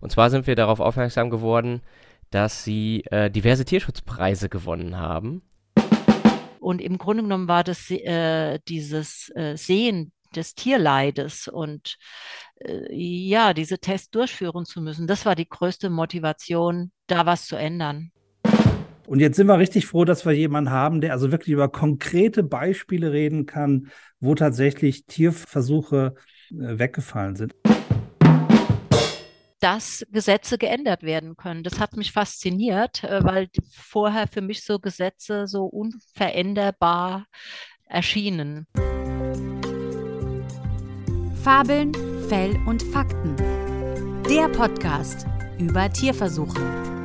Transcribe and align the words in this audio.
Und 0.00 0.10
zwar 0.10 0.30
sind 0.30 0.46
wir 0.46 0.56
darauf 0.56 0.80
aufmerksam 0.80 1.30
geworden, 1.30 1.82
dass 2.30 2.64
sie 2.64 3.04
äh, 3.10 3.30
diverse 3.30 3.64
Tierschutzpreise 3.64 4.48
gewonnen 4.48 4.98
haben. 4.98 5.42
Und 6.58 6.80
im 6.80 6.98
Grunde 6.98 7.22
genommen 7.22 7.48
war 7.48 7.64
das 7.64 7.90
äh, 7.90 8.58
dieses 8.68 9.30
äh, 9.34 9.56
Sehen 9.56 10.12
des 10.34 10.54
Tierleides 10.54 11.48
und 11.48 11.96
äh, 12.60 12.94
ja, 12.94 13.52
diese 13.52 13.78
Tests 13.78 14.10
durchführen 14.10 14.64
zu 14.64 14.80
müssen, 14.80 15.06
das 15.06 15.26
war 15.26 15.34
die 15.34 15.48
größte 15.48 15.90
Motivation, 15.90 16.92
da 17.08 17.26
was 17.26 17.46
zu 17.46 17.56
ändern. 17.56 18.12
Und 19.06 19.18
jetzt 19.18 19.36
sind 19.36 19.48
wir 19.48 19.58
richtig 19.58 19.86
froh, 19.86 20.04
dass 20.04 20.24
wir 20.24 20.32
jemanden 20.32 20.70
haben, 20.70 21.00
der 21.00 21.12
also 21.12 21.32
wirklich 21.32 21.52
über 21.52 21.68
konkrete 21.68 22.44
Beispiele 22.44 23.10
reden 23.10 23.44
kann, 23.44 23.88
wo 24.20 24.36
tatsächlich 24.36 25.06
Tierversuche 25.06 26.14
äh, 26.50 26.78
weggefallen 26.78 27.34
sind 27.34 27.56
dass 29.60 30.04
Gesetze 30.10 30.58
geändert 30.58 31.02
werden 31.02 31.36
können. 31.36 31.62
Das 31.62 31.78
hat 31.78 31.96
mich 31.96 32.12
fasziniert, 32.12 33.04
äh, 33.04 33.22
weil 33.22 33.48
vorher 33.70 34.26
für 34.26 34.40
mich 34.40 34.64
so 34.64 34.78
Gesetze 34.78 35.46
so 35.46 35.64
unveränderbar 35.64 37.26
erschienen. 37.86 38.66
Fabeln, 41.42 41.92
Fell 42.28 42.58
und 42.66 42.82
Fakten. 42.82 43.36
Der 44.28 44.48
Podcast 44.48 45.26
über 45.58 45.90
Tierversuche. 45.90 46.99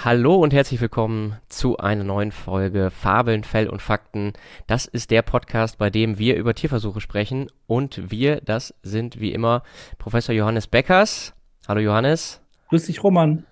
Hallo 0.00 0.36
und 0.36 0.52
herzlich 0.54 0.80
willkommen 0.80 1.34
zu 1.48 1.78
einer 1.78 2.04
neuen 2.04 2.30
Folge 2.30 2.92
Fabeln, 2.92 3.42
Fell 3.42 3.68
und 3.68 3.82
Fakten. 3.82 4.32
Das 4.68 4.86
ist 4.86 5.10
der 5.10 5.22
Podcast, 5.22 5.76
bei 5.76 5.90
dem 5.90 6.18
wir 6.18 6.36
über 6.36 6.54
Tierversuche 6.54 7.00
sprechen. 7.00 7.50
Und 7.66 8.08
wir, 8.08 8.40
das 8.40 8.72
sind 8.84 9.18
wie 9.18 9.32
immer 9.32 9.64
Professor 9.98 10.32
Johannes 10.32 10.68
Beckers. 10.68 11.34
Hallo 11.66 11.80
Johannes. 11.80 12.40
Grüß 12.68 12.86
dich, 12.86 13.02
Roman. 13.02 13.44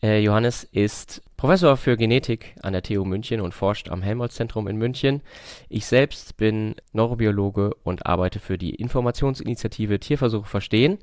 Äh, 0.00 0.20
Johannes 0.20 0.62
ist 0.62 1.22
Professor 1.36 1.76
für 1.76 1.96
Genetik 1.96 2.54
an 2.62 2.72
der 2.72 2.82
TU 2.82 3.04
München 3.04 3.40
und 3.40 3.52
forscht 3.52 3.88
am 3.88 4.00
Helmholtz-Zentrum 4.00 4.68
in 4.68 4.76
München. 4.76 5.22
Ich 5.68 5.86
selbst 5.86 6.36
bin 6.36 6.76
Neurobiologe 6.92 7.74
und 7.82 8.06
arbeite 8.06 8.38
für 8.38 8.58
die 8.58 8.76
Informationsinitiative 8.76 9.98
Tierversuche 9.98 10.48
verstehen. 10.48 10.98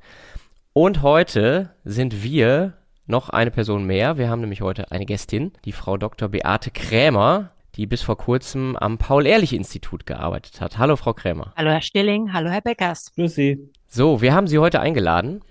Und 0.71 1.01
heute 1.01 1.71
sind 1.83 2.23
wir 2.23 2.77
noch 3.07 3.29
eine 3.29 3.51
Person 3.51 3.85
mehr. 3.85 4.17
Wir 4.17 4.29
haben 4.29 4.41
nämlich 4.41 4.61
heute 4.61 4.91
eine 4.91 5.05
Gästin, 5.05 5.51
die 5.65 5.71
Frau 5.71 5.97
Dr. 5.97 6.29
Beate 6.29 6.71
Krämer, 6.71 7.51
die 7.75 7.85
bis 7.85 8.01
vor 8.01 8.17
kurzem 8.17 8.75
am 8.75 8.97
Paul-Ehrlich-Institut 8.97 10.05
gearbeitet 10.05 10.61
hat. 10.61 10.77
Hallo, 10.77 10.95
Frau 10.95 11.13
Krämer. 11.13 11.53
Hallo, 11.55 11.71
Herr 11.71 11.81
Stilling. 11.81 12.33
Hallo, 12.33 12.49
Herr 12.49 12.61
Beckers. 12.61 13.13
Grüß 13.15 13.33
Sie. 13.33 13.69
So, 13.87 14.21
wir 14.21 14.33
haben 14.33 14.47
Sie 14.47 14.59
heute 14.59 14.79
eingeladen, 14.79 15.41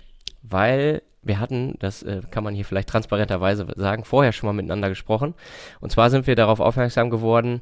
weil 0.43 1.01
wir 1.23 1.39
hatten, 1.39 1.75
das 1.79 2.03
äh, 2.03 2.21
kann 2.29 2.43
man 2.43 2.53
hier 2.53 2.65
vielleicht 2.65 2.89
transparenterweise 2.89 3.67
sagen, 3.75 4.05
vorher 4.05 4.31
schon 4.31 4.47
mal 4.47 4.53
miteinander 4.53 4.89
gesprochen. 4.89 5.33
Und 5.79 5.91
zwar 5.91 6.09
sind 6.09 6.27
wir 6.27 6.35
darauf 6.35 6.59
aufmerksam 6.59 7.09
geworden, 7.09 7.61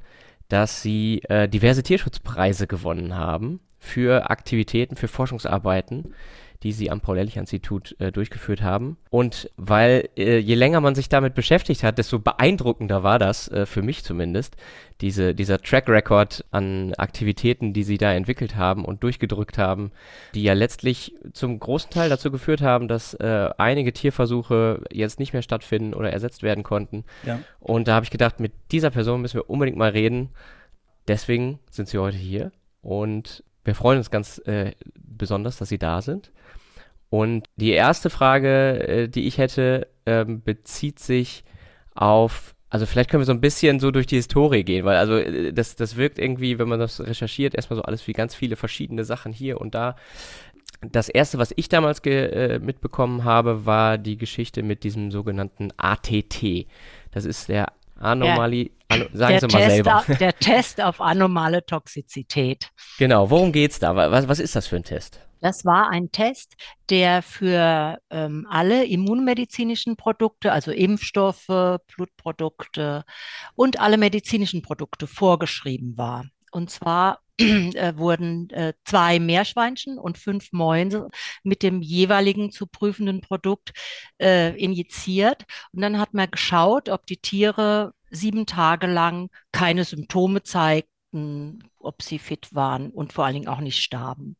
dass 0.49 0.81
Sie 0.81 1.21
äh, 1.30 1.47
diverse 1.47 1.81
Tierschutzpreise 1.81 2.67
gewonnen 2.67 3.15
haben 3.15 3.59
für 3.80 4.30
Aktivitäten, 4.30 4.95
für 4.95 5.07
Forschungsarbeiten, 5.07 6.13
die 6.66 6.71
sie 6.71 6.89
am 6.89 6.99
Paul-Ehrlich-Institut 6.99 7.95
äh, 7.99 8.11
durchgeführt 8.11 8.63
haben. 8.63 8.97
Und 9.11 9.52
weil 9.55 10.09
äh, 10.17 10.39
je 10.39 10.55
länger 10.55 10.81
man 10.81 10.95
sich 10.95 11.09
damit 11.09 11.35
beschäftigt 11.35 11.83
hat, 11.83 11.99
desto 11.99 12.17
beeindruckender 12.17 13.03
war 13.03 13.19
das, 13.19 13.47
äh, 13.49 13.67
für 13.67 13.83
mich 13.83 14.03
zumindest, 14.03 14.58
diese, 14.99 15.36
dieser 15.36 15.61
Track 15.61 15.88
Record 15.88 16.43
an 16.49 16.95
Aktivitäten, 16.95 17.73
die 17.73 17.83
sie 17.83 17.99
da 17.99 18.11
entwickelt 18.13 18.55
haben 18.55 18.83
und 18.83 19.03
durchgedrückt 19.03 19.59
haben, 19.59 19.91
die 20.33 20.41
ja 20.41 20.53
letztlich 20.53 21.13
zum 21.33 21.59
großen 21.59 21.91
Teil 21.91 22.09
dazu 22.09 22.31
geführt 22.31 22.63
haben, 22.63 22.88
dass 22.88 23.13
äh, 23.13 23.52
einige 23.59 23.93
Tierversuche 23.93 24.81
jetzt 24.91 25.19
nicht 25.19 25.33
mehr 25.33 25.43
stattfinden 25.43 25.93
oder 25.93 26.11
ersetzt 26.11 26.41
werden 26.41 26.63
konnten. 26.63 27.03
Ja. 27.27 27.41
Und 27.59 27.88
da 27.88 27.93
habe 27.93 28.05
ich 28.05 28.11
gedacht, 28.11 28.39
mit 28.39 28.53
dieser 28.71 28.89
Person 28.89 29.21
müssen 29.21 29.36
wir 29.36 29.52
unbedingt 29.52 29.77
mal 29.77 29.92
reden. 29.92 30.30
Deswegen 31.08 31.59
sind 31.70 31.87
sie 31.89 31.99
heute 31.99 32.17
hier 32.17 32.52
und 32.82 33.43
wir 33.65 33.76
freuen 33.76 33.97
uns 33.97 34.11
ganz 34.11 34.37
äh, 34.45 34.71
besonders, 34.95 35.58
dass 35.58 35.70
Sie 35.70 35.80
da 35.80 36.02
sind. 36.02 36.32
Und 37.10 37.48
die 37.55 37.71
erste 37.71 38.10
Frage, 38.10 38.88
äh, 38.88 39.08
die 39.08 39.27
ich 39.27 39.38
hätte, 39.38 39.88
ähm, 40.05 40.43
bezieht 40.43 40.99
sich 40.99 41.43
auf, 41.93 42.55
also 42.70 42.86
vielleicht 42.86 43.10
können 43.10 43.21
wir 43.21 43.26
so 43.26 43.32
ein 43.32 43.42
bisschen 43.42 43.80
so 43.80 43.92
durch 43.92 44.08
die 44.08 44.17
Historie 44.17 44.64
gehen, 44.64 44.86
weil 44.86 44.98
also 44.98 45.17
äh, 45.17 45.54
das, 45.54 45.76
das 45.76 45.95
wirkt 45.95 46.20
irgendwie, 46.20 46.60
wenn 46.60 46.67
man 46.67 46.80
das 46.80 46.99
recherchiert, 46.99 47.55
erstmal 47.55 47.77
so 47.77 47.83
alles 47.83 48.05
wie 48.08 48.14
ganz 48.14 48.36
viele 48.36 48.55
verschiedene 48.55 49.05
Sachen 49.05 49.32
hier 49.32 49.61
und 49.61 49.76
da. 49.76 49.95
Das 50.82 51.10
erste, 51.10 51.38
was 51.38 51.54
ich 51.55 51.70
damals 51.70 51.99
äh, 52.05 52.60
mitbekommen 52.60 53.23
habe, 53.23 53.65
war 53.65 53.98
die 53.98 54.17
Geschichte 54.17 54.61
mit 54.61 54.83
diesem 54.83 55.10
sogenannten 55.10 55.70
ATT. 55.77 56.67
Das 57.11 57.26
ist 57.26 57.49
der 57.49 57.67
Anomali, 57.98 58.71
an, 58.89 59.08
sagen 59.14 59.39
Sie 59.39 59.48
mal 59.48 59.60
Test 59.60 59.71
selber. 59.71 59.98
Auf, 59.98 60.05
der 60.05 60.38
Test 60.38 60.82
auf 60.82 61.02
anomale 61.02 61.65
Toxizität. 61.65 62.70
Genau, 62.99 63.30
worum 63.30 63.52
geht 63.52 63.71
es 63.71 63.80
da? 63.80 63.95
Was, 63.95 64.27
was 64.27 64.39
ist 64.39 64.55
das 64.55 64.67
für 64.67 64.76
ein 64.76 64.83
Test? 64.83 65.24
Das 65.45 65.64
war 65.64 65.92
ein 65.92 66.11
Test, 66.11 66.56
der 66.89 67.22
für 67.22 68.00
ähm, 68.10 68.48
alle 68.50 68.83
immunmedizinischen 68.86 69.95
Produkte, 69.95 70.52
also 70.52 70.72
Impfstoffe, 70.72 71.45
Blutprodukte 71.45 73.04
und 73.54 73.80
alle 73.80 73.98
medizinischen 73.98 74.64
Produkte 74.64 75.06
vorgeschrieben 75.06 76.00
war. 76.00 76.26
Und 76.52 76.72
zwar 76.72 77.20
äh, 77.38 77.94
wurden 77.95 78.50
äh, 78.50 78.73
zwei 78.86 79.20
Meerschweinchen 79.20 80.00
und 80.00 80.17
fünf 80.17 80.52
Mäuse 80.52 81.10
mit 81.44 81.62
dem 81.62 81.83
jeweiligen 81.83 82.50
zu 82.50 82.66
prüfenden 82.66 83.22
Produkt 83.22 83.72
äh, 84.20 84.58
injiziert. 84.58 85.45
Und 85.73 85.83
dann 85.83 86.00
hat 86.00 86.16
man 86.16 86.32
geschaut, 86.32 86.89
ob 86.89 87.06
die 87.06 87.17
Tiere 87.17 87.94
sieben 88.10 88.48
Tage 88.48 88.88
lang 88.88 89.30
keine 89.52 89.83
Symptome 89.83 90.42
zeigten, 90.42 90.95
ob 91.80 92.02
sie 92.02 92.20
fit 92.20 92.53
waren 92.53 92.89
und 92.89 93.14
vor 93.14 93.26
allen 93.26 93.36
Dingen 93.36 93.48
auch 93.48 93.59
nicht 93.59 93.81
starben. 93.81 94.36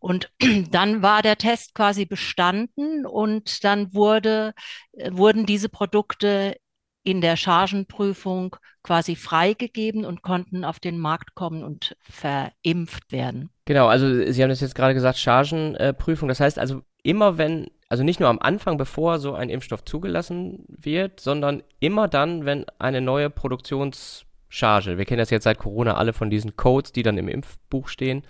Und 0.00 0.30
dann 0.70 1.02
war 1.02 1.22
der 1.22 1.36
Test 1.36 1.74
quasi 1.74 2.06
bestanden 2.06 3.06
und 3.06 3.64
dann 3.64 3.94
wurde, 3.94 4.54
äh, 4.92 5.10
wurden 5.12 5.46
diese 5.46 5.68
Produkte 5.68 6.56
in 7.04 7.20
der 7.20 7.36
Chargenprüfung 7.36 8.56
quasi 8.82 9.14
freigegeben 9.14 10.04
und 10.04 10.22
konnten 10.22 10.64
auf 10.64 10.80
den 10.80 10.98
Markt 10.98 11.34
kommen 11.34 11.62
und 11.62 11.96
verimpft 12.00 13.12
werden. 13.12 13.50
Genau, 13.66 13.86
also 13.86 14.30
Sie 14.30 14.42
haben 14.42 14.50
das 14.50 14.60
jetzt 14.60 14.74
gerade 14.74 14.94
gesagt, 14.94 15.18
Chargenprüfung. 15.18 16.28
Das 16.28 16.40
heißt 16.40 16.58
also 16.58 16.82
immer 17.02 17.38
wenn, 17.38 17.68
also 17.88 18.02
nicht 18.02 18.20
nur 18.20 18.28
am 18.30 18.38
Anfang, 18.38 18.76
bevor 18.76 19.18
so 19.18 19.34
ein 19.34 19.50
Impfstoff 19.50 19.84
zugelassen 19.84 20.64
wird, 20.68 21.20
sondern 21.20 21.62
immer 21.78 22.08
dann, 22.08 22.46
wenn 22.46 22.64
eine 22.78 23.00
neue 23.00 23.30
Produktionscharge, 24.54 24.98
wir 24.98 25.04
kennen 25.04 25.18
das 25.18 25.30
jetzt 25.30 25.44
seit 25.44 25.58
Corona 25.58 25.94
alle 25.94 26.12
von 26.12 26.30
diesen 26.30 26.56
Codes, 26.56 26.92
die 26.92 27.02
dann 27.02 27.18
im 27.18 27.28
Impfbuch 27.28 27.88
stehen, 27.88 28.22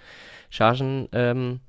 Chargen 0.51 1.09
ähm, 1.13 1.61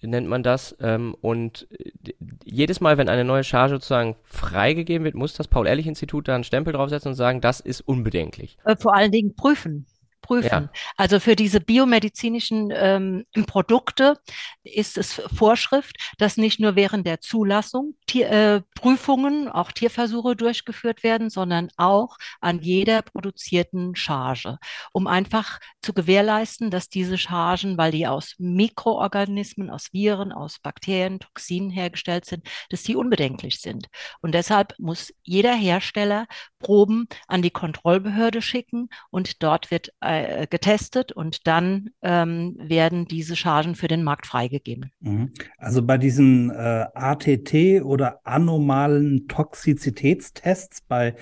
nennt 0.00 0.28
man 0.28 0.42
das. 0.42 0.76
Ähm, 0.80 1.14
und 1.20 1.68
äh, 1.72 2.12
jedes 2.44 2.80
Mal, 2.80 2.98
wenn 2.98 3.08
eine 3.08 3.24
neue 3.24 3.44
Charge 3.44 3.74
sozusagen 3.74 4.16
freigegeben 4.24 5.04
wird, 5.04 5.14
muss 5.14 5.34
das 5.34 5.48
Paul-Ehrlich-Institut 5.48 6.28
da 6.28 6.34
einen 6.34 6.44
Stempel 6.44 6.72
draufsetzen 6.72 7.10
und 7.10 7.16
sagen, 7.16 7.40
das 7.40 7.60
ist 7.60 7.80
unbedenklich. 7.82 8.56
Äh, 8.64 8.76
vor 8.76 8.94
allen 8.94 9.12
Dingen 9.12 9.34
prüfen 9.34 9.86
prüfen. 10.22 10.70
Ja. 10.72 10.80
Also 10.96 11.20
für 11.20 11.36
diese 11.36 11.60
biomedizinischen 11.60 12.72
ähm, 12.74 13.24
Produkte 13.46 14.18
ist 14.62 14.96
es 14.96 15.20
Vorschrift, 15.34 15.96
dass 16.18 16.36
nicht 16.36 16.60
nur 16.60 16.76
während 16.76 17.06
der 17.06 17.20
Zulassung 17.20 17.94
Tier, 18.06 18.30
äh, 18.30 18.62
Prüfungen, 18.74 19.48
auch 19.48 19.72
Tierversuche 19.72 20.36
durchgeführt 20.36 21.02
werden, 21.02 21.30
sondern 21.30 21.68
auch 21.76 22.16
an 22.40 22.60
jeder 22.60 23.02
produzierten 23.02 23.94
Charge, 23.96 24.58
um 24.92 25.06
einfach 25.06 25.58
zu 25.82 25.92
gewährleisten, 25.92 26.70
dass 26.70 26.88
diese 26.88 27.18
Chargen, 27.18 27.76
weil 27.76 27.92
die 27.92 28.06
aus 28.06 28.34
Mikroorganismen, 28.38 29.70
aus 29.70 29.92
Viren, 29.92 30.32
aus 30.32 30.58
Bakterien, 30.60 31.20
Toxinen 31.20 31.70
hergestellt 31.70 32.24
sind, 32.24 32.46
dass 32.70 32.82
die 32.82 32.96
unbedenklich 32.96 33.60
sind. 33.60 33.88
Und 34.20 34.32
deshalb 34.34 34.74
muss 34.78 35.12
jeder 35.22 35.54
Hersteller 35.54 36.26
Proben 36.58 37.08
an 37.26 37.42
die 37.42 37.50
Kontrollbehörde 37.50 38.40
schicken 38.42 38.88
und 39.10 39.42
dort 39.42 39.70
wird 39.70 39.92
äh, 40.00 40.11
getestet 40.50 41.12
und 41.12 41.46
dann 41.46 41.90
ähm, 42.02 42.56
werden 42.58 43.06
diese 43.06 43.36
Chargen 43.36 43.74
für 43.74 43.88
den 43.88 44.02
Markt 44.02 44.26
freigegeben. 44.26 44.92
Mhm. 45.00 45.30
Also 45.58 45.82
bei 45.82 45.98
diesen 45.98 46.50
äh, 46.50 46.86
ATT 46.94 47.82
oder 47.82 48.20
anomalen 48.24 49.26
Toxizitätstests 49.28 50.82
bei 50.82 51.14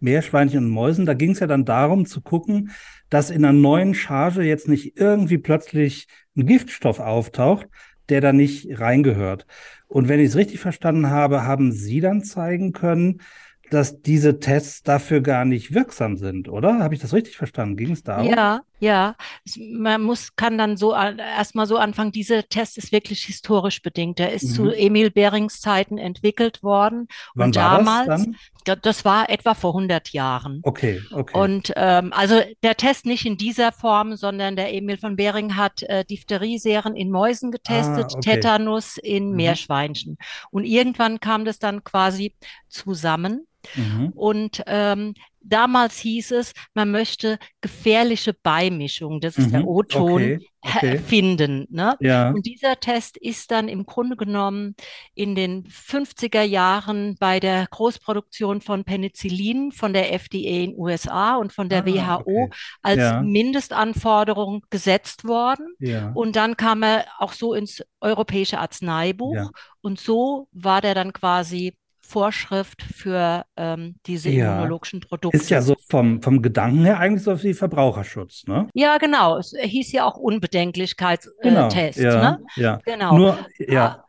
Meerschweinchen 0.00 0.64
und 0.64 0.70
Mäusen, 0.70 1.06
da 1.06 1.14
ging 1.14 1.32
es 1.32 1.40
ja 1.40 1.46
dann 1.46 1.64
darum 1.64 2.06
zu 2.06 2.20
gucken, 2.20 2.70
dass 3.10 3.30
in 3.30 3.44
einer 3.44 3.52
neuen 3.52 3.94
Charge 3.94 4.42
jetzt 4.42 4.68
nicht 4.68 4.96
irgendwie 4.96 5.38
plötzlich 5.38 6.06
ein 6.36 6.46
Giftstoff 6.46 7.00
auftaucht, 7.00 7.66
der 8.08 8.20
da 8.20 8.32
nicht 8.32 8.80
reingehört. 8.80 9.46
Und 9.86 10.08
wenn 10.08 10.20
ich 10.20 10.28
es 10.28 10.36
richtig 10.36 10.60
verstanden 10.60 11.10
habe, 11.10 11.44
haben 11.44 11.72
Sie 11.72 12.00
dann 12.00 12.22
zeigen 12.22 12.72
können, 12.72 13.20
dass 13.70 14.02
diese 14.02 14.40
Tests 14.40 14.82
dafür 14.82 15.20
gar 15.20 15.44
nicht 15.44 15.74
wirksam 15.74 16.16
sind, 16.16 16.48
oder? 16.48 16.78
Habe 16.78 16.94
ich 16.94 17.00
das 17.00 17.12
richtig 17.12 17.36
verstanden? 17.36 17.76
Ging 17.76 17.92
es 17.92 18.02
darum? 18.02 18.28
Ja, 18.28 18.62
ja. 18.80 19.16
Man 19.56 20.02
muss, 20.02 20.36
kann 20.36 20.58
dann 20.58 20.76
so 20.76 20.94
erstmal 20.94 21.66
so 21.66 21.76
anfangen, 21.76 22.12
dieser 22.12 22.48
Test 22.48 22.78
ist 22.78 22.92
wirklich 22.92 23.24
historisch 23.24 23.82
bedingt. 23.82 24.18
Der 24.18 24.32
ist 24.32 24.50
mhm. 24.50 24.54
zu 24.54 24.70
Emil 24.70 25.10
Behrings 25.10 25.60
Zeiten 25.60 25.98
entwickelt 25.98 26.62
worden. 26.62 27.08
Wann 27.34 27.48
und 27.48 27.56
war 27.56 27.78
damals, 27.78 28.06
das, 28.06 28.26
das 28.64 29.04
war 29.04 29.28
etwa 29.30 29.54
vor 29.54 29.70
100 29.74 30.10
Jahren. 30.10 30.60
Okay, 30.62 31.00
okay. 31.12 31.38
Und 31.38 31.72
ähm, 31.76 32.12
also 32.12 32.40
der 32.62 32.76
Test 32.76 33.06
nicht 33.06 33.24
in 33.26 33.36
dieser 33.36 33.72
Form, 33.72 34.16
sondern 34.16 34.56
der 34.56 34.72
Emil 34.74 34.98
von 34.98 35.16
Behring 35.16 35.56
hat 35.56 35.82
äh, 35.84 36.04
Diphtherieseren 36.04 36.94
in 36.96 37.10
Mäusen 37.10 37.50
getestet, 37.50 38.06
Ah, 38.12 38.16
okay. 38.16 38.34
Tetanus 38.34 38.96
in 38.98 39.30
Mhm. 39.30 39.36
Meerschweinchen. 39.36 40.18
Und 40.50 40.64
irgendwann 40.64 41.20
kam 41.20 41.44
das 41.44 41.58
dann 41.58 41.84
quasi 41.84 42.34
zusammen. 42.68 43.46
Mhm. 43.74 44.12
Und 44.14 44.62
ähm, 44.66 45.14
damals 45.48 45.98
hieß 45.98 46.32
es, 46.32 46.52
man 46.74 46.90
möchte 46.90 47.38
gefährliche 47.60 48.34
Beimischungen, 48.34 49.20
das 49.20 49.36
ist 49.38 49.52
der 49.52 49.60
Mhm. 49.60 49.66
O-Ton, 49.68 50.14
Okay, 50.22 50.38
okay. 50.60 50.98
finden. 50.98 51.66
Ne? 51.70 51.96
Ja. 52.00 52.30
Und 52.30 52.46
dieser 52.46 52.78
Test 52.80 53.16
ist 53.16 53.50
dann 53.50 53.68
im 53.68 53.86
Grunde 53.86 54.16
genommen 54.16 54.74
in 55.14 55.34
den 55.34 55.64
50er 55.68 56.42
Jahren 56.42 57.16
bei 57.18 57.40
der 57.40 57.66
Großproduktion 57.70 58.60
von 58.60 58.84
Penicillin 58.84 59.72
von 59.72 59.92
der 59.92 60.12
FDA 60.12 60.64
in 60.64 60.74
USA 60.76 61.36
und 61.36 61.52
von 61.52 61.68
der 61.68 61.82
Ah, 61.82 61.86
WHO 61.86 62.20
okay. 62.44 62.50
als 62.82 62.98
Ja. 62.98 63.22
Mindestanforderung 63.22 64.64
gesetzt 64.70 65.24
worden. 65.24 65.74
Ja. 65.78 66.10
Und 66.14 66.36
dann 66.36 66.56
kam 66.56 66.82
er 66.82 67.06
auch 67.18 67.32
so 67.32 67.54
ins 67.54 67.82
europäische 68.00 68.58
Arzneibuch. 68.58 69.50
Und 69.80 70.00
so 70.00 70.48
war 70.52 70.80
der 70.80 70.94
dann 70.94 71.12
quasi 71.12 71.74
Vorschrift 72.08 72.82
für 72.82 73.44
ähm, 73.56 73.96
diese 74.06 74.30
Ja. 74.30 74.52
immunologischen 74.54 75.00
Produkte. 75.00 75.36
Ist 75.36 75.50
ja 75.50 75.60
so 75.60 75.76
vom, 75.90 76.22
vom 76.22 76.40
Gedanken 76.40 76.84
her 76.84 76.98
eigentlich 76.98 77.22
so 77.22 77.42
wie 77.42 77.52
Verbraucherschutz, 77.54 78.44
ne? 78.46 78.68
Ja, 78.74 78.96
genau. 78.98 79.36
Es 79.36 79.54
hieß 79.56 79.92
ja 79.92 80.04
auch 80.06 80.16
Unbedenklichkeitstest, 80.16 81.36
Genau. 81.42 81.68
Test, 81.68 81.98
ja, 81.98 82.20
ne? 82.20 82.44
ja. 82.56 82.80
Genau. 82.84 83.16
Nur, 83.16 83.38
ja. 83.58 84.04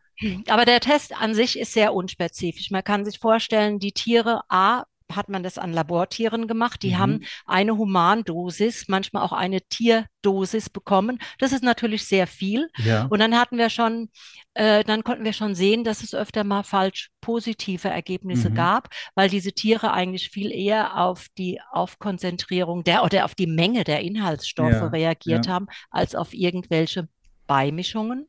Aber 0.50 0.66
der 0.66 0.80
Test 0.80 1.14
an 1.20 1.34
sich 1.34 1.58
ist 1.60 1.74
sehr 1.74 1.94
unspezifisch. 1.94 2.72
Man 2.72 2.84
kann 2.84 3.06
sich 3.06 3.20
vorstellen, 3.20 3.80
die 3.80 3.92
Tiere, 3.92 4.42
A, 4.50 4.84
hat 5.16 5.30
man 5.30 5.44
das 5.44 5.58
an 5.58 5.74
Labortieren 5.74 6.48
gemacht. 6.48 6.84
Die 6.84 6.92
Mhm. 6.92 6.98
haben 7.00 7.20
eine 7.46 7.78
Humandosis, 7.78 8.88
manchmal 8.88 9.24
auch 9.24 9.32
eine 9.34 9.62
Tierdosis 9.62 10.70
bekommen. 10.70 11.20
Das 11.40 11.52
ist 11.52 11.64
natürlich 11.64 12.06
sehr 12.06 12.28
viel. 12.28 12.70
Ja. 12.78 13.06
Und 13.10 13.20
dann 13.20 13.38
hatten 13.38 13.58
wir 13.58 13.70
schon, 13.70 14.10
äh, 14.54 14.84
dann 14.84 15.04
konnten 15.04 15.24
wir 15.24 15.34
schon 15.34 15.56
sehen, 15.56 15.84
dass 15.84 16.04
es 16.04 16.14
öfter 16.14 16.44
mal 16.44 16.64
falsch 16.64 17.10
positive 17.22 17.88
Ergebnisse 17.90 18.50
Mhm. 18.50 18.56
gab, 18.56 18.90
weil 19.16 19.30
diese 19.30 19.52
Tiere 19.54 19.92
eigentlich 19.92 20.30
viel 20.30 20.52
eher 20.52 20.98
auf 20.98 21.28
die 21.38 21.60
Aufkonzentrierung 21.72 22.84
der 22.84 23.04
oder 23.04 23.26
auf 23.26 23.36
die 23.36 23.48
Menge 23.48 23.84
der 23.84 24.02
Inhaltsstoffe 24.02 24.72
Ja, 24.72 24.88
reagiert 24.88 25.46
ja. 25.48 25.54
haben, 25.54 25.68
als 25.92 26.16
auf 26.16 26.34
irgendwelche 26.34 27.08
Beimischungen. 27.48 28.28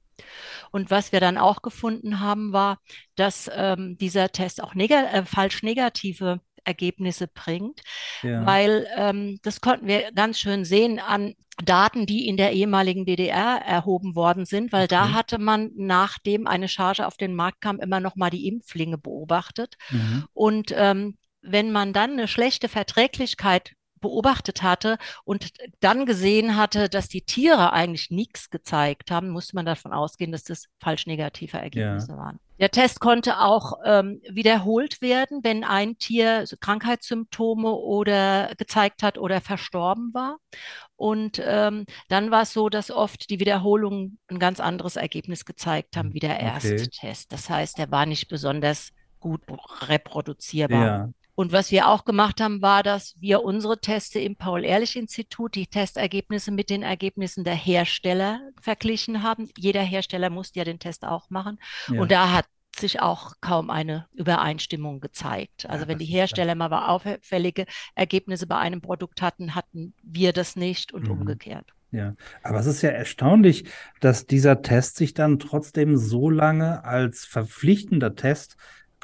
Und 0.70 0.90
was 0.90 1.12
wir 1.12 1.20
dann 1.20 1.38
auch 1.38 1.62
gefunden 1.62 2.20
haben, 2.20 2.52
war, 2.52 2.78
dass 3.16 3.50
ähm, 3.54 3.96
dieser 3.98 4.30
Test 4.32 4.62
auch 4.62 4.74
neg 4.74 4.90
äh, 4.90 5.24
falsch 5.24 5.62
negative 5.62 6.40
Ergebnisse 6.64 7.26
bringt, 7.28 7.80
Ja. 8.22 8.44
weil 8.46 8.86
ähm, 8.96 9.38
das 9.42 9.60
konnten 9.60 9.86
wir 9.86 10.12
ganz 10.12 10.38
schön 10.38 10.64
sehen 10.64 10.98
an 10.98 11.34
Daten, 11.62 12.06
die 12.06 12.26
in 12.26 12.36
der 12.36 12.52
ehemaligen 12.52 13.04
DDR 13.04 13.60
erhoben 13.66 14.14
worden 14.14 14.46
sind, 14.46 14.72
weil 14.72 14.86
da 14.86 15.04
Okay. 15.04 15.14
hatte 15.14 15.38
man, 15.38 15.70
nachdem 15.76 16.46
eine 16.46 16.68
Charge 16.68 17.06
auf 17.06 17.16
den 17.16 17.34
Markt 17.34 17.60
kam, 17.60 17.80
immer 17.80 18.00
noch 18.00 18.16
mal 18.16 18.30
die 18.30 18.46
Impflinge 18.46 18.96
beobachtet. 18.98 19.76
Mhm. 19.90 20.24
Und 20.32 20.72
ähm, 20.76 21.18
wenn 21.42 21.70
man 21.72 21.92
dann 21.92 22.12
eine 22.12 22.28
schlechte 22.28 22.68
Verträglichkeit 22.68 23.72
beobachtet 24.00 24.62
hatte 24.62 24.98
und 25.24 25.50
dann 25.80 26.06
gesehen 26.06 26.56
hatte, 26.56 26.88
dass 26.88 27.08
die 27.08 27.22
Tiere 27.22 27.72
eigentlich 27.72 28.10
nichts 28.10 28.50
gezeigt 28.50 29.10
haben, 29.10 29.30
musste 29.30 29.56
man 29.56 29.66
davon 29.66 29.92
ausgehen, 29.92 30.32
dass 30.32 30.44
das 30.44 30.66
falsch 30.80 31.06
negative 31.06 31.58
Ergebnisse 31.58 32.16
waren. 32.16 32.38
Der 32.58 32.70
Test 32.70 33.00
konnte 33.00 33.40
auch 33.40 33.78
ähm, 33.86 34.20
wiederholt 34.28 35.00
werden, 35.00 35.40
wenn 35.42 35.64
ein 35.64 35.96
Tier 35.96 36.44
Krankheitssymptome 36.60 37.70
oder 37.72 38.54
gezeigt 38.58 39.02
hat 39.02 39.16
oder 39.16 39.40
verstorben 39.40 40.12
war. 40.12 40.36
Und 40.96 41.40
ähm, 41.42 41.86
dann 42.08 42.30
war 42.30 42.42
es 42.42 42.52
so, 42.52 42.68
dass 42.68 42.90
oft 42.90 43.30
die 43.30 43.40
Wiederholungen 43.40 44.18
ein 44.28 44.38
ganz 44.38 44.60
anderes 44.60 44.96
Ergebnis 44.96 45.46
gezeigt 45.46 45.96
haben 45.96 46.12
wie 46.12 46.18
der 46.20 46.36
Okay. 46.36 46.44
erste 46.44 46.88
Test. 46.90 47.32
Das 47.32 47.48
heißt, 47.48 47.78
der 47.78 47.90
war 47.90 48.04
nicht 48.04 48.28
besonders 48.28 48.92
gut 49.20 49.42
reproduzierbar. 49.82 50.86
Ja. 50.86 51.10
Und 51.40 51.52
was 51.52 51.70
wir 51.70 51.88
auch 51.88 52.04
gemacht 52.04 52.38
haben, 52.42 52.60
war, 52.60 52.82
dass 52.82 53.14
wir 53.18 53.42
unsere 53.42 53.80
Teste 53.80 54.18
im 54.18 54.36
Paul-Ehrlich-Institut, 54.36 55.54
die 55.54 55.66
Testergebnisse 55.66 56.50
mit 56.50 56.68
den 56.68 56.82
Ergebnissen 56.82 57.44
der 57.44 57.54
Hersteller 57.54 58.42
verglichen 58.60 59.22
haben. 59.22 59.48
Jeder 59.56 59.80
Hersteller 59.80 60.28
musste 60.28 60.58
ja 60.58 60.66
den 60.66 60.78
Test 60.78 61.02
auch 61.02 61.30
machen. 61.30 61.58
Ja. 61.90 61.98
Und 62.02 62.10
da 62.10 62.32
hat 62.32 62.44
sich 62.76 63.00
auch 63.00 63.32
kaum 63.40 63.70
eine 63.70 64.06
Übereinstimmung 64.12 65.00
gezeigt. 65.00 65.64
Also 65.64 65.84
Ja, 65.84 65.88
wenn 65.88 65.96
die 65.96 66.04
Hersteller 66.04 66.54
mal 66.54 66.86
auffällige 66.86 67.64
Ergebnisse 67.94 68.46
bei 68.46 68.58
einem 68.58 68.82
Produkt 68.82 69.22
hatten, 69.22 69.54
hatten 69.54 69.94
wir 70.02 70.34
das 70.34 70.56
nicht 70.56 70.92
und 70.92 71.04
Mhm. 71.04 71.12
umgekehrt. 71.12 71.72
Ja, 71.90 72.14
aber 72.42 72.60
es 72.60 72.66
ist 72.66 72.82
ja 72.82 72.90
erstaunlich, 72.90 73.64
dass 74.00 74.26
dieser 74.26 74.60
Test 74.60 74.96
sich 74.96 75.14
dann 75.14 75.38
trotzdem 75.38 75.96
so 75.96 76.28
lange 76.28 76.84
als 76.84 77.24
verpflichtender 77.24 78.14
Test 78.14 78.56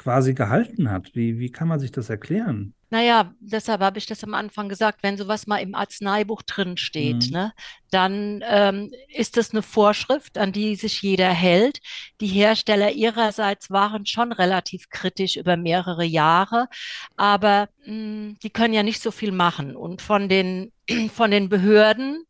quasi 0.07 0.33
gehalten 0.33 0.89
hat. 0.91 1.15
Wie, 1.15 1.39
wie 1.39 1.51
kann 1.51 1.67
man 1.67 1.79
sich 1.79 1.91
das 1.91 2.09
erklären? 2.09 2.73
Naja, 2.89 3.33
deshalb 3.41 3.81
habe 3.81 3.97
ich 3.97 4.05
das 4.05 4.23
am 4.23 4.33
Anfang 4.33 4.69
gesagt, 4.69 5.03
wenn 5.03 5.17
sowas 5.17 5.45
mal 5.45 5.57
im 5.57 5.75
Arzneibuch 5.75 6.41
drin 6.43 6.77
steht, 6.77 7.25
Mhm. 7.25 7.33
ne, 7.33 7.53
dann 7.91 8.41
ähm, 8.47 8.91
ist 9.09 9.35
das 9.35 9.51
eine 9.51 9.61
Vorschrift, 9.61 10.37
an 10.37 10.53
die 10.53 10.75
sich 10.77 11.01
jeder 11.01 11.29
hält. 11.29 11.79
Die 12.21 12.27
Hersteller 12.27 12.91
ihrerseits 12.93 13.69
waren 13.71 14.05
schon 14.05 14.31
relativ 14.31 14.89
kritisch 14.89 15.35
über 15.35 15.57
mehrere 15.57 16.05
Jahre, 16.05 16.69
aber 17.17 17.67
mh, 17.85 18.35
die 18.41 18.49
können 18.51 18.73
ja 18.73 18.83
nicht 18.83 19.01
so 19.01 19.11
viel 19.11 19.33
machen. 19.33 19.75
Und 19.75 20.01
von 20.01 20.29
den, 20.29 20.71
von 21.13 21.29
den 21.31 21.49
Behörden, 21.49 22.23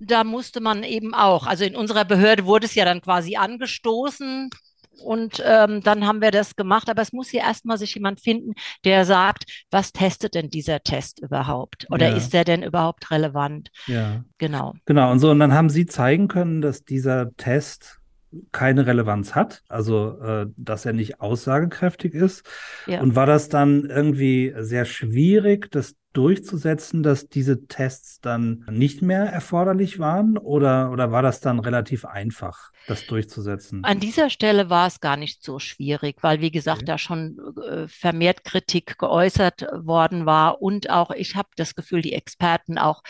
da 0.00 0.24
musste 0.24 0.60
man 0.60 0.84
eben 0.84 1.14
auch, 1.14 1.46
also 1.46 1.64
in 1.64 1.76
unserer 1.76 2.04
Behörde 2.04 2.46
wurde 2.46 2.66
es 2.66 2.74
ja 2.74 2.84
dann 2.84 3.00
quasi 3.00 3.36
angestoßen. 3.36 4.50
Und 5.00 5.42
ähm, 5.44 5.80
dann 5.82 6.06
haben 6.06 6.20
wir 6.20 6.30
das 6.30 6.56
gemacht, 6.56 6.88
aber 6.90 7.02
es 7.02 7.12
muss 7.12 7.28
hier 7.28 7.40
erstmal 7.40 7.78
sich 7.78 7.94
jemand 7.94 8.20
finden, 8.20 8.54
der 8.84 9.04
sagt, 9.04 9.44
was 9.70 9.92
testet 9.92 10.34
denn 10.34 10.50
dieser 10.50 10.80
Test 10.80 11.20
überhaupt? 11.20 11.86
Oder 11.90 12.08
Ja. 12.10 12.16
ist 12.16 12.32
der 12.32 12.44
denn 12.44 12.62
überhaupt 12.62 13.10
relevant? 13.10 13.70
Ja. 13.86 14.24
Genau. 14.38 14.74
Genau, 14.86 15.10
und 15.10 15.18
so, 15.18 15.30
und 15.30 15.38
dann 15.38 15.52
haben 15.52 15.70
Sie 15.70 15.86
zeigen 15.86 16.28
können, 16.28 16.60
dass 16.60 16.84
dieser 16.84 17.34
Test 17.36 17.97
keine 18.52 18.86
Relevanz 18.86 19.34
hat, 19.34 19.62
also 19.68 20.20
äh, 20.20 20.46
dass 20.56 20.84
er 20.86 20.92
nicht 20.92 21.20
aussagekräftig 21.20 22.14
ist. 22.14 22.44
Ja. 22.86 23.00
Und 23.00 23.16
war 23.16 23.26
das 23.26 23.48
dann 23.48 23.84
irgendwie 23.88 24.54
sehr 24.58 24.84
schwierig, 24.84 25.70
das 25.70 25.94
durchzusetzen, 26.14 27.02
dass 27.02 27.28
diese 27.28 27.66
Tests 27.66 28.20
dann 28.20 28.64
nicht 28.70 29.02
mehr 29.02 29.24
erforderlich 29.26 29.98
waren? 29.98 30.36
Oder, 30.36 30.90
oder 30.90 31.12
war 31.12 31.22
das 31.22 31.40
dann 31.40 31.60
relativ 31.60 32.04
einfach, 32.06 32.70
das 32.88 33.06
durchzusetzen? 33.06 33.84
An 33.84 34.00
dieser 34.00 34.28
Stelle 34.28 34.68
war 34.68 34.88
es 34.88 35.00
gar 35.00 35.16
nicht 35.16 35.44
so 35.44 35.58
schwierig, 35.58 36.16
weil, 36.22 36.40
wie 36.40 36.50
gesagt, 36.50 36.78
Okay. 36.78 36.86
da 36.86 36.98
schon 36.98 37.38
äh, 37.70 37.86
vermehrt 37.88 38.42
Kritik 38.44 38.98
geäußert 38.98 39.66
worden 39.72 40.26
war 40.26 40.60
und 40.60 40.90
auch, 40.90 41.10
ich 41.10 41.36
habe 41.36 41.50
das 41.56 41.74
Gefühl, 41.74 42.02
die 42.02 42.14
Experten 42.14 42.78
auch 42.78 43.02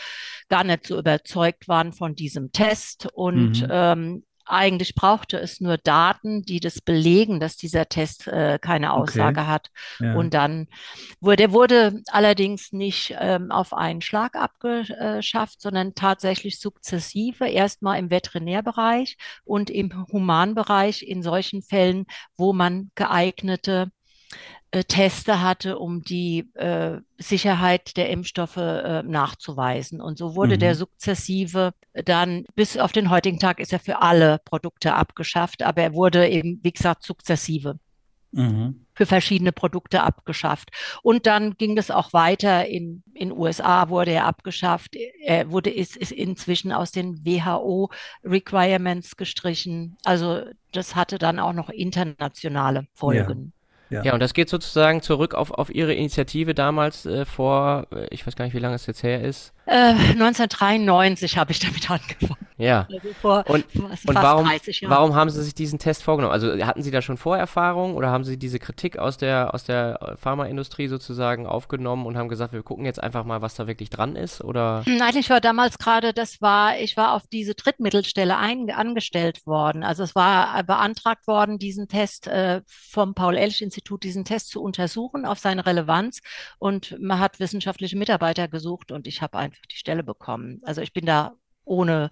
gar 0.49 0.63
nicht 0.63 0.85
so 0.85 0.99
überzeugt 0.99 1.67
waren 1.67 1.93
von 1.93 2.15
diesem 2.15 2.51
Test 2.51 3.07
und 3.13 3.61
Mhm. 3.61 3.67
ähm, 3.69 4.23
eigentlich 4.49 4.95
brauchte 4.95 5.37
es 5.39 5.61
nur 5.61 5.77
Daten, 5.77 6.43
die 6.43 6.59
das 6.59 6.81
belegen, 6.81 7.39
dass 7.39 7.55
dieser 7.55 7.87
Test 7.87 8.27
äh, 8.27 8.59
keine 8.59 8.93
Okay. 8.93 9.01
Aussage 9.01 9.47
hat. 9.47 9.69
Ja. 9.99 10.15
Und 10.15 10.33
dann 10.33 10.67
wurde, 11.21 11.35
der 11.37 11.51
wurde 11.51 12.01
allerdings 12.07 12.71
nicht 12.71 13.15
ähm, 13.19 13.51
auf 13.51 13.73
einen 13.73 14.01
Schlag 14.01 14.35
abgeschafft, 14.35 15.61
sondern 15.61 15.95
tatsächlich 15.95 16.59
sukzessive, 16.59 17.47
erstmal 17.47 17.99
im 17.99 18.09
Veterinärbereich 18.09 19.17
und 19.43 19.69
im 19.69 20.07
Humanbereich 20.11 21.03
in 21.03 21.23
solchen 21.23 21.61
Fällen, 21.61 22.05
wo 22.37 22.53
man 22.53 22.91
geeignete 22.95 23.91
äh, 24.71 24.83
Teste 24.83 25.41
hatte, 25.41 25.79
um 25.79 26.03
die 26.03 26.49
äh, 26.55 26.99
Sicherheit 27.17 27.97
der 27.97 28.09
Impfstoffe 28.09 28.57
äh, 28.57 29.03
nachzuweisen. 29.03 30.01
Und 30.01 30.17
so 30.17 30.35
wurde 30.35 30.55
Mhm. 30.55 30.59
der 30.59 30.75
sukzessive 30.75 31.73
dann, 32.05 32.45
bis 32.55 32.77
auf 32.77 32.91
den 32.91 33.09
heutigen 33.09 33.39
Tag 33.39 33.59
ist 33.59 33.73
er 33.73 33.79
für 33.79 34.01
alle 34.01 34.39
Produkte 34.45 34.93
abgeschafft, 34.95 35.63
aber 35.63 35.81
er 35.81 35.93
wurde 35.93 36.27
eben, 36.29 36.59
wie 36.63 36.71
gesagt, 36.71 37.03
sukzessive 37.03 37.79
Mhm. 38.31 38.85
für 38.93 39.07
verschiedene 39.07 39.51
Produkte 39.51 40.03
abgeschafft. 40.03 40.69
Und 41.01 41.25
dann 41.25 41.55
ging 41.57 41.75
das 41.75 41.89
auch 41.89 42.13
weiter. 42.13 42.67
In 42.67 43.01
in 43.15 43.31
USA 43.31 43.89
wurde 43.89 44.11
er 44.11 44.25
abgeschafft. 44.27 44.95
Er 45.23 45.49
wurde 45.51 45.71
ist, 45.71 45.97
ist 45.97 46.11
inzwischen 46.11 46.71
aus 46.71 46.91
den 46.91 47.25
WHO 47.25 47.89
Requirements 48.23 49.17
gestrichen. 49.17 49.97
Also 50.03 50.43
das 50.73 50.95
hatte 50.95 51.17
dann 51.17 51.39
auch 51.39 51.53
noch 51.53 51.69
internationale 51.69 52.85
Folgen. 52.93 53.45
Ja. 53.45 53.58
Ja, 53.89 54.13
und 54.13 54.19
das 54.19 54.33
geht 54.33 54.49
sozusagen 54.49 55.01
zurück 55.01 55.33
auf, 55.33 55.51
auf 55.51 55.73
Ihre 55.73 55.93
Initiative 55.93 56.53
damals 56.53 57.05
äh, 57.05 57.25
vor, 57.25 57.87
äh, 57.91 58.07
ich 58.11 58.25
weiß 58.25 58.35
gar 58.35 58.45
nicht, 58.45 58.53
wie 58.53 58.59
lange 58.59 58.75
es 58.75 58.85
jetzt 58.85 59.03
her 59.03 59.21
ist. 59.21 59.53
Äh, 59.69 59.93
1993 60.13 61.37
habe 61.37 61.51
ich 61.51 61.59
damit 61.59 61.91
angefangen. 61.91 62.47
Ja. 62.57 62.87
Also 62.91 63.13
vor, 63.21 63.45
und, 63.47 63.63
und 63.75 64.15
warum, 64.15 64.45
30 64.45 64.81
Jahren. 64.81 64.91
warum 64.91 65.15
haben 65.15 65.29
Sie 65.29 65.41
sich 65.43 65.53
diesen 65.53 65.79
Test 65.79 66.03
vorgenommen? 66.03 66.33
Also 66.33 66.65
hatten 66.65 66.81
Sie 66.81 66.91
da 66.91 67.01
schon 67.01 67.17
Vorerfahrung 67.17 67.95
oder 67.95 68.09
haben 68.09 68.23
Sie 68.23 68.37
diese 68.37 68.59
Kritik 68.59 68.97
aus 68.97 69.17
der, 69.17 69.53
aus 69.53 69.63
der 69.63 70.17
Pharmaindustrie 70.19 70.87
sozusagen 70.87 71.45
aufgenommen 71.45 72.05
und 72.05 72.17
haben 72.17 72.27
gesagt, 72.29 72.51
wir 72.51 72.63
gucken 72.63 72.83
jetzt 72.83 73.01
einfach 73.01 73.23
mal, 73.23 73.41
was 73.41 73.55
da 73.55 73.67
wirklich 73.67 73.89
dran 73.89 74.15
ist? 74.15 74.43
Oder? 74.43 74.83
Nein, 74.87 75.15
ich 75.15 75.29
war 75.29 75.39
damals 75.39 75.77
gerade, 75.77 76.13
das 76.13 76.41
war, 76.41 76.77
ich 76.79 76.97
war 76.97 77.13
auf 77.13 77.27
diese 77.31 77.53
Drittmittelstelle 77.53 78.35
ein, 78.35 78.71
angestellt 78.71 79.45
worden. 79.45 79.83
Also 79.83 80.03
es 80.03 80.15
war 80.15 80.61
beantragt 80.63 81.27
worden, 81.27 81.59
diesen 81.59 81.87
Test 81.87 82.27
äh, 82.27 82.61
vom 82.65 83.13
Paul-Ehrlich-Institut, 83.13 84.03
diesen 84.03 84.25
Test 84.25 84.49
zu 84.49 84.61
untersuchen 84.61 85.25
auf 85.25 85.39
seine 85.39 85.65
Relevanz. 85.65 86.21
Und 86.57 86.99
man 86.99 87.19
hat 87.19 87.39
wissenschaftliche 87.39 87.97
Mitarbeiter 87.97 88.47
gesucht 88.47 88.91
und 88.91 89.07
ich 89.07 89.21
habe 89.21 89.37
einfach 89.37 89.58
die 89.71 89.77
Stelle 89.77 90.03
bekommen. 90.03 90.61
Also 90.63 90.81
ich 90.81 90.93
bin 90.93 91.05
da 91.05 91.33
ohne 91.65 92.11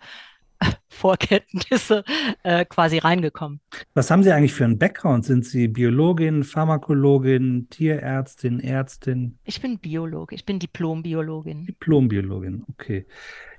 Vorkenntnisse 0.90 2.04
äh, 2.44 2.66
quasi 2.66 2.98
reingekommen. 2.98 3.60
Was 3.94 4.10
haben 4.10 4.24
Sie 4.24 4.32
eigentlich 4.32 4.54
für 4.54 4.66
einen 4.66 4.80
Background? 4.80 5.26
Sind 5.26 5.46
Sie 5.46 5.68
Biologin, 5.68 6.44
Pharmakologin, 6.44 7.68
Tierärztin, 7.70 8.60
Ärztin? 8.60 9.38
Ich 9.44 9.62
bin 9.62 9.80
Biologe, 9.80 10.36
ich 10.36 10.46
bin 10.46 10.60
Diplombiologin. 10.60 11.66
Diplombiologin, 11.66 12.66
okay. 12.70 13.06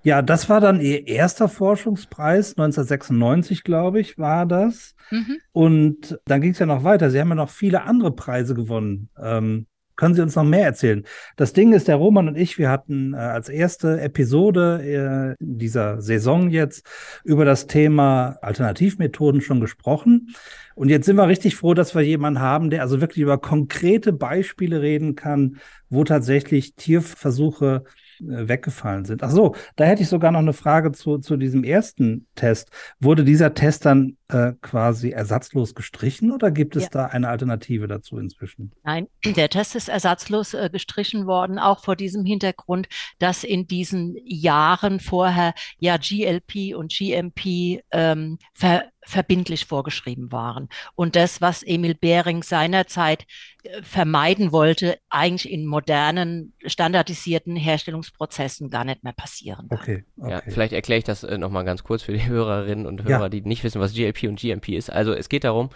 Ja, 0.03 0.23
das 0.23 0.49
war 0.49 0.61
dann 0.61 0.81
Ihr 0.81 1.07
erster 1.07 1.49
Forschungspreis, 1.49 2.53
1996, 2.53 3.65
glaube 3.65 4.01
ich, 4.01 4.19
war 4.19 4.47
das. 4.47 4.95
Mhm. 5.11 5.39
Und 5.53 6.19
dann 6.25 6.41
ging 6.41 6.53
es 6.53 6.59
ja 6.59 6.67
noch 6.67 6.85
weiter. 6.85 7.11
Sie 7.11 7.21
haben 7.21 7.29
ja 7.29 7.35
noch 7.35 7.51
viele 7.51 7.83
andere 7.83 8.13
Preise 8.13 8.55
gewonnen. 8.55 9.11
Ähm, 9.21 9.67
können 9.99 10.15
Sie 10.15 10.23
uns 10.23 10.37
noch 10.37 10.45
mehr 10.45 10.65
erzählen? 10.65 11.05
Das 11.37 11.53
Ding 11.53 11.73
ist, 11.73 11.89
der 11.89 11.97
Roman 11.97 12.29
und 12.29 12.37
ich, 12.37 12.57
wir 12.57 12.71
hatten 12.71 13.15
äh, 13.15 13.17
als 13.17 13.49
erste 13.49 14.01
Episode 14.01 15.35
äh, 15.35 15.37
dieser 15.41 16.01
Saison 16.01 16.51
jetzt 16.51 16.87
über 17.25 17.45
das 17.45 17.67
Thema 17.67 18.39
Alternativmethoden 18.41 19.41
schon 19.41 19.61
gesprochen. 19.61 20.35
Und 20.77 20.89
jetzt 20.89 21.07
sind 21.07 21.17
wir 21.17 21.27
richtig 21.27 21.57
froh, 21.57 21.75
dass 21.75 21.97
wir 21.97 22.03
jemanden 22.03 22.41
haben, 22.41 22.71
der 22.71 22.83
also 22.83 23.01
wirklich 23.01 23.23
über 23.23 23.39
konkrete 23.39 24.13
Beispiele 24.13 24.81
reden 24.83 25.17
kann, 25.17 25.57
wo 25.91 26.05
tatsächlich 26.05 26.77
Tierversuche 26.77 27.83
äh, 28.21 28.49
weggefallen 28.49 29.05
sind. 29.05 29.25
Ach 29.25 29.31
so, 29.31 29.57
da 29.75 29.85
hätte 29.85 30.03
ich 30.03 30.09
sogar 30.09 30.31
noch 30.31 30.39
eine 30.39 30.53
Frage 30.53 30.93
zu, 30.93 31.19
zu 31.19 31.37
diesem 31.37 31.65
ersten 31.65 32.29
Test. 32.37 32.71
Wurde 33.01 33.25
dieser 33.25 33.53
Test 33.55 33.85
dann 33.85 34.17
äh, 34.29 34.53
quasi 34.61 35.11
ersatzlos 35.11 35.75
gestrichen 35.75 36.33
oder 36.33 36.51
gibt 36.51 36.77
es 36.77 36.85
ja. 36.85 36.89
da 36.91 37.07
eine 37.07 37.29
Alternative 37.29 37.89
dazu 37.89 38.19
inzwischen? 38.19 38.73
Nein, 38.85 39.09
der 39.25 39.49
Test 39.49 39.75
ist 39.75 39.89
ersatzlos 39.89 40.55
äh, 40.55 40.69
gestrichen 40.71 41.27
worden, 41.27 41.59
auch 41.59 41.83
vor 41.83 41.97
diesem 41.97 42.25
Hintergrund, 42.25 42.89
dass 43.19 43.45
in 43.45 43.67
diesen 43.67 44.17
Jahren 44.25 45.01
vorher 45.01 45.55
ja 45.79 45.97
GLP 45.97 46.77
und 46.77 46.93
GMP 46.93 47.81
ähm, 47.91 48.39
ver 48.53 48.85
verbindlich 49.09 49.65
vorgeschrieben 49.65 50.31
waren. 50.33 50.69
Und 50.95 51.17
das, 51.17 51.41
was 51.41 51.63
Emil 51.63 51.95
Behring 51.95 52.43
seinerzeit 52.43 53.27
äh, 53.63 53.83
vermeiden 53.83 54.53
wollte, 54.53 54.99
eigentlich 55.09 55.51
in 55.51 55.65
modernen, 55.65 56.53
standardisierten 56.67 57.57
Herstellungsprozessen 57.57 58.69
gar 58.69 58.85
nicht 58.85 59.05
mehr 59.05 59.15
passieren 59.15 59.69
kann. 59.71 59.79
Okay, 59.79 60.05
okay. 60.19 60.31
Ja, 60.31 60.43
vielleicht 60.47 60.75
erkläre 60.75 60.99
ich 60.99 61.05
das 61.05 61.25
äh, 61.25 61.39
nochmal 61.39 61.65
ganz 61.65 61.85
kurz 61.85 62.03
für 62.03 62.13
die 62.13 62.27
Hörerinnen 62.27 62.87
und 62.87 63.05
Hörer, 63.05 63.23
ja. 63.23 63.29
die 63.31 63.41
nicht 63.41 63.65
wissen, 63.65 63.81
was 63.81 63.95
GLP 63.95 64.18
und 64.27 64.41
GMP 64.41 64.71
ist. 64.71 64.91
Also 64.91 65.13
es 65.13 65.29
geht 65.29 65.45
darum, 65.45 65.71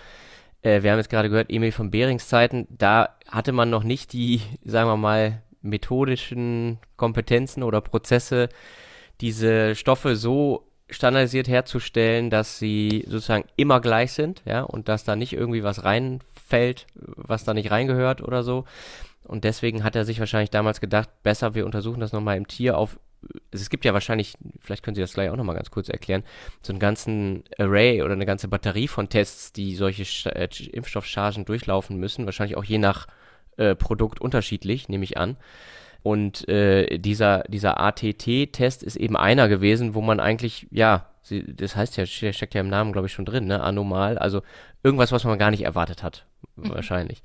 äh, 0.62 0.82
wir 0.82 0.90
haben 0.90 0.98
jetzt 0.98 1.10
gerade 1.10 1.28
gehört, 1.28 1.50
Emil 1.50 1.72
von 1.72 1.90
Behrings 1.90 2.28
Zeiten, 2.28 2.66
da 2.70 3.16
hatte 3.28 3.52
man 3.52 3.70
noch 3.70 3.84
nicht 3.84 4.12
die, 4.12 4.40
sagen 4.64 4.88
wir 4.88 4.96
mal, 4.96 5.42
methodischen 5.60 6.78
Kompetenzen 6.96 7.62
oder 7.62 7.80
Prozesse, 7.80 8.48
diese 9.20 9.74
Stoffe 9.74 10.16
so 10.16 10.66
standardisiert 10.90 11.48
herzustellen, 11.48 12.30
dass 12.30 12.58
sie 12.58 13.04
sozusagen 13.06 13.44
immer 13.56 13.80
gleich 13.80 14.12
sind, 14.12 14.42
ja, 14.44 14.62
und 14.62 14.88
dass 14.88 15.04
da 15.04 15.16
nicht 15.16 15.32
irgendwie 15.32 15.62
was 15.62 15.84
reinfällt, 15.84 16.86
was 16.94 17.44
da 17.44 17.54
nicht 17.54 17.70
reingehört 17.70 18.20
oder 18.22 18.42
so. 18.42 18.64
Und 19.24 19.44
deswegen 19.44 19.84
hat 19.84 19.96
er 19.96 20.04
sich 20.04 20.18
wahrscheinlich 20.18 20.50
damals 20.50 20.80
gedacht, 20.80 21.08
besser, 21.22 21.54
wir 21.54 21.64
untersuchen 21.64 22.00
das 22.00 22.12
nochmal 22.12 22.36
im 22.36 22.48
Tier 22.48 22.76
auf. 22.76 22.98
Es 23.50 23.70
gibt 23.70 23.84
ja 23.84 23.92
wahrscheinlich, 23.92 24.34
vielleicht 24.60 24.82
können 24.82 24.94
Sie 24.94 25.00
das 25.00 25.14
gleich 25.14 25.30
auch 25.30 25.36
nochmal 25.36 25.56
ganz 25.56 25.70
kurz 25.70 25.88
erklären, 25.88 26.24
so 26.62 26.72
einen 26.72 26.80
ganzen 26.80 27.44
Array 27.58 28.02
oder 28.02 28.12
eine 28.12 28.26
ganze 28.26 28.48
Batterie 28.48 28.88
von 28.88 29.08
Tests, 29.08 29.52
die 29.52 29.74
solche 29.74 30.04
Sch 30.04 30.26
äh, 30.26 30.48
Impfstoffchargen 30.72 31.44
durchlaufen 31.44 31.98
müssen, 31.98 32.26
wahrscheinlich 32.26 32.56
auch 32.56 32.64
je 32.64 32.78
nach 32.78 33.06
äh, 33.56 33.74
Produkt 33.74 34.20
unterschiedlich, 34.20 34.88
nehme 34.88 35.04
ich 35.04 35.16
an. 35.18 35.36
Und 36.02 36.48
äh, 36.48 36.98
dieser, 36.98 37.44
dieser 37.44 37.80
ATT-Test 37.80 38.82
ist 38.82 38.96
eben 38.96 39.16
einer 39.16 39.48
gewesen, 39.48 39.94
wo 39.94 40.00
man 40.00 40.18
eigentlich, 40.18 40.66
ja, 40.70 41.06
sie, 41.22 41.44
das 41.54 41.76
heißt 41.76 41.96
ja, 41.96 42.06
steckt 42.06 42.54
ja 42.54 42.60
im 42.60 42.68
Namen, 42.68 42.92
glaube 42.92 43.06
ich, 43.06 43.12
schon 43.12 43.24
drin, 43.24 43.46
ne? 43.46 43.62
Anomal, 43.62 44.18
also 44.18 44.42
irgendwas, 44.82 45.12
was 45.12 45.24
man 45.24 45.38
gar 45.38 45.52
nicht 45.52 45.62
erwartet 45.62 46.02
hat, 46.02 46.26
mhm. 46.56 46.70
wahrscheinlich. 46.70 47.22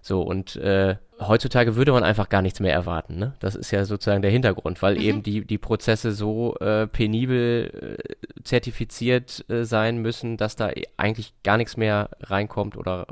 So, 0.00 0.22
und 0.22 0.56
äh, 0.56 0.96
heutzutage 1.20 1.76
würde 1.76 1.92
man 1.92 2.04
einfach 2.04 2.28
gar 2.28 2.42
nichts 2.42 2.60
mehr 2.60 2.72
erwarten. 2.72 3.16
Ne? 3.16 3.34
Das 3.40 3.54
ist 3.54 3.70
ja 3.70 3.84
sozusagen 3.84 4.22
der 4.22 4.30
Hintergrund, 4.30 4.80
weil 4.82 4.94
mhm. 4.94 5.00
eben 5.00 5.22
die, 5.22 5.44
die 5.44 5.58
Prozesse 5.58 6.12
so 6.12 6.56
äh, 6.56 6.86
penibel 6.86 7.98
äh, 7.98 8.42
zertifiziert 8.42 9.44
äh, 9.48 9.64
sein 9.64 9.98
müssen, 9.98 10.36
dass 10.36 10.56
da 10.56 10.70
eigentlich 10.96 11.34
gar 11.42 11.56
nichts 11.56 11.76
mehr 11.76 12.10
reinkommt 12.20 12.76
oder 12.76 13.06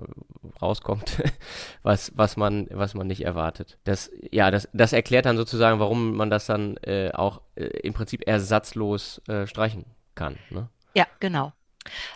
rauskommt, 0.63 1.23
was, 1.83 2.13
was, 2.17 2.37
man, 2.37 2.69
was 2.71 2.95
man 2.95 3.07
nicht 3.07 3.25
erwartet. 3.25 3.79
Das, 3.85 4.11
ja, 4.31 4.51
das, 4.51 4.69
das 4.73 4.93
erklärt 4.93 5.27
dann 5.27 5.37
sozusagen, 5.37 5.81
warum 5.81 6.17
man 6.17 6.31
das 6.31 6.47
dann 6.47 6.77
äh, 6.79 7.11
auch 7.13 7.41
äh, 7.57 7.65
im 7.65 7.93
Prinzip 7.93 8.27
ersatzlos 8.27 9.21
äh, 9.29 9.47
streichen 9.47 9.85
kann. 10.15 10.37
Ne? 10.51 10.69
Ja, 10.95 11.07
genau. 11.21 11.53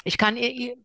Ich 0.04 0.18
kann, 0.18 0.36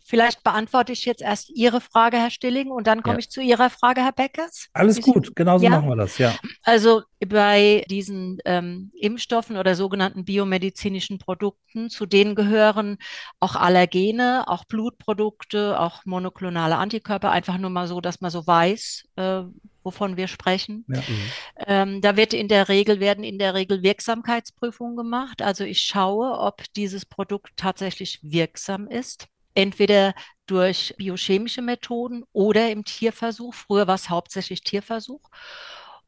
vielleicht 0.04 0.44
beantworte 0.44 0.92
ich 0.92 1.06
jetzt 1.06 1.22
erst 1.22 1.50
Ihre 1.50 1.82
Frage, 1.82 2.18
Herr 2.18 2.30
Stilling, 2.30 2.72
und 2.72 2.88
dann 2.88 3.04
komme 3.04 3.16
ja. 3.16 3.20
ich 3.20 3.30
zu 3.30 3.42
Ihrer 3.42 3.70
Frage, 3.70 4.02
Herr 4.02 4.12
Beckers. 4.12 4.70
Alles 4.74 5.02
gut, 5.02 5.36
genauso 5.36 5.66
ja? 5.66 5.72
machen 5.72 5.90
wir 5.90 5.96
das, 5.96 6.18
ja. 6.18 6.36
Also 6.64 7.04
bei 7.28 7.84
diesen 7.90 8.40
ähm, 8.46 8.92
Impfstoffen 9.00 9.58
oder 9.58 9.76
sogenannten 9.76 10.26
biomedizinischen 10.26 11.18
Produkten, 11.18 11.90
zu 11.90 12.06
denen 12.06 12.36
gehören 12.36 12.98
auch 13.40 13.56
Allergene, 13.56 14.44
auch 14.48 14.66
Blutprodukte, 14.66 15.80
auch 15.80 16.06
monoklonale 16.06 16.78
Antikörper, 16.78 17.32
einfach 17.32 17.58
nur 17.58 17.70
mal 17.70 17.88
so, 17.88 18.02
dass 18.02 18.22
man 18.22 18.32
so 18.32 18.46
weiß, 18.46 19.06
äh, 19.16 19.44
wovon 19.86 20.18
wir 20.18 20.28
sprechen. 20.28 20.84
Ja. 20.88 21.00
Mhm. 21.00 21.32
Ähm, 21.68 22.02
da 22.02 22.18
wird 22.18 22.34
in 22.34 22.48
der 22.48 22.68
Regel, 22.68 23.00
werden 23.00 23.24
in 23.24 23.40
der 23.40 23.54
Regel 23.54 23.84
Wirksamkeitsprüfungen 23.84 24.98
gemacht. 24.98 25.42
Also 25.42 25.64
ich 25.64 25.82
schaue, 25.82 26.38
ob 26.40 26.64
dieses 26.74 27.06
Produkt 27.06 27.52
tatsächlich 27.56 28.20
wirksam 28.24 28.88
ist. 28.88 29.28
Entweder 29.54 30.14
durch 30.48 30.94
biochemische 30.98 31.62
Methoden 31.62 32.24
oder 32.34 32.70
im 32.72 32.84
Tierversuch. 32.84 33.54
Früher 33.54 33.88
war 33.88 33.96
es 33.96 34.10
hauptsächlich 34.10 34.62
Tierversuch. 34.62 35.30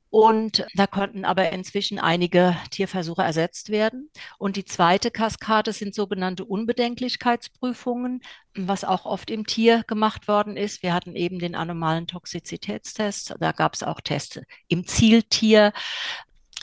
Und 0.10 0.66
da 0.76 0.88
konnten 0.88 1.26
aber 1.26 1.52
inzwischen 1.52 2.00
einige 2.00 2.56
Tierversuche 2.72 3.22
ersetzt 3.22 3.70
werden. 3.70 4.10
Und 4.38 4.56
die 4.56 4.66
zweite 4.66 5.12
Kaskade 5.12 5.74
sind 5.74 5.94
sogenannte 5.94 6.46
Unbedenklichkeitsprüfungen, 6.46 8.22
was 8.56 8.84
auch 8.84 9.06
oft 9.06 9.30
im 9.30 9.46
Tier 9.46 9.84
gemacht 9.86 10.28
worden 10.28 10.56
ist. 10.56 10.82
Wir 10.82 10.94
hatten 10.94 11.16
eben 11.16 11.40
den 11.40 11.56
anomalen 11.56 12.08
Toxizitätstest. 12.08 13.36
Da 13.40 13.52
gab 13.52 13.74
es 13.74 13.84
auch 13.84 14.00
Tests 14.00 14.40
im 14.68 14.88
Zieltier. 14.88 15.74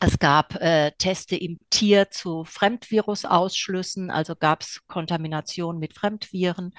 Es 0.06 0.18
gab 0.18 0.56
äh, 0.56 0.92
Teste 0.99 1.34
im 1.34 1.58
Tier 1.70 2.11
zu 2.11 2.44
Fremdvirusausschlüssen, 2.44 4.11
also 4.11 4.37
gab 4.37 4.61
es 4.61 4.82
Kontamination 4.87 5.78
mit 5.78 5.94
Fremdviren 5.94 6.75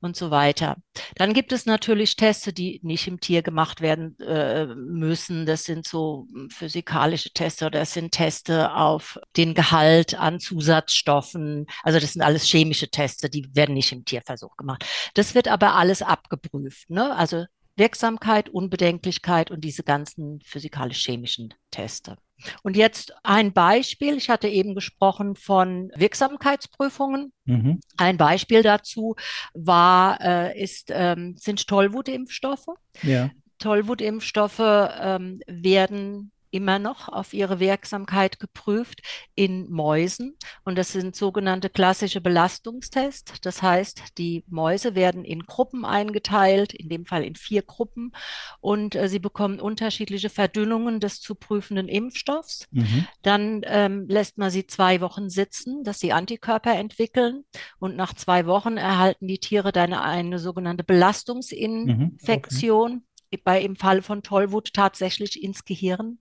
und 0.00 0.16
so 0.16 0.30
weiter. 0.30 0.78
Dann 1.16 1.34
gibt 1.34 1.52
es 1.52 1.66
natürlich 1.66 2.16
Teste, 2.16 2.54
die 2.54 2.80
nicht 2.82 3.06
im 3.06 3.20
Tier 3.20 3.42
gemacht 3.42 3.82
werden 3.82 4.18
äh, 4.20 4.64
müssen. 4.74 5.44
Das 5.44 5.64
sind 5.64 5.86
so 5.86 6.26
physikalische 6.48 7.30
Teste 7.34 7.66
oder 7.66 7.80
das 7.80 7.92
sind 7.92 8.12
Teste 8.12 8.74
auf 8.74 9.18
den 9.36 9.52
Gehalt 9.52 10.14
an 10.18 10.40
Zusatzstoffen. 10.40 11.66
Also 11.82 12.00
das 12.00 12.14
sind 12.14 12.22
alles 12.22 12.44
chemische 12.44 12.88
Teste, 12.88 13.28
die 13.28 13.54
werden 13.54 13.74
nicht 13.74 13.92
im 13.92 14.06
Tierversuch 14.06 14.56
gemacht. 14.56 14.86
Das 15.12 15.34
wird 15.34 15.46
aber 15.46 15.74
alles 15.74 16.00
abgeprüft. 16.00 16.88
Ne? 16.88 17.14
Also 17.14 17.44
Wirksamkeit, 17.76 18.48
Unbedenklichkeit 18.48 19.50
und 19.50 19.62
diese 19.62 19.82
ganzen 19.82 20.40
physikalisch-chemischen 20.40 21.52
Teste. 21.70 22.16
Und 22.62 22.76
jetzt 22.76 23.14
ein 23.22 23.52
Beispiel. 23.52 24.16
Ich 24.16 24.30
hatte 24.30 24.48
eben 24.48 24.74
gesprochen 24.74 25.36
von 25.36 25.90
Wirksamkeitsprüfungen. 25.94 27.32
Mhm. 27.44 27.80
Ein 27.96 28.16
Beispiel 28.16 28.62
dazu 28.62 29.16
war, 29.54 30.20
äh, 30.20 30.62
ist, 30.62 30.90
ähm, 30.90 31.36
sind 31.36 31.66
Tollwutimpfstoffe. 31.66 32.66
Ja. 33.02 33.30
Tollwutimpfstoffe 33.58 34.60
ähm, 34.60 35.40
werden 35.46 36.32
immer 36.52 36.78
noch 36.78 37.08
auf 37.08 37.32
ihre 37.32 37.58
Wirksamkeit 37.58 38.38
geprüft 38.38 39.00
in 39.34 39.68
Mäusen. 39.70 40.36
Und 40.64 40.78
das 40.78 40.92
sind 40.92 41.16
sogenannte 41.16 41.70
klassische 41.70 42.20
Belastungstests. 42.20 43.40
Das 43.40 43.62
heißt, 43.62 44.18
die 44.18 44.44
Mäuse 44.48 44.94
werden 44.94 45.24
in 45.24 45.44
Gruppen 45.44 45.84
eingeteilt, 45.84 46.72
in 46.74 46.88
dem 46.88 47.06
Fall 47.06 47.24
in 47.24 47.34
vier 47.34 47.62
Gruppen. 47.62 48.12
Und 48.60 48.94
äh, 48.94 49.08
sie 49.08 49.18
bekommen 49.18 49.58
unterschiedliche 49.60 50.30
Verdünnungen 50.30 51.00
des 51.00 51.20
zu 51.20 51.34
prüfenden 51.34 51.88
Impfstoffs. 51.88 52.68
Mhm. 52.70 53.06
Dann 53.22 53.62
ähm, 53.64 54.06
lässt 54.08 54.38
man 54.38 54.50
sie 54.50 54.66
zwei 54.66 55.00
Wochen 55.00 55.30
sitzen, 55.30 55.84
dass 55.84 56.00
sie 56.00 56.12
Antikörper 56.12 56.74
entwickeln. 56.74 57.44
Und 57.78 57.96
nach 57.96 58.12
zwei 58.14 58.46
Wochen 58.46 58.76
erhalten 58.76 59.26
die 59.26 59.38
Tiere 59.38 59.72
dann 59.72 59.94
eine 59.94 60.38
sogenannte 60.38 60.84
Belastungsinfektion. 60.84 62.92
Mhm. 62.92 62.98
Okay 62.98 63.06
bei 63.38 63.60
im 63.60 63.76
Fall 63.76 64.02
von 64.02 64.22
Tollwut 64.22 64.72
tatsächlich 64.74 65.42
ins 65.42 65.64
Gehirn. 65.64 66.18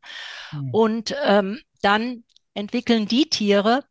Mhm. 0.51 0.69
Und 0.71 1.15
ähm, 1.23 1.59
dann 1.81 2.23
entwickeln 2.53 3.07
die 3.07 3.29
Tiere, 3.29 3.83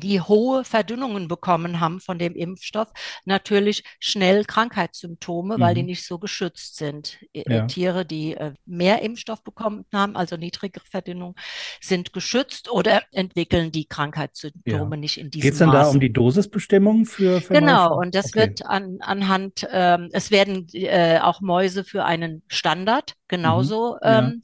die 0.00 0.20
hohe 0.20 0.64
Verdünnungen 0.64 1.28
bekommen 1.28 1.80
haben 1.80 2.00
von 2.00 2.18
dem 2.18 2.34
Impfstoff, 2.34 2.88
natürlich 3.24 3.84
schnell 3.98 4.44
Krankheitssymptome, 4.44 5.56
mhm. 5.56 5.60
weil 5.60 5.74
die 5.74 5.82
mhm. 5.82 5.88
nicht 5.88 6.06
so 6.06 6.18
geschützt 6.18 6.76
sind. 6.76 7.18
Äh, 7.32 7.42
ja. 7.46 7.66
Tiere, 7.66 8.04
die 8.04 8.34
äh, 8.34 8.52
mehr 8.66 9.02
Impfstoff 9.02 9.42
bekommen 9.42 9.84
haben, 9.92 10.16
also 10.16 10.36
niedrigere 10.36 10.84
Verdünnung, 10.90 11.34
sind 11.80 12.12
geschützt 12.12 12.70
oder 12.70 13.02
entwickeln 13.12 13.72
die 13.72 13.86
Krankheitssymptome 13.86 14.96
ja. 14.96 15.00
nicht 15.00 15.18
in 15.18 15.30
diesem 15.30 15.42
Geht 15.42 15.52
es 15.52 15.58
denn 15.58 15.70
da 15.70 15.86
um 15.88 16.00
die 16.00 16.12
Dosisbestimmung 16.12 17.06
für, 17.06 17.40
für 17.40 17.54
Genau, 17.54 17.90
Mäuse? 17.90 18.00
und 18.00 18.14
das 18.14 18.26
okay. 18.26 18.40
wird 18.40 18.66
an, 18.66 18.98
anhand, 19.00 19.66
ähm, 19.70 20.08
es 20.12 20.30
werden 20.30 20.66
äh, 20.72 21.18
auch 21.20 21.40
Mäuse 21.40 21.84
für 21.84 22.04
einen 22.04 22.42
Standard 22.48 23.14
genauso 23.28 23.94
mhm. 23.94 23.98
ja. 24.02 24.18
ähm, 24.18 24.42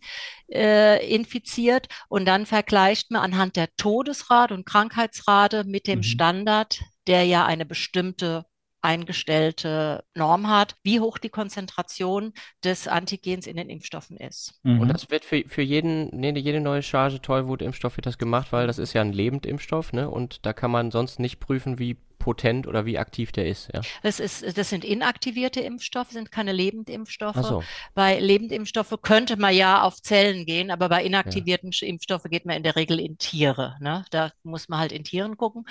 äh, 0.52 1.06
infiziert 1.06 1.88
und 2.08 2.26
dann 2.26 2.46
vergleicht 2.46 3.10
man 3.10 3.22
anhand 3.22 3.56
der 3.56 3.68
Todesrate 3.76 4.54
und 4.54 4.66
Krankheitsrate 4.66 5.64
mit 5.64 5.86
dem 5.86 6.00
mhm. 6.00 6.04
Standard, 6.04 6.80
der 7.06 7.24
ja 7.24 7.46
eine 7.46 7.66
bestimmte 7.66 8.44
eingestellte 8.82 10.04
Norm 10.14 10.48
hat, 10.48 10.76
wie 10.82 11.00
hoch 11.00 11.18
die 11.18 11.28
Konzentration 11.28 12.32
des 12.64 12.88
Antigens 12.88 13.46
in 13.46 13.56
den 13.56 13.68
Impfstoffen 13.68 14.16
ist. 14.16 14.58
Mhm. 14.62 14.80
Und 14.80 14.88
das 14.88 15.10
wird 15.10 15.24
für, 15.24 15.44
für 15.46 15.62
jeden, 15.62 16.08
nee, 16.18 16.32
jede 16.38 16.60
neue 16.60 16.82
Charge 16.82 17.20
Tollwut-Impfstoff 17.20 17.96
wird 17.96 18.06
das 18.06 18.18
gemacht, 18.18 18.52
weil 18.52 18.66
das 18.66 18.78
ist 18.78 18.92
ja 18.92 19.02
ein 19.02 19.12
Lebendimpfstoff, 19.12 19.92
ne? 19.92 20.08
Und 20.08 20.46
da 20.46 20.52
kann 20.52 20.70
man 20.70 20.90
sonst 20.90 21.20
nicht 21.20 21.40
prüfen, 21.40 21.78
wie 21.78 21.98
potent 22.20 22.68
oder 22.68 22.86
wie 22.86 22.98
aktiv 22.98 23.32
der 23.32 23.48
ist. 23.48 23.68
Ja. 23.74 23.80
Das, 24.04 24.20
ist, 24.20 24.56
das 24.56 24.70
sind 24.70 24.84
inaktivierte 24.84 25.60
Impfstoffe, 25.60 26.10
sind 26.10 26.30
keine 26.30 26.52
Lebendimpfstoffe. 26.52 27.44
So. 27.44 27.64
Bei 27.94 28.20
Lebendimpfstoffe 28.20 28.96
könnte 29.02 29.36
man 29.36 29.52
ja 29.52 29.82
auf 29.82 30.00
Zellen 30.00 30.46
gehen, 30.46 30.70
aber 30.70 30.88
bei 30.88 31.02
inaktivierten 31.02 31.70
ja. 31.72 31.88
Impfstoffen 31.88 32.30
geht 32.30 32.46
man 32.46 32.56
in 32.56 32.62
der 32.62 32.76
Regel 32.76 33.00
in 33.00 33.18
Tiere. 33.18 33.76
Ne? 33.80 34.04
Da 34.10 34.30
muss 34.44 34.68
man 34.68 34.78
halt 34.78 34.92
in 34.92 35.02
Tieren 35.02 35.36
gucken. 35.36 35.64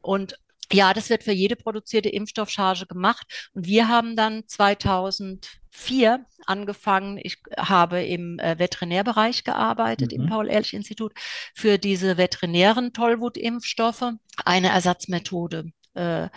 Und 0.00 0.38
ja, 0.72 0.92
das 0.94 1.10
wird 1.10 1.22
für 1.22 1.32
jede 1.32 1.56
produzierte 1.56 2.08
Impfstoffcharge 2.08 2.86
gemacht. 2.86 3.50
Und 3.52 3.66
wir 3.66 3.88
haben 3.88 4.16
dann 4.16 4.44
2004 4.46 6.24
angefangen. 6.46 7.18
Ich 7.22 7.38
habe 7.56 8.02
im 8.02 8.38
äh, 8.38 8.58
Veterinärbereich 8.58 9.44
gearbeitet, 9.44 10.12
mhm. 10.12 10.22
im 10.22 10.28
Paul-Ehrlich-Institut, 10.28 11.12
für 11.54 11.78
diese 11.78 12.16
veterinären 12.16 12.92
Tollwutimpfstoffe 12.92 14.12
eine 14.44 14.70
Ersatzmethode 14.70 15.72
äh, 15.96 16.28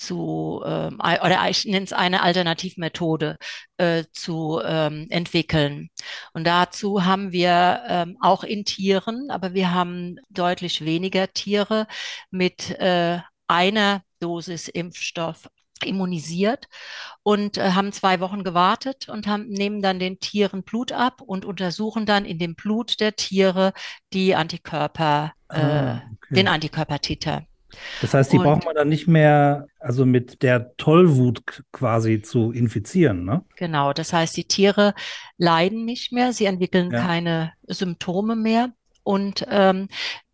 zu, 0.00 0.62
ähm, 0.64 0.98
oder 0.98 1.48
ich 1.50 1.66
nenne 1.66 1.84
es 1.84 1.92
eine 1.92 2.22
Alternativmethode 2.22 3.36
äh, 3.76 4.04
zu 4.12 4.60
ähm, 4.64 5.06
entwickeln. 5.10 5.90
Und 6.32 6.46
dazu 6.46 7.04
haben 7.04 7.32
wir 7.32 7.82
ähm, 7.86 8.16
auch 8.20 8.42
in 8.42 8.64
Tieren, 8.64 9.30
aber 9.30 9.52
wir 9.52 9.72
haben 9.72 10.16
deutlich 10.30 10.84
weniger 10.84 11.32
Tiere 11.32 11.86
mit 12.30 12.70
äh, 12.80 13.18
einer 13.46 14.02
Dosis 14.20 14.68
Impfstoff 14.68 15.48
immunisiert 15.84 16.66
und 17.22 17.58
äh, 17.58 17.72
haben 17.72 17.92
zwei 17.92 18.20
Wochen 18.20 18.42
gewartet 18.44 19.08
und 19.08 19.26
haben, 19.26 19.48
nehmen 19.48 19.82
dann 19.82 19.98
den 19.98 20.18
Tieren 20.18 20.62
Blut 20.62 20.92
ab 20.92 21.20
und 21.20 21.44
untersuchen 21.44 22.06
dann 22.06 22.24
in 22.24 22.38
dem 22.38 22.54
Blut 22.54 23.00
der 23.00 23.16
Tiere 23.16 23.72
die 24.12 24.34
Antikörper, 24.34 25.32
äh, 25.48 25.60
ah, 25.60 26.02
okay. 26.16 26.34
den 26.34 26.48
Antikörpertiter. 26.48 27.46
Das 28.00 28.14
heißt, 28.14 28.32
die 28.32 28.38
und, 28.38 28.44
braucht 28.44 28.64
man 28.64 28.74
dann 28.74 28.88
nicht 28.88 29.08
mehr, 29.08 29.66
also 29.78 30.06
mit 30.06 30.42
der 30.42 30.76
Tollwut 30.76 31.64
quasi 31.72 32.22
zu 32.22 32.52
infizieren, 32.52 33.24
ne? 33.24 33.44
Genau, 33.56 33.92
das 33.92 34.12
heißt, 34.12 34.36
die 34.36 34.44
Tiere 34.44 34.94
leiden 35.38 35.84
nicht 35.84 36.12
mehr, 36.12 36.32
sie 36.32 36.46
entwickeln 36.46 36.90
ja. 36.90 37.04
keine 37.04 37.52
Symptome 37.66 38.36
mehr. 38.36 38.72
Und 39.02 39.46
ähm, 39.48 39.88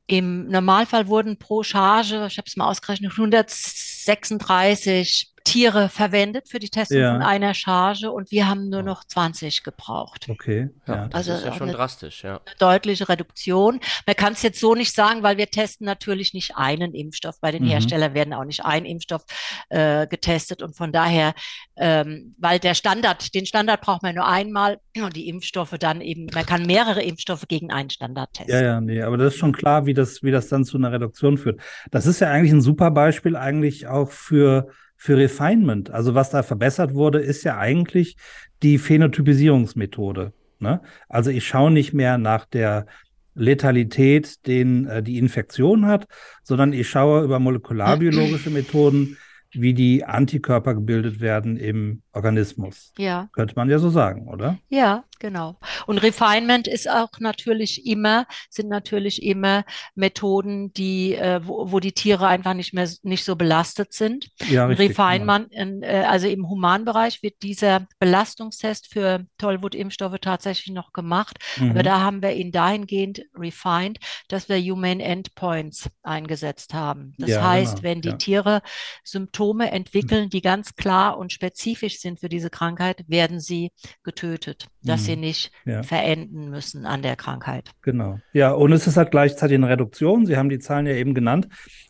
im 0.07 0.49
Normalfall 0.49 1.09
wurden 1.09 1.39
pro 1.39 1.63
Charge, 1.63 2.27
ich 2.29 2.39
habe 2.39 2.47
es 2.47 2.57
mal 2.57 2.69
ausgerechnet, 2.69 3.13
136 3.13 5.33
Tiere 5.47 5.89
verwendet 5.89 6.49
für 6.49 6.59
die 6.59 6.69
Testung 6.69 6.99
ja. 6.99 7.13
von 7.13 7.23
einer 7.23 7.55
Charge 7.55 8.11
und 8.11 8.33
wir 8.33 8.49
haben 8.49 8.69
nur 8.69 8.83
noch 8.83 9.05
20 9.05 9.63
gebraucht. 9.63 10.27
Okay. 10.29 10.71
Ja, 10.89 11.07
das 11.07 11.15
also 11.15 11.33
ist 11.35 11.45
ja 11.45 11.53
schon 11.53 11.71
drastisch, 11.71 12.25
ja. 12.25 12.41
deutliche 12.59 13.09
Reduktion. 13.09 13.79
Man 14.07 14.17
kann 14.17 14.33
es 14.33 14.43
jetzt 14.43 14.59
so 14.59 14.75
nicht 14.75 14.93
sagen, 14.93 15.23
weil 15.23 15.37
wir 15.37 15.49
testen 15.49 15.87
natürlich 15.87 16.35
nicht 16.35 16.57
einen 16.57 16.95
Impfstoff. 16.95 17.41
Bei 17.41 17.53
den 17.53 17.63
mhm. 17.63 17.69
Herstellern 17.69 18.13
werden 18.15 18.35
auch 18.35 18.45
nicht 18.45 18.65
ein 18.65 18.85
Impfstoff 18.85 19.25
äh, 19.69 20.09
getestet 20.09 20.63
und 20.63 20.77
von 20.77 20.91
daher, 20.91 21.33
ähm, 21.77 22.35
weil 22.39 22.59
der 22.59 22.75
Standard, 22.75 23.33
den 23.33 23.47
Standard 23.47 23.81
braucht 23.81 24.03
man 24.03 24.17
nur 24.17 24.27
einmal 24.27 24.81
und 24.97 25.15
die 25.15 25.29
Impfstoffe 25.29 25.77
dann 25.79 26.01
eben, 26.01 26.27
man 26.35 26.45
kann 26.45 26.67
mehrere 26.67 27.03
Impfstoffe 27.03 27.47
gegen 27.47 27.71
einen 27.71 27.91
Standard 27.91 28.33
testen. 28.33 28.53
Ja, 28.53 28.63
ja, 28.63 28.81
nee, 28.81 29.01
aber 29.01 29.17
das 29.17 29.35
ist 29.35 29.39
schon 29.39 29.53
klar, 29.53 29.87
wie 29.87 29.95
das, 29.95 30.25
wie 30.25 30.33
das 30.33 30.49
dann 30.49 30.65
zu 30.65 30.77
einer 30.77 30.91
Reduktion 30.91 31.39
führt. 31.39 31.61
Das 31.93 32.07
ist 32.07 32.21
ja 32.21 32.33
eigentlich 32.33 32.53
ein 32.53 32.63
super 32.63 32.91
Beispiel 32.91 33.37
eigentlich 33.37 33.87
auch 33.87 34.11
für 34.11 34.73
für 34.97 35.17
Refinement. 35.17 35.91
Also 35.91 36.15
was 36.15 36.31
da 36.31 36.43
verbessert 36.43 36.95
wurde, 36.95 37.21
ist 37.21 37.45
ja 37.45 37.59
eigentlich 37.59 38.17
die 38.63 38.79
Phänotypisierungsmethode. 38.79 40.33
Ne? 40.59 40.81
Also 41.09 41.31
ich 41.31 41.47
schaue 41.47 41.71
nicht 41.71 41.93
mehr 41.93 42.19
nach 42.19 42.45
der 42.45 42.87
Letalität, 43.35 44.47
den 44.47 44.87
äh, 44.87 45.03
die 45.03 45.19
Infektion 45.19 45.87
hat, 45.87 46.07
sondern 46.43 46.73
ich 46.73 46.89
schaue 46.89 47.23
über 47.23 47.39
molekularbiologische 47.39 48.51
Methoden, 48.51 49.19
wie 49.53 49.75
die 49.75 50.05
Antikörper 50.05 50.75
gebildet 50.75 51.21
werden 51.21 51.57
im 51.57 52.03
Organismus. 52.17 52.93
Ja. 52.97 53.29
Könnte 53.33 53.55
man 53.57 53.69
ja 53.69 53.79
so 53.79 53.91
sagen, 53.91 54.27
oder? 54.27 54.59
Ja, 54.69 55.05
genau. 55.19 55.59
Und 55.87 55.99
Refinement 55.99 56.67
ist 56.67 56.89
auch 56.89 57.11
natürlich 57.21 57.87
immer, 57.87 58.27
sind 58.49 58.69
natürlich 58.69 59.23
immer 59.23 59.65
Methoden, 59.95 60.73
die, 60.73 61.15
äh, 61.15 61.41
wo, 61.45 61.71
wo 61.71 61.79
die 61.79 61.93
Tiere 61.93 62.27
einfach 62.27 62.55
nicht 62.55 62.73
mehr 62.73 62.89
nicht 63.03 63.25
so 63.25 63.37
belastet 63.37 63.93
sind. 63.93 64.31
Ja, 64.49 64.67
richtig, 64.67 64.91
Refinement, 64.91 65.51
genau. 65.51 65.87
äh, 65.87 66.05
also 66.05 66.27
im 66.27 66.49
Humanbereich 66.49 67.23
wird 67.23 67.43
dieser 67.43 67.87
Belastungstest 67.99 68.87
für 68.87 69.27
Tollwut-Impfstoffe 69.39 70.19
tatsächlich 70.21 70.75
noch 70.75 70.93
gemacht. 70.95 71.39
Mhm. 71.59 71.71
Aber 71.73 71.83
da 71.83 72.01
haben 72.01 72.23
wir 72.23 72.33
ihn 72.33 72.51
dahingehend 72.51 73.23
refined, 73.35 73.99
dass 74.29 74.49
wir 74.49 74.57
Human 74.59 75.01
Endpoints 75.01 75.91
eingesetzt 76.03 76.73
haben. 76.73 77.15
Das 77.19 77.31
ja, 77.31 77.47
heißt, 77.47 77.77
genau. 77.77 77.83
wenn 77.83 78.01
die 78.01 78.09
ja. 78.09 78.17
Tiere 78.17 78.63
Symptome 79.05 79.71
entwickeln, 79.71 80.31
die 80.31 80.41
ganz 80.41 80.77
klar 80.77 81.19
und 81.19 81.31
spezifisch 81.31 82.01
sind 82.01 82.06
für 82.17 82.29
diese 82.29 82.51
Krankheit, 82.51 83.05
werden 83.09 83.41
sie 83.41 83.73
getötet, 84.05 84.69
dass 84.83 85.03
mhm. 85.03 85.05
sie 85.05 85.17
nicht 85.17 85.53
ja. 85.65 85.83
verenden 85.83 86.51
müssen 86.51 86.87
an 86.87 87.03
der 87.03 87.17
Krankheit. 87.17 87.71
Genau. 87.83 88.21
Ja, 88.33 88.53
und 88.53 88.73
es 88.73 88.87
ist 88.87 88.97
halt 88.97 89.11
gleichzeitig 89.11 89.57
eine 89.57 89.69
Reduktion. 89.69 90.27
Sie 90.27 90.37
haben 90.37 90.49
die 90.49 90.61
Zahlen 90.61 90.87
ja 90.87 90.95
eben 90.95 91.15
genannt, 91.15 91.49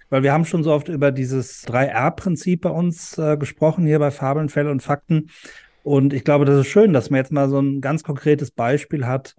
weil 0.08 0.22
wir 0.22 0.32
haben 0.32 0.44
schon 0.44 0.64
so 0.64 0.72
oft 0.72 0.88
über 0.88 1.12
dieses 1.12 1.66
3R-Prinzip 1.66 2.62
bei 2.62 2.70
uns 2.70 3.18
äh, 3.18 3.36
gesprochen, 3.36 3.84
hier 3.84 3.98
bei 3.98 4.10
Fabeln, 4.10 4.48
Fälle 4.48 4.70
und 4.70 4.82
Fakten. 4.82 5.30
Und 5.82 6.12
ich 6.12 6.24
glaube, 6.24 6.46
das 6.46 6.60
ist 6.60 6.68
schön, 6.68 6.92
dass 6.92 7.10
man 7.10 7.18
jetzt 7.18 7.32
mal 7.32 7.48
so 7.48 7.60
ein 7.60 7.80
ganz 7.80 8.02
konkretes 8.02 8.50
Beispiel 8.50 9.06
hat, 9.06 9.36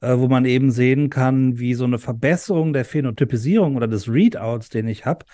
äh, 0.00 0.16
wo 0.16 0.28
man 0.28 0.44
eben 0.46 0.70
sehen 0.70 1.10
kann, 1.10 1.58
wie 1.58 1.74
so 1.74 1.84
eine 1.84 1.98
Verbesserung 1.98 2.72
der 2.72 2.84
Phänotypisierung 2.84 3.76
oder 3.76 3.88
des 3.88 4.08
Readouts, 4.08 4.70
den 4.70 4.88
ich 4.88 5.04
habe, 5.04 5.26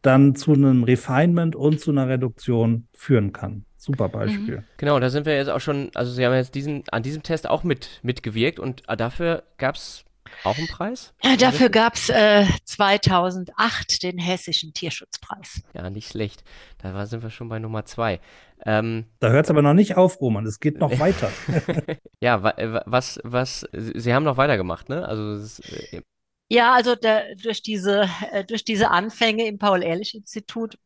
dann 0.00 0.34
zu 0.34 0.52
einem 0.52 0.84
Refinement 0.84 1.56
und 1.56 1.80
zu 1.80 1.90
einer 1.90 2.08
Reduktion 2.08 2.88
führen 2.92 3.32
kann. 3.32 3.64
Super 3.82 4.08
Beispiel. 4.08 4.58
Mhm. 4.58 4.64
Genau, 4.76 5.00
da 5.00 5.10
sind 5.10 5.26
wir 5.26 5.34
jetzt 5.34 5.48
auch 5.48 5.58
schon, 5.58 5.90
also 5.94 6.12
Sie 6.12 6.24
haben 6.24 6.32
jetzt 6.34 6.54
diesen, 6.54 6.84
an 6.92 7.02
diesem 7.02 7.24
Test 7.24 7.50
auch 7.50 7.64
mit, 7.64 7.98
mitgewirkt 8.04 8.60
und 8.60 8.88
äh, 8.88 8.96
dafür 8.96 9.42
gab 9.58 9.74
es 9.74 10.04
auch 10.44 10.56
einen 10.56 10.68
Preis? 10.68 11.12
Ja, 11.20 11.36
dafür 11.36 11.68
gab 11.68 11.96
es 11.96 12.08
äh, 12.08 12.46
2008 12.64 14.04
den 14.04 14.18
Hessischen 14.18 14.72
Tierschutzpreis. 14.72 15.62
Ja, 15.74 15.90
nicht 15.90 16.08
schlecht. 16.08 16.44
Da 16.78 16.94
war, 16.94 17.06
sind 17.08 17.24
wir 17.24 17.30
schon 17.30 17.48
bei 17.48 17.58
Nummer 17.58 17.84
zwei. 17.84 18.20
Ähm, 18.64 19.06
da 19.18 19.30
hört 19.30 19.46
es 19.46 19.50
aber 19.50 19.62
noch 19.62 19.74
nicht 19.74 19.96
auf, 19.96 20.20
Roman. 20.20 20.46
Es 20.46 20.60
geht 20.60 20.78
noch 20.78 21.00
weiter. 21.00 21.32
ja, 22.20 22.40
was, 22.86 23.18
was, 23.24 23.68
Sie 23.72 24.14
haben 24.14 24.22
noch 24.22 24.36
weitergemacht, 24.36 24.88
ne? 24.90 25.04
Also, 25.06 25.34
ist, 25.42 25.58
äh, 25.92 26.02
ja, 26.48 26.72
also 26.72 26.94
der, 26.94 27.34
durch, 27.34 27.62
diese, 27.62 28.08
äh, 28.30 28.44
durch 28.44 28.64
diese 28.64 28.92
Anfänge 28.92 29.48
im 29.48 29.58
Paul-Ehrlich-Institut 29.58 30.78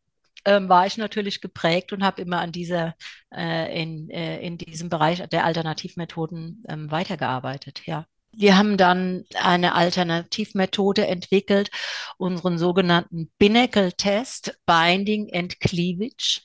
ähm, 0.46 0.68
war 0.70 0.86
ich 0.86 0.96
natürlich 0.98 1.40
geprägt 1.42 1.92
und 1.92 2.04
habe 2.04 2.22
immer 2.22 2.40
an 2.40 2.52
dieser, 2.52 2.94
äh, 3.34 3.82
in, 3.82 4.10
äh, 4.10 4.40
in 4.40 4.58
diesem 4.58 4.88
Bereich 4.90 5.22
der 5.28 5.44
Alternativmethoden 5.44 6.64
ähm, 6.68 6.90
weitergearbeitet, 6.90 7.82
ja. 7.86 8.06
wir 8.32 8.58
haben 8.58 8.76
dann 8.76 9.24
eine 9.34 9.74
Alternativmethode 9.74 11.06
entwickelt, 11.06 11.70
unseren 12.18 12.58
sogenannten 12.58 13.30
Binnacle-Test, 13.38 14.58
Binding 14.66 15.30
and 15.32 15.58
Cleavage, 15.60 16.42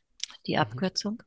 die 0.47 0.57
Mhm. 0.57 0.57
Abkürzung, 0.57 1.21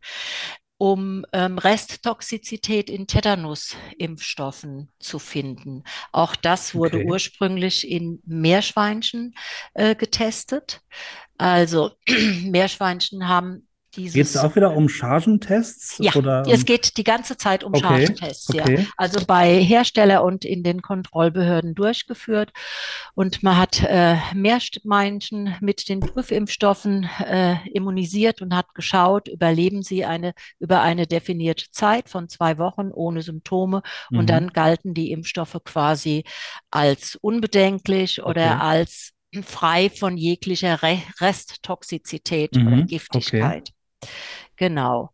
um 0.78 1.24
ähm, 1.32 1.58
Resttoxizität 1.58 2.90
in 2.90 3.06
Tetanus-Impfstoffen 3.06 4.90
zu 4.98 5.18
finden. 5.18 5.84
Auch 6.12 6.34
das 6.36 6.74
wurde 6.74 7.00
Okay. 7.00 7.04
ursprünglich 7.04 7.88
in 7.88 8.20
Meerschweinchen 8.26 9.34
äh, 9.74 9.94
getestet. 9.94 10.80
Also 11.38 11.92
Meerschweinchen 12.44 13.28
haben 13.28 13.66
Geht 14.12 14.26
es 14.26 14.32
dieses 14.32 14.36
auch 14.38 14.56
wieder 14.56 14.74
um 14.76 14.88
Chargentests? 14.88 15.98
ja, 15.98 16.12
oder 16.14 16.42
es 16.48 16.60
um, 16.60 16.64
geht 16.64 16.96
die 16.96 17.04
ganze 17.04 17.36
Zeit 17.36 17.62
um 17.62 17.72
Okay, 17.74 17.80
Chargentests, 17.80 18.52
ja. 18.52 18.64
okay. 18.64 18.88
Also 18.96 19.24
bei 19.24 19.62
Hersteller 19.62 20.24
und 20.24 20.44
in 20.44 20.64
den 20.64 20.82
Kontrollbehörden 20.82 21.74
durchgeführt. 21.76 22.52
Und 23.14 23.44
man 23.44 23.56
hat 23.56 23.82
äh, 23.86 24.16
Meerschweinchen 24.34 25.54
mit 25.60 25.88
den 25.88 26.00
Prüfimpfstoffen 26.00 27.08
äh, 27.24 27.56
immunisiert 27.72 28.42
und 28.42 28.54
hat 28.54 28.74
geschaut, 28.74 29.28
überleben 29.28 29.82
sie 29.82 30.04
eine, 30.04 30.34
über 30.58 30.82
eine 30.82 31.06
definierte 31.06 31.66
Zeit 31.70 32.08
von 32.08 32.28
zwei 32.28 32.58
Wochen 32.58 32.90
ohne 32.92 33.22
Symptome. 33.22 33.82
Mhm. 34.10 34.18
Und 34.18 34.30
dann 34.30 34.48
galten 34.48 34.94
die 34.94 35.12
Impfstoffe 35.12 35.60
quasi 35.64 36.24
als 36.70 37.16
unbedenklich 37.20 38.22
oder 38.22 38.34
Okay. 38.34 38.60
als 38.60 39.13
frei 39.42 39.90
von 39.90 40.16
jeglicher 40.16 40.82
Re 40.82 41.02
Resttoxizität 41.20 42.56
Mhm, 42.56 42.62
oder 42.64 42.76
okay. 42.82 42.88
Giftigkeit. 42.88 43.70
Genau. 44.56 45.10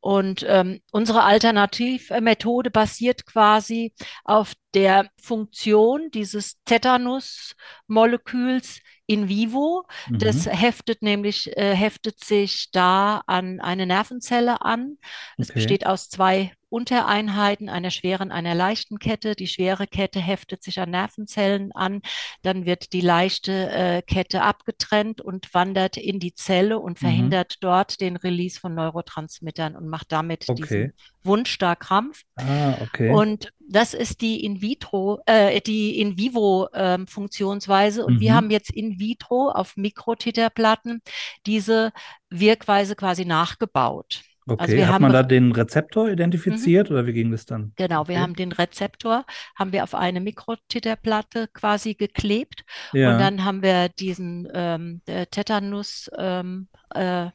Und 0.00 0.44
ähm, 0.48 0.80
unsere 0.92 1.24
Alternativmethode 1.24 2.70
basiert 2.70 3.26
quasi 3.26 3.92
auf 4.24 4.52
der 4.74 5.10
Funktion 5.20 6.10
dieses 6.12 6.62
Tetanus-Moleküls 6.64 8.78
in 9.06 9.28
vivo. 9.28 9.84
Das 10.18 10.46
Mhm. 10.46 10.48
heftet 10.50 11.02
nämlich, 11.02 11.56
äh, 11.56 11.74
heftet 11.74 12.22
sich 12.24 12.70
da 12.70 13.22
an 13.26 13.58
eine 13.60 13.86
Nervenzelle 13.86 14.60
an. 14.62 14.98
Es 15.38 15.50
Okay. 15.50 15.54
besteht 15.54 15.86
aus 15.86 16.08
zwei 16.08 16.52
Untereinheiten, 16.76 17.68
einer 17.70 17.90
schweren, 17.90 18.30
einer 18.32 18.54
leichten 18.54 18.98
Kette. 18.98 19.34
Die 19.34 19.46
schwere 19.48 19.86
Kette 19.86 20.20
heftet 20.20 20.62
sich 20.62 20.78
an 20.78 20.90
Nervenzellen 20.90 21.72
an. 21.72 22.02
Dann 22.42 22.66
wird 22.66 22.92
die 22.92 23.00
leichte 23.00 23.70
äh, 23.70 24.02
Kette 24.02 24.42
abgetrennt 24.42 25.20
und 25.22 25.52
wandert 25.54 25.96
in 25.96 26.20
die 26.20 26.34
Zelle 26.34 26.78
und 26.78 27.00
Mhm. 27.00 27.00
verhindert 27.00 27.56
dort 27.62 28.00
den 28.00 28.16
Release 28.16 28.60
von 28.60 28.74
Neurotransmittern 28.74 29.74
und 29.76 29.88
macht 29.88 30.12
damit 30.12 30.46
Okay. 30.48 30.58
diesen 30.58 30.92
Wundstarkrampf. 31.24 32.22
Ah, 32.36 32.76
okay. 32.80 33.10
Und 33.12 33.52
das 33.68 33.94
ist 33.94 34.20
die 34.20 34.44
in 34.44 34.60
vitro, 34.62 35.20
äh, 35.26 35.60
die 35.60 35.98
in 36.00 36.18
vivo 36.18 36.68
ähm, 36.74 37.06
Funktionsweise. 37.06 38.04
Und 38.04 38.20
wir 38.20 38.32
Mhm. 38.32 38.36
haben 38.36 38.50
jetzt 38.50 38.70
in 38.70 38.98
vitro 38.98 39.50
auf 39.50 39.76
Mikrotiterplatten 39.76 41.02
diese 41.46 41.92
Wirkweise 42.30 42.96
quasi 42.96 43.24
nachgebaut. 43.24 44.22
Also 44.48 44.74
Okay. 44.74 44.76
wir 44.76 44.88
Hat 44.88 44.94
haben 44.94 45.02
man 45.02 45.12
da 45.12 45.22
den 45.22 45.52
Rezeptor 45.52 46.08
identifiziert 46.08 46.90
oder 46.90 47.06
wie 47.06 47.12
ging 47.12 47.30
das 47.30 47.46
dann? 47.46 47.74
Genau, 47.78 48.08
wir 48.08 48.14
Okay. 48.14 48.22
haben 48.22 48.34
den 48.34 48.52
Rezeptor, 48.52 49.26
haben 49.54 49.72
wir 49.72 49.82
auf 49.84 49.94
eine 49.94 50.20
Mikrotiterplatte 50.20 51.48
quasi 51.48 51.94
geklebt 51.94 52.64
und 53.02 53.18
Ja. 53.18 53.18
dann 53.18 53.44
haben 53.44 53.62
wir 53.62 53.90
diesen 53.90 54.48
ähm, 54.54 55.02
äh, 55.06 55.26
Tetanus 55.26 56.10
ähm, 56.16 56.68
äh, 56.94 57.28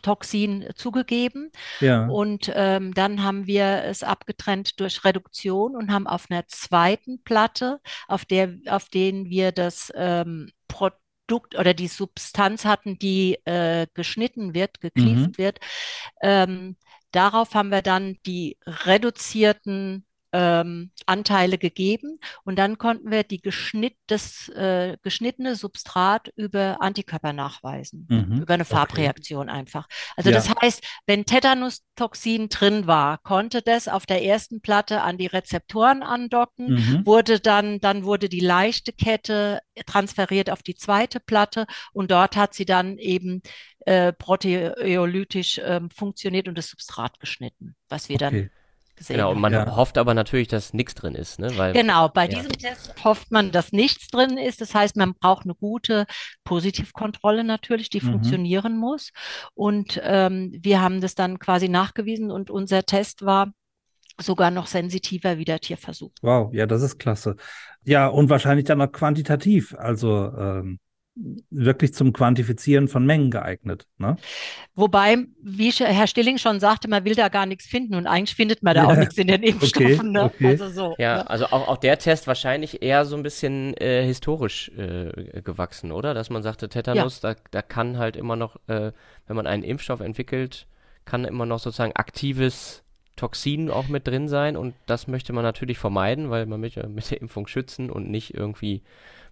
Toxin 0.00 0.66
zugegeben 0.76 1.50
Ja. 1.80 2.06
und 2.08 2.50
ähm, 2.54 2.94
dann 2.94 3.22
haben 3.22 3.46
wir 3.46 3.84
es 3.84 4.02
abgetrennt 4.02 4.80
durch 4.80 5.04
Reduktion 5.04 5.76
und 5.76 5.92
haben 5.92 6.06
auf 6.06 6.30
einer 6.30 6.46
zweiten 6.48 7.22
Platte, 7.24 7.80
auf 8.08 8.24
der, 8.24 8.54
auf 8.68 8.88
denen 8.88 9.28
wir 9.28 9.52
das 9.52 9.92
ähm, 9.96 10.50
Produkt 11.32 11.58
oder 11.58 11.74
die 11.74 11.88
Substanz 11.88 12.64
hatten, 12.64 12.98
die 12.98 13.38
äh, 13.46 13.86
geschnitten 13.94 14.54
wird, 14.54 14.80
geklieft 14.80 15.30
Mhm. 15.30 15.38
wird, 15.38 15.60
ähm, 16.22 16.76
darauf 17.12 17.54
haben 17.54 17.70
wir 17.70 17.82
dann 17.82 18.18
die 18.26 18.58
reduzierten 18.66 20.06
ähm, 20.32 20.90
Anteile 21.06 21.58
gegeben 21.58 22.18
und 22.44 22.56
dann 22.58 22.78
konnten 22.78 23.10
wir 23.10 23.22
die 23.22 23.40
geschnitt, 23.40 23.96
das 24.06 24.48
äh, 24.50 24.96
geschnittene 25.02 25.56
Substrat 25.56 26.32
über 26.36 26.78
Antikörper 26.80 27.32
nachweisen, 27.32 28.06
Mhm. 28.08 28.40
über 28.42 28.54
eine 28.54 28.62
Okay. 28.64 28.72
Farbreaktion 28.74 29.48
einfach. 29.50 29.86
Also 30.16 30.30
Ja. 30.30 30.36
das 30.36 30.48
heißt, 30.48 30.82
wenn 31.06 31.24
Tetanus-Toxin 31.24 32.48
drin 32.48 32.86
war, 32.86 33.18
konnte 33.18 33.62
das 33.62 33.88
auf 33.88 34.06
der 34.06 34.24
ersten 34.24 34.60
Platte 34.60 35.02
an 35.02 35.18
die 35.18 35.26
Rezeptoren 35.26 36.02
andocken, 36.02 36.72
Mhm. 36.72 37.06
wurde 37.06 37.40
dann, 37.40 37.80
dann 37.80 38.04
wurde 38.04 38.28
die 38.28 38.40
leichte 38.40 38.92
Kette 38.92 39.60
transferiert 39.86 40.50
auf 40.50 40.62
die 40.62 40.74
zweite 40.74 41.20
Platte 41.20 41.66
und 41.92 42.10
dort 42.10 42.36
hat 42.36 42.54
sie 42.54 42.64
dann 42.64 42.98
eben 42.98 43.42
äh, 43.84 44.12
proteolytisch 44.12 45.60
ähm, 45.64 45.90
funktioniert 45.90 46.48
und 46.48 46.56
das 46.56 46.68
Substrat 46.68 47.18
geschnitten, 47.20 47.74
was 47.88 48.08
wir 48.08 48.18
dann 48.18 48.34
Okay. 48.34 48.50
Gesehen 49.02 49.16
Genau, 49.16 49.32
und 49.32 49.40
man 49.40 49.52
Ja. 49.52 49.76
hofft 49.76 49.98
aber 49.98 50.14
natürlich, 50.14 50.48
dass 50.48 50.72
nichts 50.72 50.94
drin 50.94 51.14
ist, 51.14 51.38
ne? 51.38 51.56
Weil, 51.56 51.72
Genau, 51.72 52.08
bei 52.08 52.26
Ja. 52.26 52.36
diesem 52.38 52.52
Test 52.52 52.92
hofft 53.04 53.30
man, 53.30 53.50
dass 53.50 53.72
nichts 53.72 54.08
drin 54.08 54.38
ist. 54.38 54.60
Das 54.60 54.74
heißt, 54.74 54.96
man 54.96 55.14
braucht 55.14 55.44
eine 55.44 55.54
gute 55.54 56.06
Positivkontrolle 56.44 57.44
natürlich, 57.44 57.90
die 57.90 58.00
Mhm. 58.00 58.10
funktionieren 58.10 58.76
muss. 58.76 59.10
Und 59.54 60.00
ähm, 60.04 60.52
wir 60.60 60.80
haben 60.80 61.00
das 61.00 61.14
dann 61.14 61.38
quasi 61.38 61.68
nachgewiesen 61.68 62.30
und 62.30 62.50
unser 62.50 62.84
Test 62.84 63.24
war 63.24 63.52
sogar 64.20 64.50
noch 64.50 64.66
sensitiver 64.66 65.38
wie 65.38 65.44
der 65.44 65.58
Tierversuch. 65.60 66.12
Wow, 66.22 66.52
ja, 66.52 66.66
das 66.66 66.82
ist 66.82 66.98
klasse. 66.98 67.36
Ja, 67.84 68.06
und 68.08 68.30
wahrscheinlich 68.30 68.66
dann 68.66 68.80
auch 68.80 68.92
quantitativ, 68.92 69.74
also 69.76 70.32
ähm, 70.36 70.78
wirklich 71.50 71.92
zum 71.92 72.12
Quantifizieren 72.14 72.88
von 72.88 73.04
Mengen 73.04 73.30
geeignet, 73.30 73.86
ne? 73.98 74.16
Wobei, 74.74 75.18
wie 75.42 75.70
Herr 75.70 76.06
Stilling 76.06 76.38
schon 76.38 76.58
sagte, 76.58 76.88
man 76.88 77.04
will 77.04 77.14
da 77.14 77.28
gar 77.28 77.44
nichts 77.44 77.66
finden 77.66 77.94
und 77.96 78.06
eigentlich 78.06 78.34
findet 78.34 78.62
man 78.62 78.74
da 78.74 78.86
auch 78.86 78.90
Ja. 78.94 79.00
nichts 79.00 79.18
in 79.18 79.26
den 79.26 79.42
Impfstoffen. 79.42 80.12
Ne? 80.12 80.24
okay. 80.24 80.46
Also 80.46 80.68
so. 80.70 80.94
ja, 80.98 81.18
Ne? 81.18 81.30
also 81.30 81.46
auch, 81.46 81.68
auch 81.68 81.76
der 81.76 81.98
Test 81.98 82.26
wahrscheinlich 82.26 82.82
eher 82.82 83.04
so 83.04 83.14
ein 83.16 83.22
bisschen 83.22 83.74
äh, 83.76 84.04
historisch 84.06 84.70
äh, 84.78 85.42
gewachsen, 85.42 85.92
oder? 85.92 86.14
Dass 86.14 86.30
man 86.30 86.42
sagte, 86.42 86.70
Tetanus, 86.70 87.20
da, 87.20 87.34
da 87.50 87.60
kann 87.60 87.98
halt 87.98 88.16
immer 88.16 88.36
noch, 88.36 88.56
äh, 88.68 88.92
wenn 89.26 89.36
man 89.36 89.46
einen 89.46 89.64
Impfstoff 89.64 90.00
entwickelt, 90.00 90.66
kann 91.04 91.24
immer 91.26 91.44
noch 91.44 91.58
sozusagen 91.58 91.92
aktives 91.94 92.82
Toxin 93.16 93.70
auch 93.70 93.88
mit 93.88 94.06
drin 94.08 94.26
sein 94.28 94.56
und 94.56 94.74
das 94.86 95.06
möchte 95.06 95.34
man 95.34 95.44
natürlich 95.44 95.76
vermeiden, 95.78 96.30
weil 96.30 96.46
man 96.46 96.60
möchte 96.60 96.86
mit 96.88 97.10
der 97.10 97.20
Impfung 97.20 97.46
schützen 97.46 97.90
und 97.90 98.08
nicht 98.10 98.32
irgendwie 98.32 98.80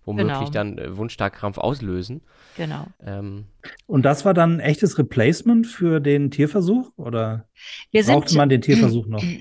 womöglich 0.04 0.34
Genau. 0.38 0.50
dann 0.50 0.78
äh, 0.78 0.96
Wundstarkrampf 0.96 1.58
auslösen. 1.58 2.22
Genau. 2.56 2.86
Ähm, 3.04 3.46
Und 3.86 4.02
das 4.04 4.24
war 4.24 4.34
dann 4.34 4.54
ein 4.54 4.60
echtes 4.60 4.98
Replacement 4.98 5.66
für 5.66 6.00
den 6.00 6.30
Tierversuch 6.30 6.90
oder 6.96 7.46
Wir 7.90 8.04
sind 8.04 8.14
brauchte 8.14 8.36
man 8.36 8.48
den 8.48 8.60
Tierversuch 8.60 9.06
noch? 9.06 9.22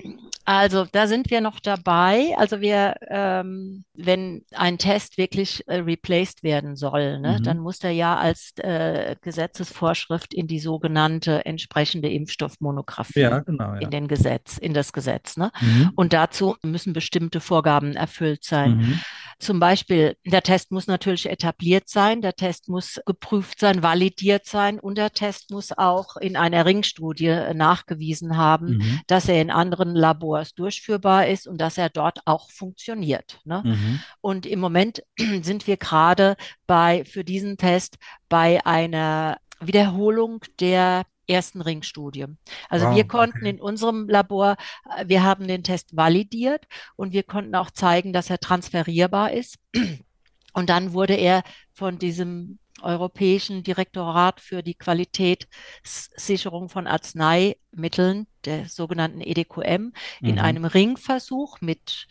Also 0.51 0.87
da 0.91 1.05
sind 1.05 1.29
wir 1.29 1.41
noch 1.41 1.59
dabei. 1.59 2.33
Also 2.35 2.59
wir, 2.59 2.95
ähm, 3.07 3.83
wenn 3.93 4.41
ein 4.55 4.79
Test 4.79 5.19
wirklich 5.19 5.63
äh, 5.67 5.75
replaced 5.75 6.41
werden 6.41 6.75
soll, 6.75 7.19
ne, 7.19 7.37
Mhm. 7.37 7.43
dann 7.43 7.59
muss 7.59 7.77
der 7.77 7.91
ja 7.91 8.17
als 8.17 8.53
äh, 8.57 9.15
Gesetzesvorschrift 9.21 10.33
in 10.33 10.47
die 10.47 10.57
sogenannte 10.59 11.45
entsprechende 11.45 12.09
Impfstoffmonographie 12.09 13.19
Ja, 13.19 13.39
genau, 13.41 13.73
ja. 13.75 13.77
in 13.79 13.91
den 13.91 14.07
Gesetz, 14.07 14.57
in 14.57 14.73
das 14.73 14.91
Gesetz. 14.91 15.37
Ne? 15.37 15.51
Mhm. 15.61 15.91
Und 15.95 16.13
dazu 16.13 16.55
müssen 16.63 16.93
bestimmte 16.93 17.41
Vorgaben 17.41 17.95
erfüllt 17.95 18.43
sein. 18.43 18.77
Mhm. 18.77 18.99
Zum 19.37 19.59
Beispiel, 19.61 20.17
der 20.25 20.41
Test 20.41 20.71
muss 20.71 20.87
natürlich 20.87 21.29
etabliert 21.29 21.87
sein, 21.87 22.21
der 22.21 22.33
Test 22.33 22.67
muss 22.67 22.99
geprüft 23.05 23.59
sein, 23.59 23.83
validiert 23.83 24.45
sein 24.45 24.79
und 24.81 24.97
der 24.97 25.11
Test 25.11 25.51
muss 25.51 25.71
auch 25.77 26.17
in 26.17 26.35
einer 26.35 26.65
Ringstudie 26.65 27.27
äh, 27.27 27.53
nachgewiesen 27.53 28.35
haben, 28.35 28.77
Mhm. 28.79 28.99
dass 29.07 29.29
er 29.29 29.41
in 29.41 29.49
anderen 29.51 29.93
Labors 30.39 30.55
durchführbar 30.55 31.27
ist 31.27 31.47
und 31.47 31.59
dass 31.59 31.77
er 31.77 31.89
dort 31.89 32.19
auch 32.25 32.49
funktioniert. 32.49 33.39
Ne? 33.43 33.61
Mhm. 33.65 33.99
Und 34.21 34.45
im 34.45 34.59
Moment 34.59 35.03
sind 35.41 35.67
wir 35.67 35.77
gerade 35.77 36.35
bei, 36.67 37.05
für 37.05 37.23
diesen 37.23 37.57
Test 37.57 37.97
bei 38.29 38.65
einer 38.65 39.37
Wiederholung 39.59 40.43
der 40.59 41.05
ersten 41.27 41.61
Ringstudie. 41.61 42.25
Also 42.69 42.87
Wow, 42.87 42.95
wir 42.95 43.07
konnten 43.07 43.39
okay. 43.39 43.49
in 43.49 43.61
unserem 43.61 44.09
Labor, 44.09 44.55
äh, 44.97 45.05
wir 45.07 45.23
haben 45.23 45.47
den 45.47 45.63
Test 45.63 45.95
validiert 45.95 46.65
und 46.95 47.13
wir 47.13 47.23
konnten 47.23 47.55
auch 47.55 47.69
zeigen, 47.69 48.13
dass 48.13 48.29
er 48.29 48.39
transferierbar 48.39 49.33
ist. 49.33 49.57
Und 50.51 50.71
dann 50.71 50.93
wurde 50.93 51.13
er 51.13 51.43
von 51.73 51.99
diesem 51.99 52.57
Europäischen 52.81 53.63
Direktorat 53.63 54.39
für 54.41 54.61
die 54.63 54.75
Qualitätssicherung 54.75 56.69
von 56.69 56.87
Arzneimitteln, 56.87 58.27
der 58.45 58.65
sogenannten 58.65 59.21
EDQM, 59.21 59.93
in 60.21 60.35
Mhm. 60.35 60.39
einem 60.39 60.65
Ringversuch 60.65 61.61
mit, 61.61 62.07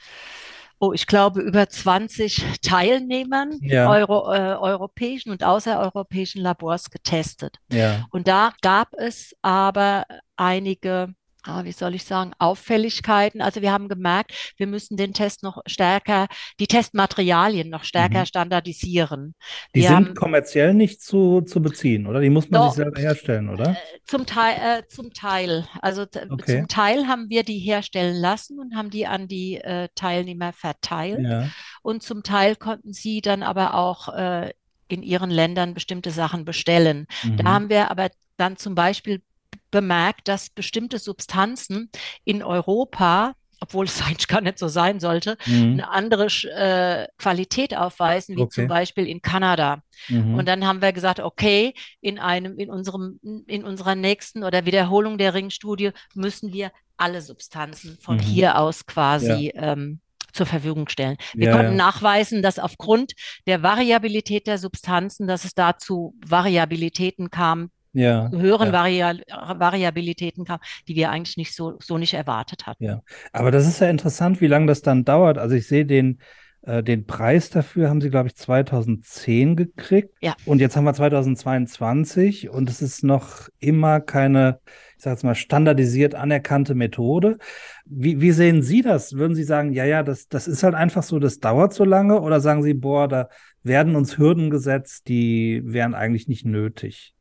oh, 0.78 0.92
ich 0.92 1.06
glaube, 1.06 1.40
über 1.40 1.68
20 1.68 2.36
Teilnehmern 2.62 3.58
Ja. 3.60 3.88
Euro, 3.90 4.32
äh, 4.32 4.54
europäischen 4.56 5.30
und 5.30 5.42
außereuropäischen 5.44 6.40
Labors 6.42 6.90
getestet. 6.90 7.56
Ja. 7.72 8.06
Und 8.10 8.28
da 8.28 8.52
gab 8.62 8.92
es 8.94 9.34
aber 9.42 10.04
einige 10.36 11.14
wie 11.46 11.72
soll 11.72 11.94
ich 11.94 12.04
sagen, 12.04 12.32
Auffälligkeiten. 12.38 13.40
Also 13.40 13.62
wir 13.62 13.72
haben 13.72 13.88
gemerkt, 13.88 14.54
wir 14.58 14.66
müssen 14.66 14.96
den 14.96 15.14
Test 15.14 15.42
noch 15.42 15.62
stärker, 15.66 16.26
die 16.60 16.66
Testmaterialien 16.66 17.70
noch 17.70 17.84
stärker 17.84 18.20
Mhm. 18.20 18.26
standardisieren. 18.26 19.34
Die 19.74 19.80
Wir 19.80 19.82
sind 19.82 19.96
haben 19.96 20.14
kommerziell 20.14 20.74
nicht 20.74 21.00
zu, 21.02 21.40
zu 21.42 21.62
beziehen, 21.62 22.06
oder? 22.06 22.20
Die 22.20 22.28
muss 22.30 22.50
man 22.50 22.60
Doch, 22.60 22.62
sich 22.62 22.74
selber 22.74 23.00
herstellen, 23.00 23.48
oder? 23.48 23.82
zum 24.04 24.26
Teil, 24.26 24.80
äh, 24.80 24.86
zum 24.88 25.12
Teil. 25.12 25.66
Also 25.80 26.06
Okay. 26.28 26.44
zum 26.44 26.68
Teil 26.68 27.06
haben 27.06 27.28
wir 27.28 27.42
die 27.44 27.58
herstellen 27.58 28.16
lassen 28.16 28.58
und 28.58 28.74
haben 28.76 28.90
die 28.90 29.06
an 29.06 29.28
die 29.28 29.56
äh, 29.56 29.88
Teilnehmer 29.94 30.52
verteilt. 30.52 31.22
Ja. 31.22 31.52
Und 31.82 32.02
zum 32.02 32.22
Teil 32.22 32.56
konnten 32.56 32.92
sie 32.92 33.20
dann 33.20 33.42
aber 33.42 33.74
auch 33.74 34.08
äh, 34.14 34.52
in 34.88 35.02
ihren 35.02 35.30
Ländern 35.30 35.74
bestimmte 35.74 36.10
Sachen 36.10 36.44
bestellen. 36.44 37.06
Da 37.36 37.44
Mhm. 37.44 37.52
haben 37.52 37.68
wir 37.68 37.90
aber 37.90 38.10
dann 38.36 38.56
zum 38.56 38.74
Beispiel 38.74 39.22
bemerkt, 39.70 40.28
dass 40.28 40.50
bestimmte 40.50 40.98
Substanzen 40.98 41.90
in 42.24 42.42
Europa, 42.42 43.34
obwohl 43.60 43.86
es 43.86 44.00
eigentlich 44.06 44.28
gar 44.28 44.40
nicht 44.40 44.58
so 44.58 44.68
sein 44.68 45.00
sollte, 45.00 45.36
Mhm. 45.46 45.72
eine 45.72 45.90
andere 45.90 46.26
äh, 46.26 47.06
Qualität 47.18 47.76
aufweisen, 47.76 48.36
wie 48.36 48.48
zum 48.48 48.64
Okay. 48.64 48.66
Beispiel 48.68 49.06
in 49.06 49.20
Kanada. 49.22 49.82
Mhm. 50.08 50.34
Und 50.34 50.46
dann 50.48 50.66
haben 50.66 50.80
wir 50.82 50.92
gesagt, 50.92 51.20
okay, 51.20 51.74
in 52.00 52.18
einem, 52.18 52.58
in 52.58 52.70
unserem, 52.70 53.18
in 53.46 53.64
unserer 53.64 53.94
nächsten 53.94 54.44
oder 54.44 54.64
Wiederholung 54.64 55.18
der 55.18 55.34
Ringstudie 55.34 55.90
müssen 56.14 56.52
wir 56.52 56.70
alle 56.96 57.20
Substanzen 57.22 57.98
von 58.00 58.16
Mhm. 58.16 58.20
hier 58.20 58.58
aus 58.58 58.86
quasi 58.86 59.52
ähm, 59.54 60.00
zur 60.32 60.46
Verfügung 60.46 60.88
stellen. 60.88 61.16
Wir 61.34 61.46
Ja, 61.48 61.56
konnten 61.56 61.72
ja. 61.72 61.76
nachweisen, 61.86 62.42
dass 62.42 62.58
aufgrund 62.58 63.12
der 63.46 63.62
Variabilität 63.62 64.46
der 64.46 64.58
Substanzen, 64.58 65.26
dass 65.26 65.44
es 65.44 65.54
da 65.54 65.78
zu 65.78 66.14
Variabilitäten 66.24 67.30
kam, 67.30 67.70
Ja. 67.98 68.30
zu 68.30 68.40
höheren 68.40 68.68
Ja. 68.68 68.72
Varia 68.72 69.14
Variabilitäten 69.58 70.44
kam, 70.44 70.60
die 70.86 70.94
wir 70.96 71.10
eigentlich 71.10 71.36
nicht 71.36 71.54
so, 71.54 71.76
so 71.80 71.98
nicht 71.98 72.14
erwartet 72.14 72.66
hatten. 72.66 72.84
Ja, 72.84 73.02
aber 73.32 73.50
das 73.50 73.66
ist 73.66 73.80
ja 73.80 73.90
interessant, 73.90 74.40
wie 74.40 74.46
lange 74.46 74.66
das 74.66 74.82
dann 74.82 75.04
dauert. 75.04 75.38
Also 75.38 75.54
ich 75.54 75.66
sehe 75.66 75.84
den, 75.84 76.20
äh, 76.62 76.82
den 76.82 77.06
Preis 77.06 77.50
dafür 77.50 77.88
haben 77.88 78.00
sie, 78.00 78.10
glaube 78.10 78.28
ich, 78.28 78.36
2010 78.36 79.56
gekriegt. 79.56 80.14
Ja. 80.20 80.34
Und 80.44 80.60
jetzt 80.60 80.76
haben 80.76 80.84
wir 80.84 80.94
2022 80.94 82.50
und 82.50 82.70
es 82.70 82.82
ist 82.82 83.04
noch 83.04 83.48
immer 83.58 84.00
keine, 84.00 84.60
ich 84.96 85.02
sage 85.02 85.14
jetzt 85.14 85.24
mal, 85.24 85.34
standardisiert 85.34 86.14
anerkannte 86.14 86.74
Methode. 86.74 87.38
Wie, 87.84 88.20
wie 88.20 88.32
sehen 88.32 88.62
Sie 88.62 88.82
das? 88.82 89.14
Würden 89.14 89.34
Sie 89.34 89.44
sagen, 89.44 89.72
ja, 89.72 89.84
ja, 89.84 90.02
das, 90.02 90.28
das 90.28 90.46
ist 90.46 90.62
halt 90.62 90.74
einfach 90.74 91.02
so, 91.02 91.18
das 91.18 91.40
dauert 91.40 91.72
so 91.72 91.84
lange? 91.84 92.20
Oder 92.20 92.40
sagen 92.40 92.62
Sie, 92.62 92.74
boah, 92.74 93.08
da 93.08 93.28
werden 93.62 93.96
uns 93.96 94.18
Hürden 94.18 94.50
gesetzt, 94.50 95.08
die 95.08 95.62
wären 95.64 95.94
eigentlich 95.94 96.28
nicht 96.28 96.44
nötig? 96.44 97.14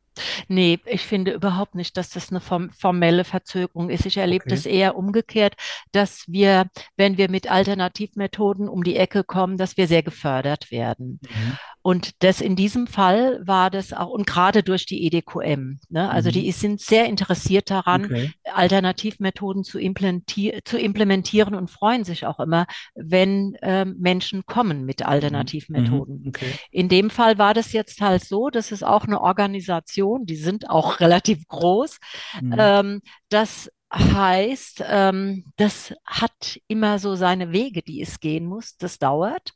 Nee, 0.47 0.79
ich 0.85 1.01
finde 1.01 1.31
überhaupt 1.31 1.75
nicht, 1.75 1.97
dass 1.97 2.09
das 2.09 2.29
eine 2.31 2.39
form 2.41 2.71
formelle 2.71 3.23
Verzögerung 3.23 3.89
ist. 3.89 4.05
Ich 4.05 4.17
erlebe 4.17 4.45
Okay. 4.45 4.49
das 4.49 4.65
eher 4.65 4.95
umgekehrt, 4.95 5.55
dass 5.91 6.23
wir, 6.27 6.65
wenn 6.95 7.17
wir 7.17 7.29
mit 7.29 7.49
Alternativmethoden 7.49 8.69
um 8.69 8.83
die 8.83 8.95
Ecke 8.97 9.23
kommen, 9.23 9.57
dass 9.57 9.77
wir 9.77 9.87
sehr 9.87 10.03
gefördert 10.03 10.71
werden. 10.71 11.19
Mhm. 11.21 11.59
Und 11.87 12.21
das 12.21 12.41
in 12.41 12.57
diesem 12.57 12.85
Fall 12.85 13.39
war 13.45 13.69
das 13.69 13.93
auch, 13.93 14.09
und 14.09 14.27
gerade 14.27 14.61
durch 14.61 14.85
die 14.85 15.05
EDQM, 15.05 15.79
ne? 15.87 16.09
Also 16.11 16.27
Mhm. 16.27 16.33
die 16.33 16.51
sind 16.51 16.81
sehr 16.81 17.05
interessiert 17.05 17.69
daran, 17.69 18.07
Okay. 18.07 18.29
Alternativmethoden 18.43 19.63
zu, 19.63 19.79
implementier 19.79 20.59
zu 20.65 20.77
implementieren 20.77 21.55
und 21.55 21.71
freuen 21.71 22.03
sich 22.03 22.25
auch 22.25 22.41
immer, 22.41 22.65
wenn 22.93 23.55
ähm, 23.61 23.95
Menschen 23.99 24.45
kommen 24.45 24.83
mit 24.83 25.05
Alternativmethoden. 25.05 26.23
Mhm. 26.23 26.27
Okay. 26.27 26.59
In 26.71 26.89
dem 26.89 27.09
Fall 27.09 27.37
war 27.37 27.53
das 27.53 27.71
jetzt 27.71 28.01
halt 28.01 28.25
so, 28.25 28.49
das 28.49 28.73
ist 28.73 28.83
auch 28.83 29.05
eine 29.05 29.21
Organisation, 29.21 30.25
die 30.25 30.35
sind 30.35 30.69
auch 30.69 30.99
relativ 30.99 31.47
groß. 31.47 31.99
Mhm. 32.41 32.55
Ähm, 32.57 33.01
das 33.29 33.69
heißt, 33.93 34.83
ähm, 34.85 35.45
das 35.55 35.93
hat 36.05 36.59
immer 36.67 36.99
so 36.99 37.15
seine 37.15 37.51
Wege, 37.51 37.81
die 37.81 38.01
es 38.01 38.19
gehen 38.19 38.45
muss. 38.45 38.77
Das 38.77 38.99
dauert. 38.99 39.53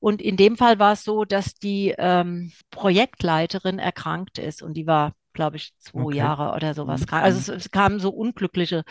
Und 0.00 0.22
in 0.22 0.36
dem 0.36 0.56
Fall 0.56 0.78
war 0.78 0.92
es 0.94 1.04
so, 1.04 1.24
dass 1.24 1.54
die 1.54 1.94
ähm, 1.98 2.52
Projektleiterin 2.70 3.78
erkrankt 3.78 4.38
ist 4.38 4.62
und 4.62 4.74
die 4.74 4.86
war, 4.86 5.14
glaube 5.34 5.56
ich, 5.56 5.72
zwei 5.78 6.02
Okay. 6.04 6.16
Jahre 6.16 6.54
oder 6.56 6.74
sowas 6.74 7.02
Mhm. 7.02 7.06
Also 7.10 7.52
es, 7.52 7.64
es 7.66 7.70
kamen 7.70 8.00
so 8.00 8.10
unglückliche, 8.10 8.84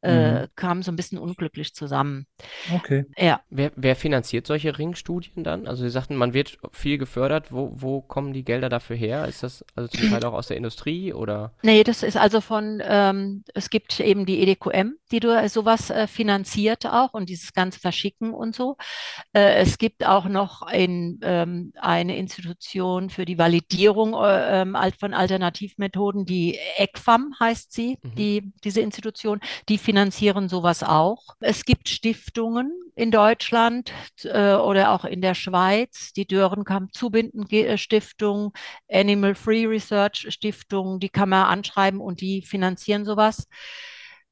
äh, 0.00 0.48
kamen 0.56 0.82
so 0.82 0.90
ein 0.90 0.96
bisschen 0.96 1.18
unglücklich 1.18 1.74
zusammen. 1.74 2.26
Okay. 2.74 3.04
Ja. 3.16 3.40
Wer, 3.50 3.70
wer 3.76 3.94
finanziert 3.94 4.46
solche 4.46 4.78
Ringstudien 4.78 5.44
dann? 5.44 5.66
Also 5.66 5.84
Sie 5.84 5.90
sagten, 5.90 6.16
man 6.16 6.34
wird 6.34 6.58
viel 6.72 6.98
gefördert. 6.98 7.52
Wo, 7.52 7.72
wo 7.74 8.00
kommen 8.00 8.32
die 8.32 8.44
Gelder 8.44 8.68
dafür 8.68 8.96
her? 8.96 9.28
Ist 9.28 9.42
das 9.42 9.64
also 9.76 9.88
zum 9.88 10.10
Teil 10.10 10.24
auch 10.24 10.32
aus 10.34 10.48
der 10.48 10.56
Industrie 10.56 11.12
oder? 11.12 11.52
Nee, 11.62 11.84
das 11.84 12.02
ist 12.02 12.16
also 12.16 12.40
von, 12.40 12.82
ähm, 12.84 13.44
es 13.54 13.70
gibt 13.70 14.00
eben 14.00 14.26
die 14.26 14.40
EDQM, 14.40 14.96
die 15.12 15.20
du 15.20 15.28
äh, 15.36 15.48
sowas 15.48 15.90
äh, 15.90 16.06
finanziert 16.06 16.86
auch 16.86 17.12
und 17.14 17.28
dieses 17.28 17.52
ganze 17.52 17.78
Verschicken 17.80 18.34
und 18.34 18.54
so. 18.56 18.76
Äh, 19.32 19.54
es 19.62 19.78
gibt 19.78 20.04
auch 20.06 20.24
noch 20.26 20.62
ein, 20.62 21.18
ähm, 21.22 21.72
eine 21.80 22.16
Institution 22.16 23.10
für 23.10 23.24
die 23.24 23.38
Validierung 23.38 24.14
äh, 24.14 24.62
ähm, 24.62 24.76
von 24.98 25.14
Alternativmethoden, 25.14 26.24
die 26.26 26.58
ECFAM 26.78 27.34
heißt 27.38 27.72
sie, 27.72 27.98
Mhm. 28.02 28.14
die, 28.16 28.52
diese 28.64 28.80
Institution, 28.80 29.40
die 29.68 29.78
finanzieren 29.78 30.48
sowas 30.48 30.82
auch. 30.82 31.22
Es 31.40 31.64
gibt 31.64 31.88
Stiftungen 31.88 32.72
in 32.94 33.10
Deutschland 33.10 33.92
äh, 34.24 34.54
oder 34.54 34.92
auch 34.92 35.04
in 35.04 35.20
der 35.20 35.34
Schweiz, 35.34 36.12
die 36.14 36.26
Dörenkamp 36.26 36.94
Zubinden 36.94 37.46
Ge- 37.46 37.76
Stiftung, 37.78 38.52
Animal 38.90 39.34
Free 39.34 39.66
Research 39.66 40.26
Stiftung, 40.30 41.00
die 41.00 41.08
kann 41.08 41.28
man 41.28 41.44
anschreiben 41.46 42.00
und 42.00 42.20
die 42.20 42.42
finanzieren 42.42 43.04
sowas. 43.04 43.46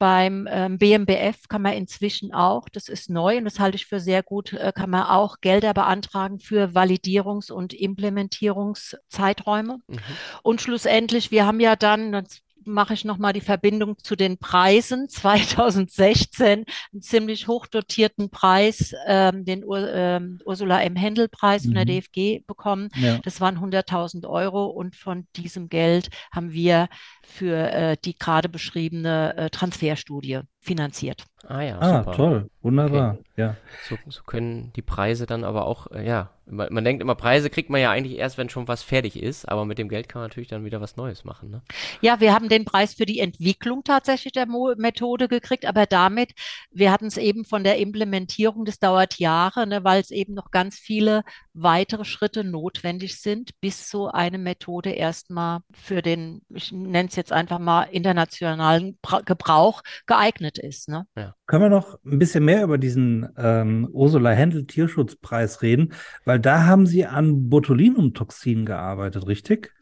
Beim 0.01 0.49
ähm, 0.51 0.79
BMBF 0.79 1.47
kann 1.49 1.61
man 1.61 1.75
inzwischen 1.75 2.33
auch, 2.33 2.71
das 2.71 2.89
ist 2.89 3.11
neu 3.11 3.37
und 3.37 3.45
das 3.45 3.61
halte 3.61 3.77
ich 3.77 3.85
für 3.85 4.01
sehr 4.01 4.23
gut, 4.23 4.55
äh, 4.55 4.73
kann 4.75 4.89
man 4.89 5.03
auch 5.03 5.43
Gelder 5.43 5.75
beantragen 5.75 6.41
für 6.41 6.71
Validierungs- 6.71 7.53
und 7.53 7.75
Implementierungszeiträume. 7.75 9.81
Mhm. 9.87 9.99
Und 10.43 10.63
schlussendlich, 10.63 11.31
wir 11.31 11.45
haben 11.45 11.61
ja 11.61 11.77
dann, 11.77 12.15
jetzt 12.15 12.41
mache 12.64 12.94
ich 12.94 13.05
nochmal 13.05 13.33
die 13.33 13.40
Verbindung 13.40 13.96
zu 13.99 14.16
den 14.16 14.38
Preisen, 14.38 15.09
2016 15.09 16.64
einen 16.92 17.03
ziemlich 17.03 17.49
hochdotierten 17.49 18.31
Preis, 18.31 18.94
ähm, 19.07 19.44
den 19.44 19.64
Ur, 19.64 19.92
ähm, 19.92 20.40
Ursula 20.44 20.83
M. 20.83 20.96
Händel-Preis 20.96 21.64
von 21.64 21.75
der 21.75 21.85
Mhm. 21.85 21.88
DFG 21.88 22.40
bekommen. 22.46 22.88
Ja. 22.96 23.18
Das 23.18 23.40
waren 23.40 23.59
100.000 23.59 24.27
Euro 24.29 24.66
und 24.66 24.96
von 24.96 25.27
diesem 25.37 25.68
Geld 25.68 26.11
haben 26.33 26.53
wir 26.53 26.88
für 27.23 27.57
äh, 27.73 27.96
die 28.05 28.16
gerade 28.18 28.49
beschriebene 28.49 29.37
äh, 29.37 29.51
Transferstudie 29.51 30.40
finanziert. 30.61 31.25
Ah 31.46 31.62
ja, 31.62 31.79
Ah, 31.81 31.99
super. 31.99 32.12
toll. 32.12 32.51
Wunderbar. 32.62 33.18
Ja. 33.37 33.57
So, 33.88 33.96
so 34.09 34.23
können 34.25 34.73
die 34.77 34.83
Preise 34.83 35.25
dann 35.25 35.42
aber 35.42 35.66
auch, 35.66 35.87
äh, 35.90 36.07
ja, 36.07 36.31
man, 36.44 36.73
man 36.73 36.85
denkt 36.85 37.01
immer, 37.03 37.14
Preise 37.14 37.49
kriegt 37.49 37.70
man 37.70 37.81
ja 37.81 37.90
eigentlich 37.90 38.18
erst, 38.18 38.37
wenn 38.37 38.51
schon 38.51 38.68
was 38.68 38.83
fertig 38.83 39.16
ist, 39.20 39.49
aber 39.49 39.64
mit 39.64 39.79
dem 39.79 39.88
Geld 39.88 40.09
kann 40.09 40.20
man 40.20 40.29
natürlich 40.29 40.49
dann 40.51 40.64
wieder 40.66 40.83
was 40.83 40.96
Neues 40.96 41.25
machen, 41.25 41.51
ne? 41.51 41.62
Ja, 42.03 42.20
wir 42.20 42.35
haben 42.35 42.51
den 42.51 42.66
Preis 42.66 42.92
für 42.94 43.07
die 43.07 43.20
Entwicklung 43.20 43.85
tatsächlich 43.85 44.33
der 44.35 44.46
Mo 44.46 44.75
Methode 44.77 45.29
gekriegt, 45.29 45.64
aber 45.64 45.87
damit, 45.87 46.33
wir 46.70 46.92
hatten 46.92 47.07
es 47.07 47.16
eben 47.16 47.46
von 47.46 47.64
der 47.64 47.79
Implementierung, 47.79 48.66
das 48.66 48.79
dauert 48.79 49.18
Jahre, 49.18 49.66
ne, 49.66 49.83
weil 49.83 50.01
es 50.03 50.11
eben 50.11 50.35
noch 50.35 50.51
ganz 50.51 50.79
viele 50.79 51.23
weitere 51.53 52.05
Schritte 52.05 52.45
notwendig 52.45 53.21
sind, 53.21 53.51
bis 53.61 53.91
so 53.91 54.09
eine 54.09 54.39
Methode 54.39 54.91
erstmal 54.91 55.61
für 55.73 56.03
den, 56.03 56.43
ich 56.49 56.73
nenne 56.73 57.09
es 57.09 57.17
jetzt 57.17 57.33
einfach 57.33 57.59
mal, 57.59 57.85
internationalen 57.85 58.99
Bra 59.03 59.21
Gebrauch 59.21 59.83
geeignet 60.07 60.59
ist. 60.59 60.89
Ne? 60.89 61.07
Können 61.47 61.63
wir 61.65 61.69
noch 61.69 61.99
ein 62.05 62.19
bisschen 62.19 62.45
mehr 62.45 62.63
über 62.63 62.79
diesen 62.79 63.29
ähm, 63.37 63.89
Ursula 63.93 64.31
Händel 64.31 64.67
Tierschutzpreis 64.67 65.63
reden? 65.63 65.93
Weil 66.25 66.39
da 66.39 66.65
haben 66.65 66.87
Sie 66.87 67.07
an 67.07 67.49
Botulinumtoxin 67.49 68.65
gearbeitet, 68.65 69.27
richtig? 69.27 69.73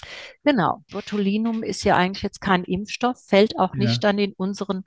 Genau. 0.45 0.83
Botulinum 0.91 1.63
ist 1.63 1.85
ja 1.85 1.97
eigentlich 1.97 2.23
jetzt 2.23 2.41
kein 2.41 2.65
Impfstoff, 2.65 3.23
fällt 3.27 3.59
auch 3.59 3.75
Ja. 3.75 3.79
nicht 3.81 4.03
dann 4.05 4.19
in 4.19 4.33
unseren, 4.33 4.85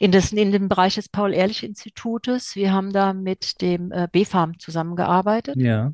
in 0.00 0.10
das, 0.12 0.32
in 0.32 0.52
den 0.52 0.68
Bereich 0.68 0.94
des 0.94 1.08
Paul-Ehrlich-Institutes. 1.08 2.56
Wir 2.56 2.72
haben 2.72 2.92
da 2.92 3.12
mit 3.12 3.60
dem 3.60 3.92
äh, 3.92 4.08
BfArM 4.10 4.58
zusammengearbeitet. 4.58 5.56
Ja. 5.56 5.92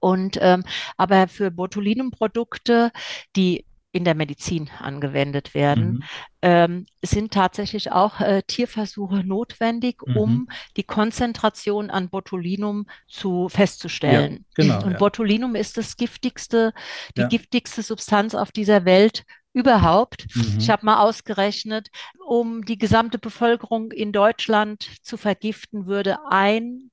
Und 0.00 0.38
ähm, 0.40 0.64
aber 0.96 1.28
für 1.28 1.50
Botulinum-Produkte, 1.50 2.92
die 3.36 3.66
in 3.92 4.04
der 4.04 4.14
Medizin 4.14 4.70
angewendet 4.78 5.52
werden, 5.52 5.98
Mhm. 5.98 6.02
ähm, 6.42 6.86
sind 7.02 7.32
tatsächlich 7.32 7.90
auch 7.90 8.20
äh, 8.20 8.42
Tierversuche 8.46 9.24
notwendig, 9.24 9.96
Mhm. 10.06 10.16
um 10.16 10.48
die 10.76 10.84
Konzentration 10.84 11.90
an 11.90 12.08
Botulinum 12.08 12.86
zu 13.08 13.48
festzustellen. 13.48 14.46
genau, 14.54 14.84
Und 14.84 14.92
ja. 14.92 14.98
Botulinum 14.98 15.56
ist 15.56 15.76
das 15.76 15.96
giftigste, 15.96 16.72
die 17.16 17.22
Ja. 17.22 17.28
giftigste 17.28 17.82
Substanz 17.82 18.34
auf 18.34 18.52
dieser 18.52 18.84
Welt 18.84 19.24
überhaupt. 19.52 20.26
Mhm. 20.34 20.56
Ich 20.58 20.70
habe 20.70 20.86
mal 20.86 21.00
ausgerechnet, 21.02 21.88
um 22.26 22.64
die 22.64 22.78
gesamte 22.78 23.18
Bevölkerung 23.18 23.90
in 23.92 24.12
Deutschland 24.12 24.86
zu 25.02 25.16
vergiften, 25.16 25.86
würde 25.86 26.18
ein 26.30 26.90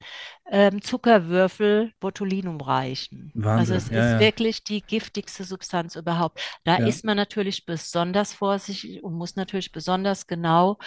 ähm, 0.49 0.81
Zuckerwürfel 0.81 1.91
Botulinum 1.99 2.61
reichen. 2.61 3.31
Wahnsinn, 3.35 3.59
Also 3.59 3.73
es 3.75 3.89
ja, 3.89 4.05
ist 4.05 4.11
ja. 4.13 4.19
wirklich 4.19 4.63
die 4.63 4.81
giftigste 4.81 5.43
Substanz 5.43 5.95
überhaupt. 5.97 6.39
Da 6.63 6.79
Ja. 6.79 6.87
ist 6.87 7.03
man 7.03 7.17
natürlich 7.17 7.65
besonders 7.65 8.33
vorsichtig 8.33 9.03
und 9.03 9.13
muss 9.15 9.35
natürlich 9.35 9.71
besonders 9.73 10.25
genau 10.25 10.77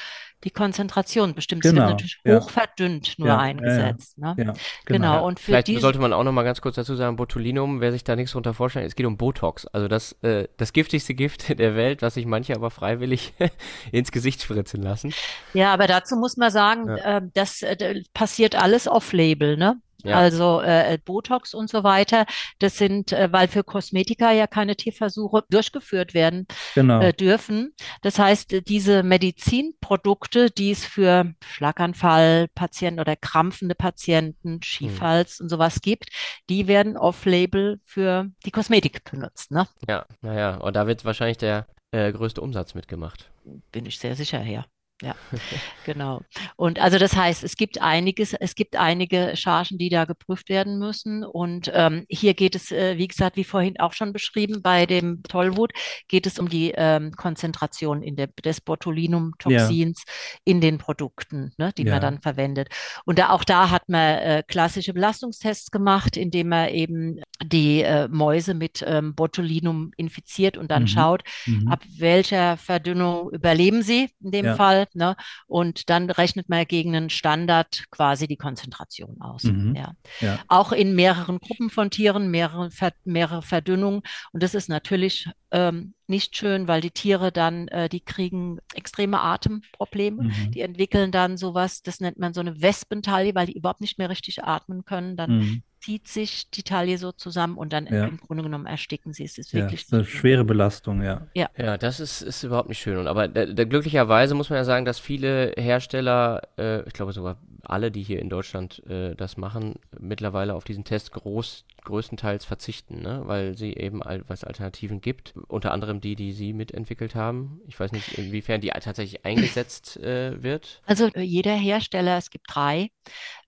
die 0.44 0.50
Konzentration 0.50 1.34
bestimmen. 1.34 1.60
Es 1.62 1.66
wird 1.66 1.74
Genau, 1.76 1.90
natürlich 1.90 2.18
ja. 2.24 2.40
hoch 2.40 2.48
verdünnt 2.48 3.16
nur 3.18 3.28
Ja, 3.28 3.34
ja, 3.34 3.40
ja. 3.40 3.44
eingesetzt. 3.44 4.16
Ne? 4.16 4.34
Ja, 4.38 4.54
Genau. 4.86 5.12
Ja, 5.14 5.20
Und 5.20 5.38
für 5.38 5.44
vielleicht 5.46 5.68
diese 5.68 5.80
sollte 5.80 5.98
man 5.98 6.14
auch 6.14 6.24
noch 6.24 6.32
mal 6.32 6.42
ganz 6.44 6.62
kurz 6.62 6.76
dazu 6.76 6.94
sagen, 6.96 7.16
Botulinum, 7.16 7.82
wer 7.82 7.92
sich 7.92 8.02
da 8.02 8.16
nichts 8.16 8.32
drunter 8.32 8.54
vorstellt, 8.54 8.86
es 8.86 8.94
geht 8.94 9.04
um 9.04 9.18
Botox. 9.18 9.66
Also 9.66 9.88
das, 9.88 10.12
äh, 10.22 10.48
das 10.56 10.72
giftigste 10.72 11.12
Gift 11.14 11.50
der 11.60 11.76
Welt, 11.76 12.02
was 12.02 12.14
sich 12.14 12.26
manche 12.26 12.54
aber 12.54 12.70
freiwillig 12.70 13.32
ins 13.92 14.10
Gesicht 14.10 14.42
spritzen 14.42 14.82
lassen. 14.82 15.14
Ja, 15.54 15.72
aber 15.72 15.86
dazu 15.86 16.16
muss 16.16 16.36
man 16.36 16.50
sagen, 16.50 16.88
Ja. 16.88 17.18
äh, 17.18 17.22
das 17.34 17.62
äh, 17.62 18.02
passiert 18.14 18.54
alles 18.56 18.88
off-label, 18.88 19.56
ne? 19.56 19.76
Ja. 20.04 20.16
Also 20.18 20.60
äh, 20.60 20.98
Botox 21.04 21.54
und 21.54 21.70
so 21.70 21.82
weiter, 21.84 22.26
das 22.58 22.76
sind, 22.78 23.12
äh, 23.12 23.28
weil 23.32 23.48
für 23.48 23.64
Kosmetika 23.64 24.32
ja 24.32 24.46
keine 24.46 24.76
Tierversuche 24.76 25.44
durchgeführt 25.50 26.14
werden 26.14 26.46
Genau. 26.74 27.00
äh, 27.00 27.12
dürfen. 27.12 27.74
Das 28.02 28.18
heißt, 28.18 28.52
äh, 28.52 28.62
diese 28.62 29.02
Medizinprodukte, 29.02 30.50
die 30.50 30.70
es 30.70 30.84
für 30.84 31.32
Schlaganfallpatienten 31.44 33.00
oder 33.00 33.16
krampfende 33.16 33.74
Patienten, 33.74 34.62
Schiefhals 34.62 35.40
und 35.40 35.48
sowas 35.48 35.80
gibt, 35.82 36.06
die 36.48 36.66
werden 36.66 36.96
off-label 36.96 37.80
für 37.84 38.28
die 38.44 38.50
Kosmetik 38.50 39.04
benutzt, 39.10 39.50
ne? 39.50 39.66
Ja, 39.88 40.06
naja, 40.22 40.56
und 40.56 40.74
da 40.76 40.86
wird 40.86 41.04
wahrscheinlich 41.04 41.38
der 41.38 41.66
äh, 41.92 42.12
größte 42.12 42.40
Umsatz 42.40 42.74
mitgemacht. 42.74 43.30
Bin 43.72 43.86
ich 43.86 43.98
sehr 43.98 44.16
sicher, 44.16 44.42
ja. 44.42 44.64
Ja, 45.02 45.14
genau. 45.84 46.20
Und 46.56 46.78
also 46.78 46.98
das 46.98 47.16
heißt, 47.16 47.42
es 47.42 47.56
gibt 47.56 47.80
einiges, 47.80 48.34
es 48.34 48.54
gibt 48.54 48.76
einige 48.76 49.32
Chargen, 49.34 49.78
die 49.78 49.88
da 49.88 50.04
geprüft 50.04 50.50
werden 50.50 50.78
müssen. 50.78 51.24
Und 51.24 51.70
ähm, 51.74 52.04
hier 52.10 52.34
geht 52.34 52.54
es, 52.54 52.70
äh, 52.70 52.98
wie 52.98 53.08
gesagt, 53.08 53.36
wie 53.36 53.44
vorhin 53.44 53.80
auch 53.80 53.94
schon 53.94 54.12
beschrieben, 54.12 54.60
bei 54.62 54.84
dem 54.84 55.22
Tollwut 55.22 55.72
geht 56.08 56.26
es 56.26 56.38
um 56.38 56.50
die 56.50 56.72
ähm, 56.76 57.12
Konzentration 57.12 58.02
in 58.02 58.16
der, 58.16 58.26
des 58.44 58.60
Botulinumtoxins 58.60 60.04
in 60.44 60.60
den 60.60 60.78
Produkten, 60.78 61.52
ne, 61.56 61.72
die 61.76 61.84
Ja. 61.84 61.92
man 61.92 62.00
dann 62.02 62.20
verwendet. 62.20 62.68
Und 63.06 63.18
da, 63.18 63.30
auch 63.30 63.44
da 63.44 63.70
hat 63.70 63.88
man 63.88 64.18
äh, 64.18 64.42
klassische 64.46 64.92
Belastungstests 64.92 65.70
gemacht, 65.70 66.16
indem 66.16 66.48
man 66.50 66.68
eben 66.68 67.20
die 67.42 67.82
äh, 67.82 68.06
Mäuse 68.08 68.54
mit 68.54 68.84
ähm, 68.86 69.14
Botulinum 69.14 69.92
infiziert 69.96 70.56
und 70.58 70.70
dann 70.70 70.82
Mhm. 70.82 70.86
schaut, 70.88 71.22
Mhm. 71.46 71.68
ab 71.68 71.82
welcher 71.98 72.56
Verdünnung 72.58 73.30
überleben 73.30 73.82
sie 73.82 74.10
in 74.22 74.30
dem 74.30 74.44
Ja. 74.46 74.56
Fall, 74.56 74.86
ne? 74.94 75.16
Und 75.46 75.90
dann 75.90 76.10
rechnet 76.10 76.48
man 76.48 76.64
gegen 76.66 76.94
einen 76.96 77.10
Standard 77.10 77.84
quasi 77.90 78.26
die 78.26 78.36
Konzentration 78.36 79.20
aus. 79.20 79.44
Mhm. 79.44 79.74
Ja. 79.74 79.92
Ja. 80.20 80.38
Auch 80.48 80.72
in 80.72 80.94
mehreren 80.94 81.38
Gruppen 81.38 81.70
von 81.70 81.90
Tieren, 81.90 82.30
mehrere, 82.30 82.70
mehrere 83.04 83.42
Verdünnungen. 83.42 84.02
Und 84.32 84.42
das 84.42 84.54
ist 84.54 84.68
natürlich 84.68 85.28
ähm, 85.50 85.94
nicht 86.06 86.36
schön, 86.36 86.68
weil 86.68 86.80
die 86.80 86.90
Tiere 86.90 87.32
dann, 87.32 87.68
äh, 87.68 87.88
die 87.88 88.00
kriegen 88.00 88.58
extreme 88.74 89.20
Atemprobleme. 89.20 90.24
Mhm. 90.24 90.50
Die 90.52 90.60
entwickeln 90.60 91.12
dann 91.12 91.36
sowas, 91.36 91.82
das 91.82 92.00
nennt 92.00 92.18
man 92.18 92.34
so 92.34 92.40
eine 92.40 92.60
Wespentaille, 92.60 93.34
weil 93.34 93.46
die 93.46 93.56
überhaupt 93.56 93.80
nicht 93.80 93.98
mehr 93.98 94.10
richtig 94.10 94.44
atmen 94.44 94.84
können. 94.84 95.16
Dann 95.16 95.38
Mhm. 95.38 95.62
Zieht 95.80 96.08
sich 96.08 96.50
die 96.50 96.62
Taille 96.62 96.98
so 96.98 97.10
zusammen 97.12 97.56
und 97.56 97.72
dann 97.72 97.86
Ja. 97.86 98.06
im 98.06 98.18
Grunde 98.18 98.42
genommen 98.42 98.66
ersticken 98.66 99.12
sie. 99.12 99.24
Es 99.24 99.38
ist 99.38 99.52
Ja, 99.52 99.60
wirklich 99.60 99.82
ist 99.82 99.92
eine 99.94 100.04
schön. 100.04 100.20
schwere 100.20 100.44
Belastung, 100.44 101.02
ja. 101.02 101.26
Ja, 101.34 101.78
das 101.78 102.00
ist, 102.00 102.20
ist 102.22 102.42
überhaupt 102.42 102.68
nicht 102.68 102.78
schön. 102.80 102.98
Und 102.98 103.06
aber 103.06 103.28
da, 103.28 103.46
da, 103.46 103.64
glücklicherweise 103.64 104.34
muss 104.34 104.50
man 104.50 104.58
ja 104.58 104.64
sagen, 104.64 104.84
dass 104.84 104.98
viele 104.98 105.54
Hersteller, 105.56 106.42
äh, 106.58 106.86
ich 106.86 106.92
glaube 106.92 107.12
sogar 107.12 107.38
alle, 107.62 107.90
die 107.90 108.02
hier 108.02 108.20
in 108.20 108.28
Deutschland 108.28 108.82
äh, 108.86 109.14
das 109.14 109.36
machen, 109.36 109.74
mittlerweile 109.98 110.54
auf 110.54 110.64
diesen 110.64 110.84
Test 110.84 111.12
groß, 111.12 111.64
größtenteils 111.84 112.44
verzichten, 112.44 113.00
ne? 113.02 113.22
weil 113.24 113.56
sie 113.56 113.74
eben 113.74 114.02
al 114.02 114.22
was 114.28 114.44
Alternativen 114.44 115.00
gibt. 115.00 115.34
Unter 115.48 115.72
anderem 115.72 116.00
die, 116.00 116.14
die 116.14 116.32
Sie 116.32 116.52
mitentwickelt 116.52 117.14
haben. 117.14 117.60
Ich 117.66 117.78
weiß 117.78 117.92
nicht, 117.92 118.18
inwiefern 118.18 118.60
die 118.60 118.68
tatsächlich 118.68 119.24
eingesetzt 119.24 119.96
äh, 119.98 120.42
wird. 120.42 120.82
Also 120.84 121.06
äh, 121.06 121.22
jeder 121.22 121.54
Hersteller, 121.54 122.18
es 122.18 122.30
gibt 122.30 122.46
drei, 122.54 122.90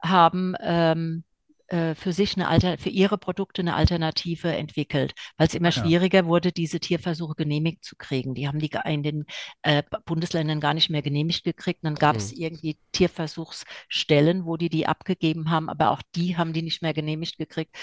haben 0.03 0.55
ähm, 0.63 1.25
äh, 1.73 1.95
für 1.95 2.13
sich 2.13 2.37
eine 2.37 2.49
Alter, 2.49 2.79
für 2.79 2.91
ihre 2.91 3.19
Produkte 3.19 3.63
eine 3.63 3.75
Alternative 3.75 4.55
entwickelt, 4.55 5.15
weil 5.37 5.49
es 5.49 5.55
immer 5.55 5.73
Ja. 5.73 5.73
schwieriger 5.73 6.27
wurde, 6.27 6.53
diese 6.53 6.81
Tierversuche 6.81 7.35
genehmigt 7.35 7.85
zu 7.85 7.97
kriegen. 7.97 8.35
Die 8.35 8.49
haben 8.49 8.59
die 8.61 8.71
in 8.87 9.03
den 9.03 9.27
äh, 9.63 9.83
Bundesländern 10.07 10.61
gar 10.61 10.75
nicht 10.75 10.91
mehr 10.91 11.03
genehmigt 11.03 11.45
gekriegt. 11.45 11.83
Und 11.83 11.89
dann 11.91 11.95
gab 11.97 12.19
es 12.19 12.31
Hm. 12.31 12.39
irgendwie 12.39 12.79
Tierversuchsstellen, 12.93 14.45
wo 14.47 14.57
die 14.57 14.69
die 14.71 14.87
abgegeben 14.87 15.51
haben, 15.51 15.69
aber 15.69 15.91
auch 15.91 16.03
die 16.15 16.37
haben 16.37 16.53
die 16.53 16.63
nicht 16.63 16.83
mehr 16.83 16.95
genehmigt 16.95 17.39
gekriegt. 17.39 17.77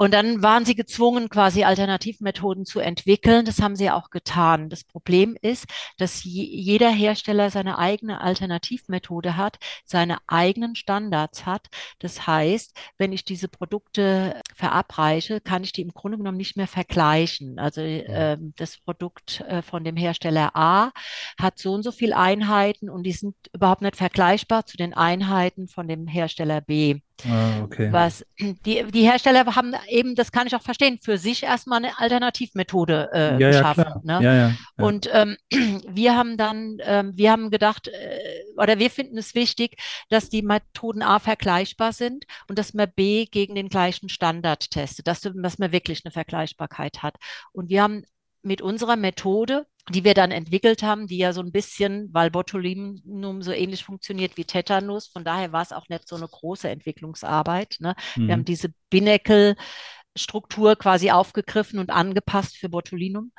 Und 0.00 0.14
dann 0.14 0.42
waren 0.42 0.64
sie 0.64 0.74
gezwungen, 0.74 1.28
quasi 1.28 1.64
Alternativmethoden 1.64 2.64
zu 2.64 2.80
entwickeln. 2.80 3.44
Das 3.44 3.60
haben 3.60 3.76
sie 3.76 3.90
auch 3.90 4.08
getan. 4.08 4.70
Das 4.70 4.82
Problem 4.82 5.36
ist, 5.42 5.66
dass 5.98 6.24
je, 6.24 6.42
jeder 6.42 6.88
Hersteller 6.88 7.50
seine 7.50 7.76
eigene 7.76 8.22
Alternativmethode 8.22 9.36
hat, 9.36 9.58
seine 9.84 10.16
eigenen 10.26 10.74
Standards 10.74 11.44
hat. 11.44 11.66
Das 11.98 12.26
heißt, 12.26 12.74
wenn 12.96 13.12
ich 13.12 13.26
diese 13.26 13.48
Produkte 13.48 14.40
verabreiche, 14.54 15.42
kann 15.42 15.64
ich 15.64 15.72
die 15.72 15.82
im 15.82 15.92
Grunde 15.92 16.16
genommen 16.16 16.38
nicht 16.38 16.56
mehr 16.56 16.66
vergleichen. 16.66 17.58
Also 17.58 17.82
ähm, 17.82 18.54
das 18.56 18.78
Produkt 18.78 19.42
äh, 19.42 19.60
von 19.60 19.84
dem 19.84 19.98
Hersteller 19.98 20.56
A 20.56 20.92
hat 21.38 21.58
so 21.58 21.74
und 21.74 21.82
so 21.82 21.92
viele 21.92 22.16
Einheiten 22.16 22.88
und 22.88 23.02
die 23.02 23.12
sind 23.12 23.36
überhaupt 23.52 23.82
nicht 23.82 23.96
vergleichbar 23.96 24.64
zu 24.64 24.78
den 24.78 24.94
Einheiten 24.94 25.68
von 25.68 25.88
dem 25.88 26.06
Hersteller 26.06 26.62
B. 26.62 27.00
Ah, 27.28 27.62
okay. 27.62 27.92
Was 27.92 28.24
die, 28.38 28.84
die 28.84 29.02
Hersteller 29.02 29.44
haben 29.56 29.74
eben, 29.88 30.14
das 30.14 30.32
kann 30.32 30.46
ich 30.46 30.54
auch 30.54 30.62
verstehen, 30.62 30.98
für 31.02 31.18
sich 31.18 31.42
erstmal 31.42 31.78
eine 31.78 31.98
Alternativmethode 31.98 33.10
äh, 33.12 33.40
Ja, 33.40 33.50
geschaffen. 33.50 33.84
Ne? 34.02 34.20
Ja, 34.22 34.34
ja. 34.34 34.48
ja. 34.48 34.54
Und 34.76 35.08
ähm, 35.12 35.36
wir 35.88 36.16
haben 36.16 36.36
dann, 36.36 36.78
ähm, 36.82 37.12
wir 37.16 37.32
haben 37.32 37.50
gedacht, 37.50 37.88
äh, 37.88 38.18
oder 38.56 38.78
wir 38.78 38.90
finden 38.90 39.18
es 39.18 39.34
wichtig, 39.34 39.76
dass 40.08 40.28
die 40.28 40.42
Methoden 40.42 41.02
A 41.02 41.18
vergleichbar 41.18 41.92
sind 41.92 42.24
und 42.48 42.58
dass 42.58 42.74
man 42.74 42.90
B 42.94 43.26
gegen 43.26 43.54
den 43.54 43.68
gleichen 43.68 44.08
Standard 44.08 44.70
testet, 44.70 45.06
dass, 45.06 45.20
dass 45.20 45.58
man 45.58 45.72
wirklich 45.72 46.04
eine 46.04 46.12
Vergleichbarkeit 46.12 47.02
hat. 47.02 47.16
Und 47.52 47.70
wir 47.70 47.82
haben 47.82 48.04
mit 48.42 48.62
unserer 48.62 48.96
Methode, 48.96 49.66
die 49.92 50.04
wir 50.04 50.14
dann 50.14 50.30
entwickelt 50.30 50.82
haben, 50.82 51.06
die 51.06 51.18
ja 51.18 51.32
so 51.32 51.40
ein 51.40 51.52
bisschen, 51.52 52.08
weil 52.12 52.30
Botulinum 52.30 53.42
so 53.42 53.52
ähnlich 53.52 53.84
funktioniert 53.84 54.36
wie 54.36 54.44
Tetanus, 54.44 55.08
von 55.08 55.24
daher 55.24 55.52
war 55.52 55.62
es 55.62 55.72
auch 55.72 55.88
nicht 55.88 56.08
so 56.08 56.16
eine 56.16 56.28
große 56.28 56.68
Entwicklungsarbeit. 56.68 57.76
Ne? 57.80 57.94
Wir 58.16 58.32
haben 58.32 58.40
Mhm. 58.40 58.44
diese 58.44 58.68
Binnacle-Struktur 58.90 60.76
quasi 60.76 61.10
aufgegriffen 61.10 61.78
und 61.78 61.90
angepasst 61.90 62.56
für 62.56 62.68
Botulinum. 62.68 63.32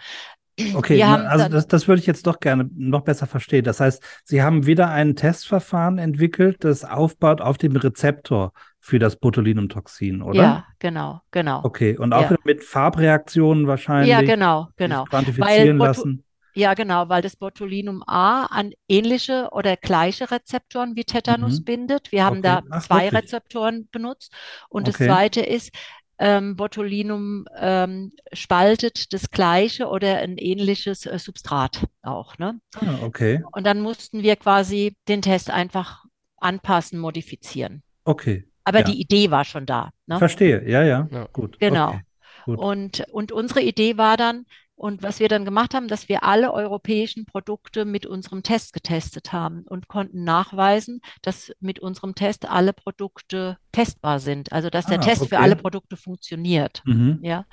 Okay, 0.75 0.99
na, 0.99 1.15
also 1.27 1.47
das, 1.47 1.65
das 1.67 1.87
würde 1.87 2.01
ich 2.01 2.05
jetzt 2.05 2.27
doch 2.27 2.39
gerne 2.39 2.69
noch 2.75 3.01
besser 3.01 3.25
verstehen. 3.25 3.63
Das 3.63 3.79
heißt, 3.79 4.03
Sie 4.25 4.43
haben 4.43 4.67
wieder 4.67 4.89
ein 4.91 5.15
Testverfahren 5.15 5.97
entwickelt, 5.97 6.63
das 6.63 6.83
aufbaut 6.83 7.41
auf 7.41 7.57
dem 7.57 7.75
Rezeptor 7.75 8.51
für 8.79 8.99
das 8.99 9.15
Botulinumtoxin, 9.15 10.21
oder? 10.21 10.41
Ja, 10.41 10.65
genau, 10.77 11.21
genau. 11.31 11.61
Okay, 11.63 11.97
und 11.97 12.13
auch 12.13 12.29
Ja. 12.29 12.37
mit 12.43 12.63
Farbreaktionen 12.63 13.65
wahrscheinlich. 13.65 14.09
Ja, 14.11 14.21
genau, 14.21 14.67
genau. 14.75 15.05
Quantifizieren 15.05 15.77
Botu- 15.77 15.85
lassen. 15.85 16.23
Ja, 16.53 16.73
genau, 16.73 17.09
weil 17.09 17.21
das 17.21 17.35
Botulinum 17.35 18.03
A 18.07 18.45
an 18.45 18.71
ähnliche 18.87 19.49
oder 19.51 19.77
gleiche 19.77 20.31
Rezeptoren 20.31 20.95
wie 20.95 21.03
Tetanus 21.05 21.59
Mhm. 21.59 21.63
bindet. 21.65 22.11
Wir 22.11 22.25
haben 22.25 22.39
Okay. 22.39 22.41
da 22.41 22.61
Ach, 22.69 22.81
zwei 22.83 23.05
wirklich? 23.05 23.23
Rezeptoren 23.23 23.87
benutzt. 23.91 24.33
Und 24.69 24.87
Okay. 24.87 24.97
das 24.97 25.07
zweite 25.07 25.41
ist, 25.41 25.71
ähm, 26.19 26.55
Botulinum 26.55 27.45
ähm, 27.57 28.11
spaltet 28.33 29.11
das 29.13 29.31
gleiche 29.31 29.87
oder 29.87 30.17
ein 30.19 30.37
ähnliches 30.37 31.05
äh, 31.05 31.17
Substrat 31.17 31.87
auch. 32.03 32.37
Ne? 32.37 32.59
Ah, 32.75 32.99
okay, 33.01 33.41
Und 33.53 33.65
dann 33.65 33.81
mussten 33.81 34.21
wir 34.21 34.35
quasi 34.35 34.95
den 35.07 35.21
Test 35.21 35.49
einfach 35.49 36.05
anpassen, 36.37 36.99
modifizieren. 36.99 37.81
okay. 38.05 38.45
Aber 38.63 38.79
Ja. 38.79 38.85
die 38.85 39.01
Idee 39.01 39.31
war 39.31 39.43
schon 39.45 39.65
da. 39.65 39.89
Ne? 40.05 40.19
Verstehe, 40.19 40.69
ja, 40.69 40.83
ja, 40.83 41.07
Ja. 41.11 41.25
gut. 41.33 41.57
Genau. 41.59 41.89
Okay. 41.89 42.01
gut. 42.45 42.59
Und, 42.59 43.03
und 43.11 43.31
unsere 43.31 43.61
Idee 43.61 43.97
war 43.97 44.17
dann, 44.17 44.45
und 44.81 45.03
was 45.03 45.19
wir 45.19 45.29
dann 45.29 45.45
gemacht 45.45 45.75
haben, 45.75 45.87
dass 45.87 46.09
wir 46.09 46.23
alle 46.23 46.51
europäischen 46.53 47.25
Produkte 47.27 47.85
mit 47.85 48.07
unserem 48.07 48.41
Test 48.41 48.73
getestet 48.73 49.31
haben 49.31 49.61
und 49.67 49.87
konnten 49.87 50.23
nachweisen, 50.23 51.01
dass 51.21 51.51
mit 51.59 51.77
unserem 51.79 52.15
Test 52.15 52.49
alle 52.49 52.73
Produkte 52.73 53.57
testbar 53.71 54.19
sind. 54.19 54.51
Also 54.51 54.71
dass 54.71 54.87
der 54.87 54.97
Ah, 54.97 55.03
Test 55.03 55.27
für 55.27 55.35
okay. 55.35 55.43
alle 55.43 55.55
Produkte 55.55 55.97
funktioniert. 55.97 56.81
Mhm. 56.85 57.19
Ja. 57.21 57.45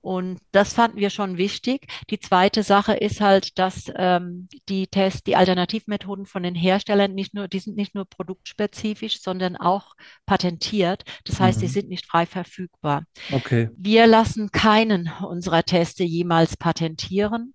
Und 0.00 0.38
das 0.52 0.72
fanden 0.72 0.98
wir 0.98 1.10
schon 1.10 1.38
wichtig. 1.38 1.88
Die 2.10 2.20
zweite 2.20 2.62
Sache 2.62 2.94
ist 2.94 3.20
halt, 3.20 3.58
dass 3.58 3.90
ähm, 3.96 4.48
die 4.68 4.86
Tests, 4.86 5.24
die 5.24 5.36
Alternativmethoden 5.36 6.26
von 6.26 6.42
den 6.42 6.54
Herstellern 6.54 7.14
nicht 7.14 7.34
nur, 7.34 7.48
die 7.48 7.58
sind 7.58 7.76
nicht 7.76 7.94
nur 7.94 8.04
produktspezifisch, 8.04 9.20
sondern 9.20 9.56
auch 9.56 9.94
patentiert. 10.24 11.04
Das 11.24 11.40
heißt, 11.40 11.58
mhm. 11.58 11.62
die 11.62 11.68
sind 11.68 11.88
nicht 11.88 12.06
frei 12.06 12.26
verfügbar. 12.26 13.04
Okay. 13.32 13.70
Wir 13.76 14.06
lassen 14.06 14.52
keinen 14.52 15.10
unserer 15.26 15.64
Teste 15.64 16.04
jemals 16.04 16.56
patentieren, 16.56 17.54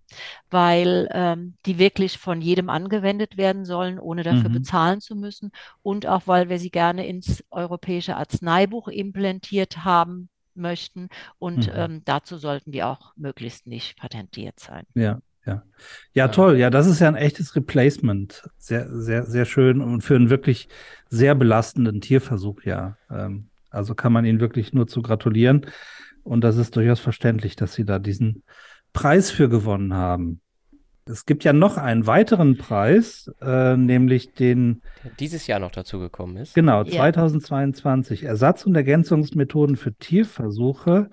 weil 0.49 1.07
ähm, 1.11 1.55
die 1.65 1.79
wirklich 1.79 2.17
von 2.17 2.41
jedem 2.41 2.69
angewendet 2.69 3.37
werden 3.37 3.65
sollen, 3.65 3.99
ohne 3.99 4.23
dafür 4.23 4.49
mhm. 4.49 4.53
bezahlen 4.53 5.01
zu 5.01 5.15
müssen. 5.15 5.51
Und 5.81 6.07
auch, 6.07 6.23
weil 6.25 6.49
wir 6.49 6.59
sie 6.59 6.71
gerne 6.71 7.07
ins 7.07 7.43
europäische 7.51 8.17
Arzneibuch 8.17 8.89
implementiert 8.89 9.85
haben 9.85 10.29
möchten. 10.55 11.09
Und 11.39 11.67
mhm. 11.67 11.73
ähm, 11.75 12.01
dazu 12.05 12.37
sollten 12.37 12.71
die 12.71 12.83
auch 12.83 13.13
möglichst 13.15 13.67
nicht 13.67 13.97
patentiert 13.97 14.59
sein. 14.59 14.85
Ja. 14.95 15.19
Ja. 15.45 15.61
ja, 16.13 16.29
toll. 16.29 16.57
Ja, 16.57 16.69
das 16.69 16.87
ist 16.87 17.01
ja 17.01 17.09
ein 17.09 17.15
echtes 17.15 17.53
Replacement. 17.53 18.49
Sehr, 18.57 18.87
sehr, 18.89 19.25
sehr 19.25 19.43
schön 19.43 19.81
und 19.81 20.01
für 20.01 20.15
einen 20.15 20.29
wirklich 20.29 20.69
sehr 21.09 21.35
belastenden 21.35 21.99
Tierversuch, 21.99 22.63
ja. 22.63 22.95
Ähm, 23.11 23.49
also 23.69 23.93
kann 23.93 24.13
man 24.13 24.23
Ihnen 24.23 24.39
wirklich 24.39 24.71
nur 24.71 24.87
zu 24.87 25.01
gratulieren. 25.01 25.65
Und 26.23 26.45
das 26.45 26.55
ist 26.55 26.75
durchaus 26.77 27.01
verständlich, 27.01 27.57
dass 27.57 27.73
Sie 27.73 27.83
da 27.83 27.99
diesen 27.99 28.43
Preis 28.93 29.31
für 29.31 29.49
gewonnen 29.49 29.93
haben. 29.93 30.39
Es 31.05 31.25
gibt 31.25 31.43
ja 31.43 31.51
noch 31.53 31.77
einen 31.77 32.07
weiteren 32.07 32.57
Preis, 32.57 33.29
äh, 33.41 33.75
nämlich 33.75 34.33
den. 34.33 34.81
Der 35.03 35.11
dieses 35.19 35.47
Jahr 35.47 35.59
noch 35.59 35.71
dazu 35.71 35.99
gekommen 35.99 36.37
ist. 36.37 36.55
Genau, 36.55 36.83
2022. 36.83 38.21
Ja. 38.21 38.29
Ersatz- 38.29 38.65
und 38.65 38.75
Ergänzungsmethoden 38.75 39.75
für 39.75 39.93
Tierversuche. 39.93 41.09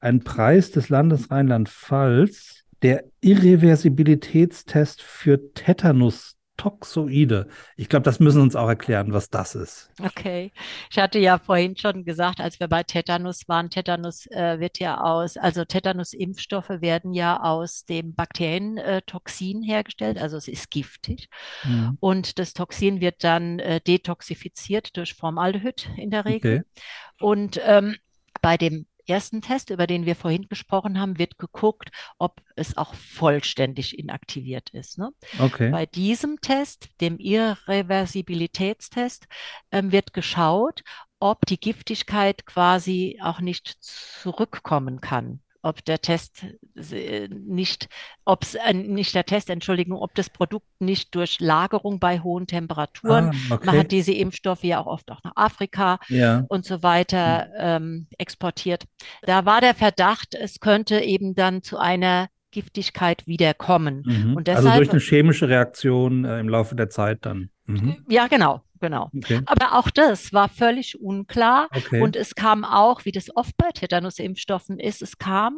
Ein 0.00 0.20
Preis 0.20 0.70
des 0.70 0.88
Landes 0.88 1.30
Rheinland-Pfalz. 1.30 2.64
Der 2.82 3.04
Irreversibilitätstest 3.20 5.02
für 5.02 5.52
Tetanus 5.54 6.36
Toxoide. 6.62 7.48
Ich 7.76 7.88
glaube, 7.88 8.04
das 8.04 8.20
müssen 8.20 8.40
uns 8.40 8.54
auch 8.54 8.68
erklären, 8.68 9.12
was 9.12 9.30
das 9.30 9.56
ist. 9.56 9.90
Okay. 10.00 10.52
Ich 10.92 10.98
hatte 10.98 11.18
ja 11.18 11.38
vorhin 11.38 11.76
schon 11.76 12.04
gesagt, 12.04 12.40
als 12.40 12.60
wir 12.60 12.68
bei 12.68 12.84
Tetanus 12.84 13.48
waren, 13.48 13.68
Tetanus 13.68 14.26
äh, 14.26 14.60
wird 14.60 14.78
ja 14.78 15.00
aus, 15.00 15.36
also 15.36 15.64
Tetanus-Impfstoffe 15.64 16.80
werden 16.80 17.14
ja 17.14 17.42
aus 17.42 17.84
dem 17.84 18.14
Bakterientoxin 18.14 19.64
äh, 19.64 19.66
hergestellt, 19.66 20.18
also 20.18 20.36
es 20.36 20.46
ist 20.46 20.70
giftig. 20.70 21.28
Mhm. 21.64 21.96
Und 21.98 22.38
das 22.38 22.52
Toxin 22.52 23.00
wird 23.00 23.24
dann 23.24 23.58
äh, 23.58 23.80
detoxifiziert 23.80 24.96
durch 24.96 25.14
Formaldehyd 25.14 25.90
in 25.96 26.10
der 26.10 26.24
Regel. 26.24 26.58
Okay. 26.58 26.84
Und 27.18 27.60
ähm, 27.64 27.96
bei 28.40 28.56
dem 28.56 28.86
ersten 29.12 29.40
Test, 29.40 29.70
über 29.70 29.86
den 29.86 30.04
wir 30.06 30.16
vorhin 30.16 30.48
gesprochen 30.48 31.00
haben, 31.00 31.18
wird 31.18 31.38
geguckt, 31.38 31.90
ob 32.18 32.42
es 32.56 32.76
auch 32.76 32.94
vollständig 32.94 33.96
inaktiviert 33.98 34.70
ist. 34.70 34.98
Ne? 34.98 35.10
Okay. 35.38 35.70
Bei 35.70 35.86
diesem 35.86 36.40
Test, 36.40 36.88
dem 37.00 37.18
Irreversibilitätstest, 37.18 39.28
ähm, 39.70 39.92
wird 39.92 40.12
geschaut, 40.12 40.82
ob 41.20 41.46
die 41.46 41.60
Giftigkeit 41.60 42.44
quasi 42.46 43.20
auch 43.22 43.38
nicht 43.40 43.76
zurückkommen 43.80 45.00
kann 45.00 45.40
ob 45.62 45.84
der 45.84 46.00
Test 46.00 46.44
äh, 46.92 47.28
nicht, 47.28 47.88
ob 48.24 48.42
es 48.42 48.54
äh, 48.54 48.74
nicht 48.74 49.14
der 49.14 49.24
Test, 49.24 49.48
Entschuldigung, 49.48 49.98
ob 49.98 50.14
das 50.14 50.28
Produkt 50.28 50.66
nicht 50.80 51.14
durch 51.14 51.40
Lagerung 51.40 51.98
bei 51.98 52.20
hohen 52.20 52.46
Temperaturen, 52.46 53.30
ah, 53.50 53.54
okay. 53.54 53.66
man 53.66 53.78
hat 53.78 53.92
diese 53.92 54.12
Impfstoffe 54.12 54.64
ja 54.64 54.80
auch 54.80 54.86
oft 54.86 55.10
auch 55.10 55.22
nach 55.24 55.36
Afrika 55.36 55.98
ja. 56.08 56.44
und 56.48 56.64
so 56.64 56.82
weiter 56.82 57.48
ähm, 57.56 58.08
exportiert. 58.18 58.84
Da 59.22 59.46
war 59.46 59.60
der 59.60 59.74
Verdacht, 59.74 60.34
es 60.34 60.60
könnte 60.60 61.00
eben 61.00 61.34
dann 61.34 61.62
zu 61.62 61.78
einer 61.78 62.28
Giftigkeit 62.50 63.26
wiederkommen. 63.26 64.02
Mhm. 64.04 64.36
Und 64.36 64.48
deshalb, 64.48 64.66
also 64.66 64.78
durch 64.78 64.90
eine 64.90 65.00
chemische 65.00 65.48
Reaktion 65.48 66.24
äh, 66.24 66.40
im 66.40 66.48
Laufe 66.48 66.74
der 66.74 66.90
Zeit 66.90 67.20
dann. 67.22 67.50
Mhm. 67.66 68.04
Ja, 68.08 68.26
genau 68.26 68.62
genau. 68.82 69.08
Okay. 69.16 69.40
Aber 69.46 69.78
auch 69.78 69.88
das 69.88 70.34
war 70.34 70.50
völlig 70.50 71.00
unklar. 71.00 71.68
Okay. 71.74 72.02
Und 72.02 72.16
es 72.16 72.34
kam 72.34 72.64
auch, 72.64 73.06
wie 73.06 73.12
das 73.12 73.34
oft 73.34 73.56
bei 73.56 73.70
Tetanusimpfstoffen 73.70 74.78
ist, 74.78 75.00
es 75.00 75.16
kam, 75.16 75.56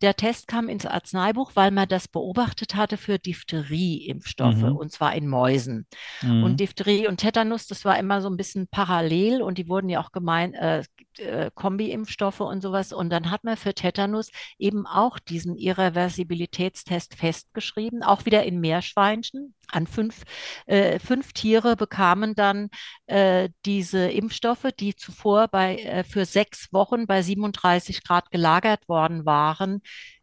der 0.00 0.16
Test 0.16 0.48
kam 0.48 0.68
ins 0.68 0.86
Arzneibuch, 0.86 1.52
weil 1.54 1.70
man 1.70 1.86
das 1.86 2.08
beobachtet 2.08 2.74
hatte 2.74 2.96
für 2.96 3.20
Diphtherieimpfstoffe 3.20 4.56
mhm. 4.56 4.76
und 4.76 4.90
zwar 4.90 5.14
in 5.14 5.28
Mäusen. 5.28 5.86
Mhm. 6.22 6.42
Und 6.42 6.60
Diphtherie 6.60 7.06
und 7.06 7.18
Tetanus, 7.18 7.66
das 7.66 7.84
war 7.84 7.98
immer 7.98 8.20
so 8.20 8.28
ein 8.28 8.36
bisschen 8.36 8.66
parallel 8.66 9.42
und 9.42 9.58
die 9.58 9.68
wurden 9.68 9.88
ja 9.88 10.00
auch 10.00 10.10
gemein, 10.10 10.54
äh, 10.54 10.82
äh, 11.18 11.50
Kombi-Impfstoffe 11.54 12.40
und 12.40 12.62
sowas. 12.62 12.92
Und 12.92 13.10
dann 13.10 13.30
hat 13.30 13.44
man 13.44 13.56
für 13.56 13.74
Tetanus 13.74 14.30
eben 14.58 14.86
auch 14.86 15.18
diesen 15.18 15.56
Irreversibilitätstest 15.56 17.14
festgeschrieben, 17.14 18.02
auch 18.02 18.24
wieder 18.24 18.44
in 18.44 18.60
Meerschweinchen. 18.60 19.54
An 19.70 19.86
fünf, 19.86 20.24
äh, 20.66 20.98
fünf 20.98 21.32
Tiere 21.32 21.76
bekamen 21.76 22.34
dann 22.34 22.61
äh, 23.06 23.48
diese 23.64 24.10
Impfstoffe, 24.10 24.68
die 24.78 24.94
zuvor 24.94 25.48
bei, 25.48 25.76
äh, 25.76 26.04
für 26.04 26.24
sechs 26.24 26.72
Wochen 26.72 27.06
bei 27.06 27.22
37 27.22 28.04
Grad 28.04 28.30
gelagert 28.30 28.88
worden 28.88 29.24
waren, 29.26 29.82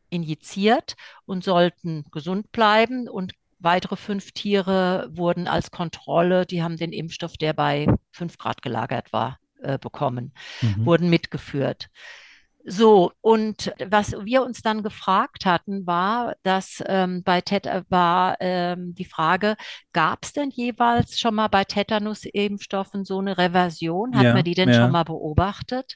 injiziert 0.09 0.95
und 1.25 1.43
sollten 1.43 2.05
gesund 2.11 2.51
bleiben. 2.51 3.07
Und 3.07 3.33
weitere 3.59 3.95
fünf 3.95 4.31
Tiere 4.31 5.09
wurden 5.11 5.47
als 5.47 5.71
Kontrolle, 5.71 6.45
die 6.45 6.63
haben 6.63 6.77
den 6.77 6.93
Impfstoff, 6.93 7.37
der 7.37 7.53
bei 7.53 7.87
fünf 8.11 8.37
Grad 8.37 8.61
gelagert 8.61 9.13
war, 9.13 9.39
äh, 9.61 9.77
bekommen, 9.77 10.33
mhm. 10.61 10.85
wurden 10.85 11.09
mitgeführt. 11.09 11.89
So, 12.65 13.13
und 13.21 13.73
was 13.83 14.11
wir 14.11 14.43
uns 14.43 14.61
dann 14.61 14.83
gefragt 14.83 15.45
hatten, 15.45 15.87
war, 15.87 16.35
dass 16.43 16.83
ähm, 16.85 17.23
bei 17.23 17.39
Tet 17.41 17.65
war 17.89 18.35
ähm, 18.41 18.93
die 18.95 19.05
Frage, 19.05 19.55
gab 19.93 20.19
es 20.23 20.33
denn 20.33 20.49
jeweils 20.49 21.19
schon 21.19 21.35
mal 21.35 21.47
bei 21.47 21.63
Tetanus-Impfstoffen 21.63 23.05
so 23.05 23.19
eine 23.19 23.37
Reversion? 23.37 24.15
Hat 24.15 24.25
ja, 24.25 24.33
man 24.33 24.43
die 24.43 24.55
denn 24.55 24.69
ja. 24.69 24.75
schon 24.75 24.91
mal 24.91 25.03
beobachtet? 25.03 25.95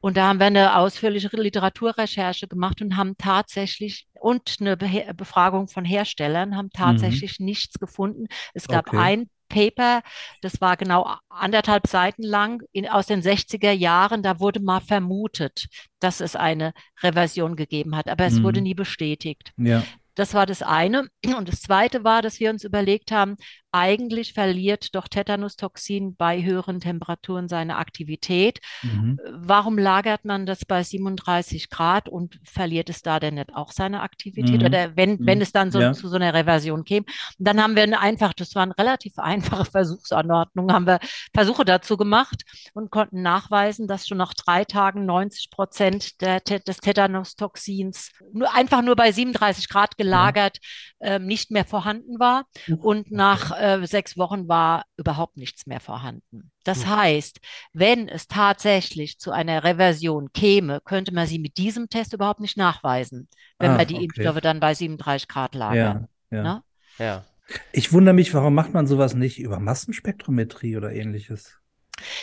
Und 0.00 0.16
da 0.16 0.28
haben 0.28 0.40
wir 0.40 0.46
eine 0.46 0.76
ausführliche 0.76 1.28
Literaturrecherche 1.36 2.48
gemacht 2.48 2.80
und 2.80 2.96
haben 2.96 3.16
tatsächlich 3.18 4.08
und 4.18 4.56
eine 4.60 4.76
Be 4.76 5.12
Befragung 5.14 5.68
von 5.68 5.84
Herstellern 5.84 6.56
haben 6.56 6.70
mhm. 6.72 6.78
tatsächlich 6.78 7.38
mhm. 7.40 7.46
nichts 7.46 7.78
gefunden. 7.78 8.26
Es 8.54 8.68
gab 8.68 8.88
okay. 8.88 8.98
ein 8.98 9.30
Paper, 9.50 10.02
das 10.40 10.62
war 10.62 10.78
genau 10.78 11.14
anderthalb 11.28 11.86
Seiten 11.86 12.22
lang 12.22 12.62
in, 12.72 12.88
aus 12.88 13.06
den 13.06 13.20
60er 13.20 13.72
Jahren. 13.72 14.22
Da 14.22 14.40
wurde 14.40 14.60
mal 14.60 14.80
vermutet, 14.80 15.66
dass 15.98 16.22
es 16.22 16.34
eine 16.34 16.72
Reversion 17.02 17.56
gegeben 17.56 17.94
hat, 17.94 18.08
aber 18.08 18.24
es 18.24 18.38
mhm. 18.38 18.44
wurde 18.44 18.62
nie 18.62 18.74
bestätigt. 18.74 19.52
Ja. 19.58 19.82
Das 20.14 20.34
war 20.34 20.46
das 20.46 20.62
eine. 20.62 21.08
Und 21.36 21.48
das 21.48 21.60
zweite 21.60 22.04
war, 22.04 22.22
dass 22.22 22.40
wir 22.40 22.50
uns 22.50 22.64
überlegt 22.64 23.12
haben, 23.12 23.36
eigentlich 23.72 24.32
verliert 24.32 24.94
doch 24.94 25.06
Tetanustoxin 25.08 26.16
bei 26.16 26.42
höheren 26.42 26.80
Temperaturen 26.80 27.48
seine 27.48 27.76
Aktivität. 27.76 28.60
Mhm. 28.82 29.18
Warum 29.32 29.78
lagert 29.78 30.24
man 30.24 30.46
das 30.46 30.64
bei 30.64 30.82
37 30.82 31.70
Grad 31.70 32.08
und 32.08 32.40
verliert 32.44 32.90
es 32.90 33.02
da 33.02 33.20
denn 33.20 33.34
nicht 33.34 33.54
auch 33.54 33.72
seine 33.72 34.00
Aktivität? 34.00 34.60
Mhm. 34.60 34.66
Oder 34.66 34.96
wenn, 34.96 35.12
mhm. 35.12 35.26
wenn 35.26 35.40
es 35.40 35.52
dann 35.52 35.70
so, 35.70 35.80
ja. 35.80 35.92
zu 35.92 36.08
so 36.08 36.16
einer 36.16 36.34
Reversion 36.34 36.84
käme. 36.84 37.06
Und 37.38 37.46
dann 37.46 37.62
haben 37.62 37.76
wir 37.76 37.84
eine 37.84 38.00
einfach, 38.00 38.32
das 38.34 38.54
war 38.54 38.64
eine 38.64 38.76
relativ 38.76 39.12
einfache 39.18 39.64
Versuchsanordnung, 39.64 40.72
haben 40.72 40.86
wir 40.86 40.98
Versuche 41.32 41.64
dazu 41.64 41.96
gemacht 41.96 42.42
und 42.74 42.90
konnten 42.90 43.22
nachweisen, 43.22 43.86
dass 43.86 44.06
schon 44.06 44.18
nach 44.18 44.34
drei 44.34 44.64
Tagen 44.64 45.06
90 45.06 45.50
Prozent 45.50 46.20
der, 46.20 46.40
des 46.40 46.78
Tetanustoxins 46.78 48.10
nur, 48.32 48.52
einfach 48.54 48.82
nur 48.82 48.96
bei 48.96 49.12
37 49.12 49.68
Grad 49.68 49.96
gelagert 49.96 50.58
ja. 51.00 51.16
ähm, 51.16 51.26
nicht 51.26 51.50
mehr 51.50 51.64
vorhanden 51.64 52.18
war. 52.18 52.46
Und 52.80 53.10
nach 53.10 53.59
äh, 53.60 53.86
sechs 53.86 54.16
Wochen 54.16 54.48
war 54.48 54.84
überhaupt 54.96 55.36
nichts 55.36 55.66
mehr 55.66 55.80
vorhanden. 55.80 56.50
Das 56.64 56.84
mhm. 56.84 56.96
heißt, 56.96 57.40
wenn 57.72 58.08
es 58.08 58.28
tatsächlich 58.28 59.18
zu 59.18 59.30
einer 59.30 59.64
Reversion 59.64 60.32
käme, 60.32 60.80
könnte 60.84 61.12
man 61.12 61.26
sie 61.26 61.38
mit 61.38 61.58
diesem 61.58 61.88
Test 61.88 62.12
überhaupt 62.12 62.40
nicht 62.40 62.56
nachweisen, 62.56 63.28
wenn 63.58 63.72
ah, 63.72 63.76
man 63.76 63.86
die 63.86 63.94
okay. 63.94 64.04
Impfstoffe 64.04 64.40
dann 64.40 64.60
bei 64.60 64.74
37 64.74 65.28
Grad 65.28 65.54
lagert. 65.54 66.08
Ja, 66.30 66.36
ja. 66.36 66.42
Ne? 66.42 66.62
ja. 66.98 67.24
Ich 67.72 67.92
wundere 67.92 68.14
mich, 68.14 68.32
warum 68.34 68.54
macht 68.54 68.72
man 68.72 68.86
sowas 68.86 69.14
nicht 69.14 69.40
über 69.40 69.58
Massenspektrometrie 69.58 70.76
oder 70.76 70.92
ähnliches? 70.92 71.60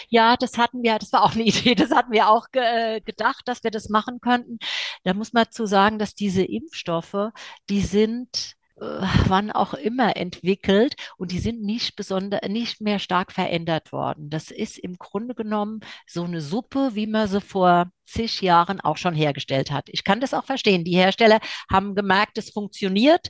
Ja, 0.09 0.35
das 0.37 0.57
hatten 0.57 0.83
wir, 0.83 0.97
das 0.97 1.13
war 1.13 1.23
auch 1.23 1.33
eine 1.33 1.43
Idee, 1.45 1.75
das 1.75 1.91
hatten 1.91 2.11
wir 2.11 2.29
auch 2.29 2.47
ge 2.51 2.61
äh, 2.63 3.01
gedacht, 3.01 3.43
dass 3.45 3.63
wir 3.63 3.71
das 3.71 3.89
machen 3.89 4.19
könnten. 4.21 4.59
Da 5.03 5.13
muss 5.13 5.33
man 5.33 5.45
zu 5.51 5.65
sagen, 5.65 5.99
dass 5.99 6.15
diese 6.15 6.43
Impfstoffe, 6.43 7.31
die 7.69 7.81
sind 7.81 8.29
äh, 8.29 8.57
wann 8.79 9.51
auch 9.51 9.73
immer 9.73 10.15
entwickelt 10.17 10.95
und 11.17 11.31
die 11.31 11.39
sind 11.39 11.63
nicht 11.63 11.95
besonders, 11.95 12.41
nicht 12.47 12.79
mehr 12.79 12.99
stark 12.99 13.31
verändert 13.31 13.91
worden. 13.91 14.29
Das 14.29 14.51
ist 14.51 14.77
im 14.77 14.97
Grunde 14.97 15.33
genommen 15.33 15.79
so 16.05 16.23
eine 16.23 16.41
Suppe, 16.41 16.91
wie 16.93 17.07
man 17.07 17.27
sie 17.27 17.41
vor 17.41 17.89
zig 18.05 18.41
Jahren 18.41 18.79
auch 18.79 18.97
schon 18.97 19.15
hergestellt 19.15 19.71
hat. 19.71 19.89
Ich 19.89 20.03
kann 20.03 20.19
das 20.19 20.33
auch 20.33 20.45
verstehen. 20.45 20.83
Die 20.83 20.95
Hersteller 20.95 21.39
haben 21.71 21.95
gemerkt, 21.95 22.37
es 22.37 22.51
funktioniert 22.51 23.29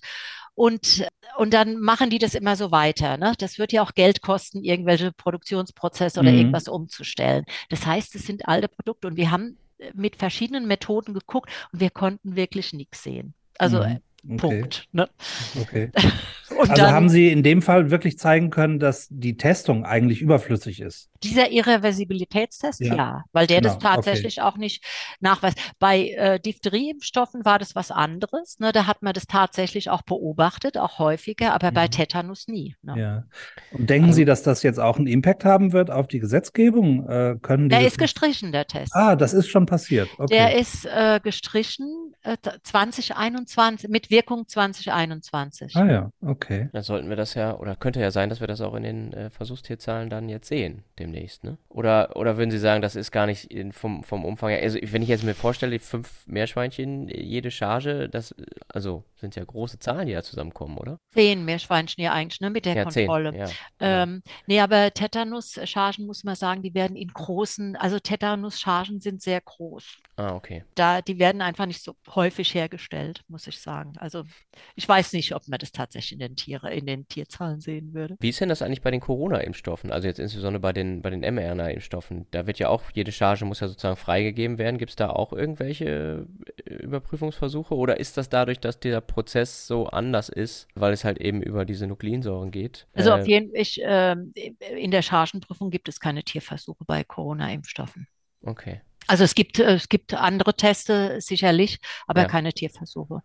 und, 0.53 1.07
und 1.37 1.53
dann 1.53 1.79
machen 1.79 2.09
die 2.09 2.19
das 2.19 2.35
immer 2.35 2.55
so 2.57 2.71
weiter. 2.71 3.17
Ne? 3.17 3.33
Das 3.37 3.57
wird 3.57 3.71
ja 3.71 3.83
auch 3.83 3.93
Geld 3.93 4.21
kosten, 4.21 4.63
irgendwelche 4.63 5.13
Produktionsprozesse 5.13 6.19
oder 6.19 6.31
mhm. 6.31 6.39
irgendwas 6.39 6.67
umzustellen. 6.67 7.45
Das 7.69 7.85
heißt, 7.85 8.15
es 8.15 8.25
sind 8.25 8.47
alte 8.47 8.67
Produkte 8.67 9.07
und 9.07 9.15
wir 9.15 9.31
haben 9.31 9.57
mit 9.93 10.17
verschiedenen 10.17 10.67
Methoden 10.67 11.13
geguckt 11.13 11.49
und 11.71 11.79
wir 11.79 11.91
konnten 11.91 12.35
wirklich 12.35 12.73
nichts 12.73 13.03
sehen. 13.03 13.33
Also 13.57 13.79
Mhm. 13.79 14.01
Okay. 14.29 14.37
Punkt. 14.61 14.87
Ne? 14.91 15.07
Okay. 15.61 15.91
Und 16.49 16.69
Also 16.71 16.81
dann 16.81 16.93
haben 16.93 17.09
Sie 17.09 17.29
in 17.29 17.43
dem 17.43 17.61
Fall 17.61 17.91
wirklich 17.91 18.17
zeigen 18.17 18.49
können, 18.49 18.79
dass 18.79 19.07
die 19.09 19.35
Testung 19.37 19.85
eigentlich 19.85 20.21
überflüssig 20.21 20.79
ist. 20.81 21.09
dieser 21.23 21.51
Irreversibilitätstest, 21.51 22.79
Ja. 22.81 22.95
ja, 22.95 23.23
weil 23.33 23.47
der 23.47 23.59
das 23.61 23.77
Genau, 23.77 23.85
okay. 23.89 23.95
tatsächlich 23.95 24.41
auch 24.41 24.55
nicht 24.57 24.83
nachweist. 25.19 25.57
Bei 25.79 26.09
äh, 26.09 26.39
Diphtherieimpfstoffen 26.39 27.43
war 27.43 27.59
das 27.59 27.75
was 27.75 27.91
anderes. 27.91 28.59
Ne? 28.59 28.71
Da 28.71 28.85
hat 28.87 29.01
man 29.01 29.13
das 29.13 29.25
tatsächlich 29.27 29.89
auch 29.89 30.03
beobachtet, 30.03 30.77
auch 30.77 30.99
häufiger, 30.99 31.53
aber 31.53 31.71
bei 31.71 31.85
Mhm. 31.85 31.91
Tetanus 31.91 32.47
nie. 32.47 32.75
Ne? 32.81 32.93
Ja. 32.99 33.23
Und 33.71 33.89
denken 33.89 34.07
Also- 34.09 34.17
Sie, 34.17 34.25
dass 34.25 34.43
das 34.43 34.63
jetzt 34.63 34.79
auch 34.79 34.97
einen 34.97 35.07
Impact 35.07 35.43
haben 35.43 35.73
wird 35.73 35.91
auf 35.91 36.07
die 36.07 36.19
Gesetzgebung? 36.19 37.07
Äh, 37.09 37.35
können 37.41 37.69
Der 37.69 37.85
ist 37.85 37.97
gestrichen, 37.97 38.51
der 38.51 38.65
Test. 38.67 38.93
Ah, 38.95 39.15
das 39.15 39.33
ist 39.33 39.47
schon 39.49 39.65
passiert. 39.65 40.09
Okay. 40.17 40.33
Der 40.33 40.55
ist 40.57 40.85
äh, 40.85 41.19
gestrichen 41.21 42.06
2021, 42.63 43.89
mit 43.89 44.09
Wirkung 44.09 44.47
2021. 44.47 45.75
Ah 45.75 45.85
ja, 45.85 46.11
okay. 46.21 46.69
Dann 46.73 46.83
sollten 46.83 47.09
wir 47.09 47.15
das 47.15 47.33
ja, 47.33 47.55
oder 47.57 47.75
könnte 47.75 47.99
ja 47.99 48.11
sein, 48.11 48.29
dass 48.29 48.39
wir 48.39 48.47
das 48.47 48.61
auch 48.61 48.75
in 48.75 48.83
den 48.83 49.13
äh, 49.13 49.29
Versuchstierzahlen 49.29 50.09
dann 50.09 50.29
jetzt 50.29 50.47
sehen, 50.47 50.83
demnächst, 50.99 51.43
ne? 51.43 51.57
Oder, 51.69 52.15
oder 52.15 52.37
würden 52.37 52.51
Sie 52.51 52.59
sagen, 52.59 52.81
das 52.81 52.95
ist 52.95 53.11
gar 53.11 53.25
nicht 53.25 53.45
in, 53.45 53.71
vom, 53.71 54.03
vom 54.03 54.25
Umfang 54.25 54.49
her, 54.49 54.61
also 54.61 54.79
wenn 54.81 55.01
ich 55.01 55.09
jetzt 55.09 55.23
mir 55.23 55.35
vorstelle, 55.35 55.73
die 55.73 55.79
fünf 55.79 56.25
Meerschweinchen, 56.27 57.09
äh, 57.09 57.21
jede 57.21 57.51
Charge, 57.51 58.09
das, 58.09 58.31
äh, 58.31 58.45
also 58.67 59.03
sind 59.15 59.35
ja 59.35 59.43
große 59.43 59.79
Zahlen, 59.79 60.07
die 60.07 60.13
da 60.13 60.23
zusammenkommen, 60.23 60.77
oder? 60.77 60.99
Zehn 61.13 61.45
Meerschweinchen 61.45 62.03
ja 62.03 62.13
eigentlich, 62.13 62.41
ne, 62.41 62.49
mit 62.49 62.65
der 62.65 62.75
ja, 62.75 62.89
zehn, 62.89 63.07
Kontrolle. 63.07 63.37
ja. 63.37 63.45
genau. 63.45 63.53
Ähm, 63.79 64.23
nee, 64.45 64.59
aber 64.59 64.93
Tetanus-Chargen 64.93 66.05
muss 66.05 66.23
man 66.23 66.35
sagen, 66.35 66.61
die 66.61 66.73
werden 66.73 66.95
in 66.95 67.09
großen, 67.09 67.75
also 67.75 67.99
Tetanus-Chargen 67.99 69.01
sind 69.01 69.21
sehr 69.21 69.41
groß. 69.41 69.97
Ah, 70.17 70.33
okay. 70.33 70.63
Da, 70.75 71.01
die 71.01 71.19
werden 71.19 71.41
einfach 71.41 71.65
nicht 71.65 71.83
so 71.83 71.95
häufig 72.17 72.53
hergestellt, 72.53 73.23
muss 73.29 73.47
ich 73.47 73.61
sagen. 73.61 73.93
Also 73.97 74.25
ich 74.75 74.89
weiß 74.89 75.13
nicht, 75.13 75.33
ob 75.33 75.47
man 75.47 75.59
das 75.59 75.71
tatsächlich 75.71 76.11
in 76.11 76.19
den 76.19 76.35
Tiere, 76.35 76.73
in 76.73 76.85
den 76.85 77.07
Tierzahlen 77.07 77.61
sehen 77.61 77.93
würde. 77.93 78.17
Wie 78.19 78.29
ist 78.29 78.41
denn 78.41 78.49
das 78.49 78.61
eigentlich 78.61 78.81
bei 78.81 78.91
den 78.91 78.99
Corona-Impfstoffen? 78.99 79.91
Also 79.91 80.07
jetzt 80.07 80.19
insbesondere 80.19 80.59
bei 80.59 80.73
den, 80.73 81.01
bei 81.01 81.09
den 81.09 81.21
mRNA-Impfstoffen. 81.21 82.27
Da 82.31 82.45
wird 82.45 82.59
ja 82.59 82.67
auch, 82.67 82.83
jede 82.93 83.13
Charge 83.13 83.45
muss 83.45 83.61
ja 83.61 83.69
sozusagen 83.69 83.95
freigegeben 83.95 84.57
werden. 84.57 84.77
Gibt 84.77 84.89
es 84.89 84.95
da 84.97 85.09
auch 85.09 85.31
irgendwelche 85.31 86.27
äh, 86.65 86.73
Überprüfungsversuche? 86.73 87.75
Oder 87.75 87.99
ist 87.99 88.17
das 88.17 88.27
dadurch, 88.27 88.59
dass 88.59 88.79
dieser 88.81 88.99
Prozess 89.01 89.67
so 89.67 89.87
anders 89.87 90.27
ist, 90.27 90.67
weil 90.75 90.91
es 90.91 91.05
halt 91.05 91.19
eben 91.19 91.41
über 91.41 91.63
diese 91.63 91.87
Nukleinsäuren 91.87 92.51
geht? 92.51 92.87
Also 92.93 93.11
Äh, 93.11 93.13
auf 93.13 93.27
jeden 93.27 93.55
ich, 93.55 93.79
ähm, 93.83 94.33
in 94.75 94.91
der 94.91 95.03
Chargenprüfung 95.03 95.69
gibt 95.69 95.87
es 95.87 95.99
keine 95.99 96.23
Tierversuche 96.23 96.83
bei 96.85 97.03
Corona-Impfstoffen. 97.03 98.07
Okay. 98.41 98.81
Also 99.07 99.23
es 99.23 99.35
gibt, 99.35 99.59
äh, 99.59 99.75
es 99.75 99.89
gibt 99.89 100.13
andere 100.13 100.55
Teste 100.55 101.19
sicherlich, 101.21 101.79
aber 102.07 102.21
Ja. 102.21 102.27
keine 102.27 102.53
Tierversuche. 102.53 103.21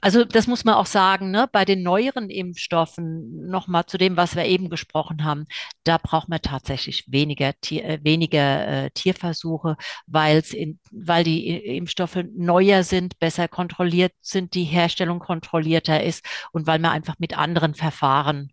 Also 0.00 0.24
das 0.24 0.46
muss 0.46 0.64
man 0.64 0.74
auch 0.74 0.86
sagen, 0.86 1.30
ne? 1.30 1.48
Bei 1.52 1.64
den 1.64 1.82
neueren 1.82 2.30
Impfstoffen, 2.30 3.46
nochmal 3.46 3.86
zu 3.86 3.98
dem, 3.98 4.16
was 4.16 4.36
wir 4.36 4.44
eben 4.44 4.70
gesprochen 4.70 5.24
haben, 5.24 5.46
da 5.84 5.98
braucht 5.98 6.28
man 6.28 6.40
tatsächlich 6.40 7.04
weniger, 7.08 7.52
Tier, 7.60 7.84
äh, 7.84 7.98
weniger 8.02 8.84
äh, 8.86 8.90
Tierversuche, 8.90 9.76
weil's 10.06 10.52
in, 10.52 10.78
weil 10.90 11.24
die 11.24 11.48
I- 11.48 11.76
Impfstoffe 11.76 12.18
neuer 12.34 12.82
sind, 12.82 13.18
besser 13.18 13.48
kontrolliert 13.48 14.12
sind, 14.20 14.54
die 14.54 14.64
Herstellung 14.64 15.18
kontrollierter 15.18 16.02
ist 16.02 16.24
und 16.52 16.66
weil 16.66 16.78
man 16.78 16.92
einfach 16.92 17.16
mit 17.18 17.36
anderen 17.36 17.74
Verfahren 17.74 18.52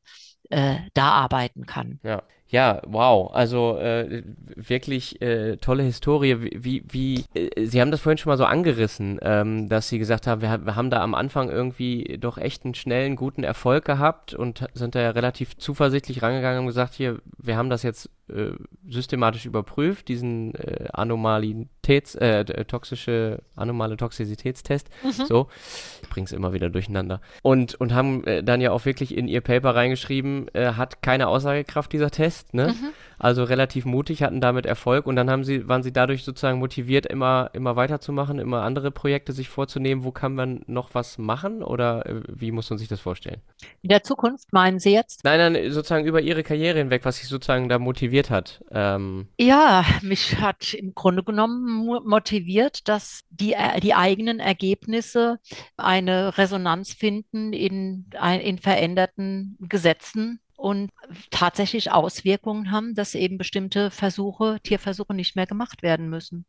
äh, 0.49 0.75
da 0.93 1.09
arbeiten 1.11 1.65
kann. 1.65 1.99
Ja. 2.03 2.23
Ja, 2.47 2.81
wow. 2.85 3.33
Also 3.33 3.77
äh, 3.77 4.23
wirklich 4.55 5.19
äh, 5.21 5.57
tolle 5.57 5.81
Historie. 5.81 6.37
Wie, 6.63 6.83
wie, 6.87 7.25
äh, 7.33 7.65
Sie 7.65 7.81
haben 7.81 7.89
das 7.89 8.01
vorhin 8.01 8.19
schon 8.19 8.29
mal 8.29 8.37
so 8.37 8.45
angerissen, 8.45 9.19
ähm, 9.23 9.67
dass 9.67 9.89
Sie 9.89 9.97
gesagt 9.97 10.27
haben, 10.27 10.41
wir, 10.41 10.63
wir 10.63 10.75
haben 10.75 10.91
da 10.91 11.01
am 11.01 11.15
Anfang 11.15 11.49
irgendwie 11.49 12.17
doch 12.19 12.37
echt 12.37 12.63
einen 12.63 12.75
schnellen, 12.75 13.15
guten 13.15 13.43
Erfolg 13.43 13.83
gehabt 13.85 14.35
und 14.35 14.63
sind 14.73 14.93
da 14.93 15.01
ja 15.01 15.09
relativ 15.09 15.57
zuversichtlich 15.57 16.21
rangegangen 16.21 16.59
und 16.59 16.67
gesagt, 16.67 16.93
hier, 16.93 17.19
wir 17.39 17.57
haben 17.57 17.71
das 17.71 17.81
jetzt 17.81 18.11
äh, 18.29 18.51
systematisch 18.89 19.45
überprüft, 19.45 20.07
diesen 20.07 20.55
äh, 20.55 20.87
Anomalitäts, 20.93 22.15
äh, 22.15 22.43
d- 22.45 22.63
toxische, 22.65 23.41
anomale 23.55 23.97
Toxizitätstest. 23.97 24.89
So, 25.27 25.47
ich 26.01 26.09
bring's 26.09 26.31
immer 26.31 26.53
wieder 26.53 26.69
durcheinander. 26.69 27.21
Und, 27.41 27.75
und 27.75 27.93
haben 27.93 28.23
äh, 28.25 28.43
dann 28.43 28.61
ja 28.61 28.71
auch 28.71 28.85
wirklich 28.85 29.15
in 29.15 29.27
ihr 29.27 29.41
Paper 29.41 29.75
reingeschrieben, 29.75 30.47
äh, 30.53 30.73
hat 30.73 31.01
keine 31.01 31.27
Aussagekraft 31.27 31.91
dieser 31.93 32.11
Test, 32.11 32.53
ne? 32.53 32.67
Mhm. 32.69 32.89
Also 33.17 33.43
relativ 33.43 33.85
mutig, 33.85 34.23
hatten 34.23 34.41
damit 34.41 34.65
Erfolg 34.65 35.05
und 35.07 35.15
dann 35.15 35.29
haben 35.29 35.43
sie, 35.43 35.67
waren 35.67 35.83
sie 35.83 35.93
dadurch 35.93 36.23
sozusagen 36.23 36.59
motiviert, 36.59 37.05
immer, 37.05 37.49
immer 37.53 37.75
weiterzumachen, 37.75 38.39
immer 38.39 38.63
andere 38.63 38.91
Projekte 38.91 39.31
sich 39.33 39.49
vorzunehmen. 39.49 40.03
Wo 40.03 40.11
kann 40.11 40.35
man 40.35 40.63
noch 40.67 40.93
was 40.93 41.17
machen 41.17 41.63
oder 41.63 42.05
äh, 42.05 42.21
wie 42.27 42.51
muss 42.51 42.69
man 42.69 42.77
sich 42.79 42.87
das 42.87 42.99
vorstellen? 42.99 43.41
In 43.81 43.89
der 43.89 44.03
Zukunft 44.03 44.51
meinen 44.51 44.79
Sie 44.79 44.91
jetzt? 44.91 45.23
Nein, 45.23 45.53
nein, 45.53 45.71
sozusagen 45.71 46.05
über 46.05 46.21
ihre 46.21 46.43
Karriere 46.43 46.79
hinweg, 46.79 47.05
was 47.05 47.17
sich 47.17 47.27
sozusagen 47.27 47.69
da 47.69 47.79
motiviert 47.79 48.29
hat. 48.29 48.63
Ähm, 48.71 49.27
Ja, 49.39 49.85
mich 50.01 50.39
hat 50.39 50.73
im 50.73 50.93
Grunde 50.93 51.23
genommen 51.23 51.85
mo- 51.85 52.01
motiviert, 52.05 52.87
dass 52.87 53.23
die, 53.29 53.53
äh, 53.53 53.79
die 53.79 53.93
eigenen 53.93 54.39
Ergebnisse 54.39 55.39
eine 55.77 56.37
Resonanz 56.37 56.93
finden 56.93 57.53
in, 57.53 58.09
in 58.41 58.59
veränderten 58.59 59.57
Gesetzen 59.59 60.39
und 60.57 60.91
tatsächlich 61.31 61.91
Auswirkungen 61.91 62.71
haben, 62.71 62.95
dass 62.95 63.15
eben 63.15 63.37
bestimmte 63.37 63.91
Versuche, 63.91 64.59
Tierversuche 64.63 65.13
nicht 65.13 65.35
mehr 65.35 65.47
gemacht 65.47 65.83
werden 65.83 66.09
müssen. 66.09 66.45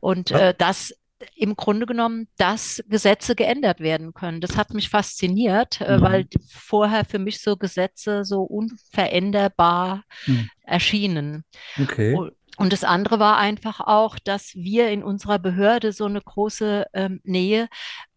Und 0.00 0.30
Ja. 0.30 0.50
äh, 0.50 0.54
dass 0.54 0.94
im 1.34 1.56
Grunde 1.56 1.86
genommen, 1.86 2.28
dass 2.36 2.82
Gesetze 2.88 3.34
geändert 3.34 3.80
werden 3.80 4.12
können. 4.12 4.42
Das 4.42 4.58
hat 4.58 4.74
mich 4.74 4.90
fasziniert, 4.90 5.80
äh, 5.80 5.96
Mhm. 5.96 6.02
weil 6.02 6.26
vorher 6.50 7.06
für 7.06 7.18
mich 7.18 7.40
so 7.40 7.56
Gesetze 7.56 8.24
so 8.24 8.42
unveränderbar 8.42 10.04
Hm. 10.24 10.50
erschienen. 10.64 11.44
Okay. 11.80 12.14
Und- 12.56 12.72
das 12.72 12.84
andere 12.84 13.18
war 13.18 13.38
einfach 13.38 13.80
auch, 13.80 14.18
dass 14.18 14.54
wir 14.54 14.88
in 14.90 15.02
unserer 15.02 15.38
Behörde 15.38 15.92
so 15.92 16.06
eine 16.06 16.20
große 16.20 16.86
ähm, 16.94 17.20
Nähe, 17.24 17.68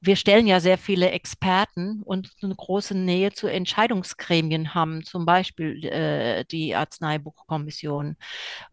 wir 0.02 0.16
stellen 0.16 0.48
ja 0.48 0.60
sehr 0.60 0.78
viele 0.78 1.12
Experten 1.12 2.02
und 2.04 2.32
eine 2.42 2.56
große 2.56 2.98
Nähe 2.98 3.32
zu 3.32 3.48
Entscheidungsgremien 3.48 4.74
haben, 4.74 5.04
zum 5.04 5.26
Beispiel 5.26 5.84
äh, 5.86 6.46
die 6.46 6.76
Arzneibuchkommission. 6.76 8.16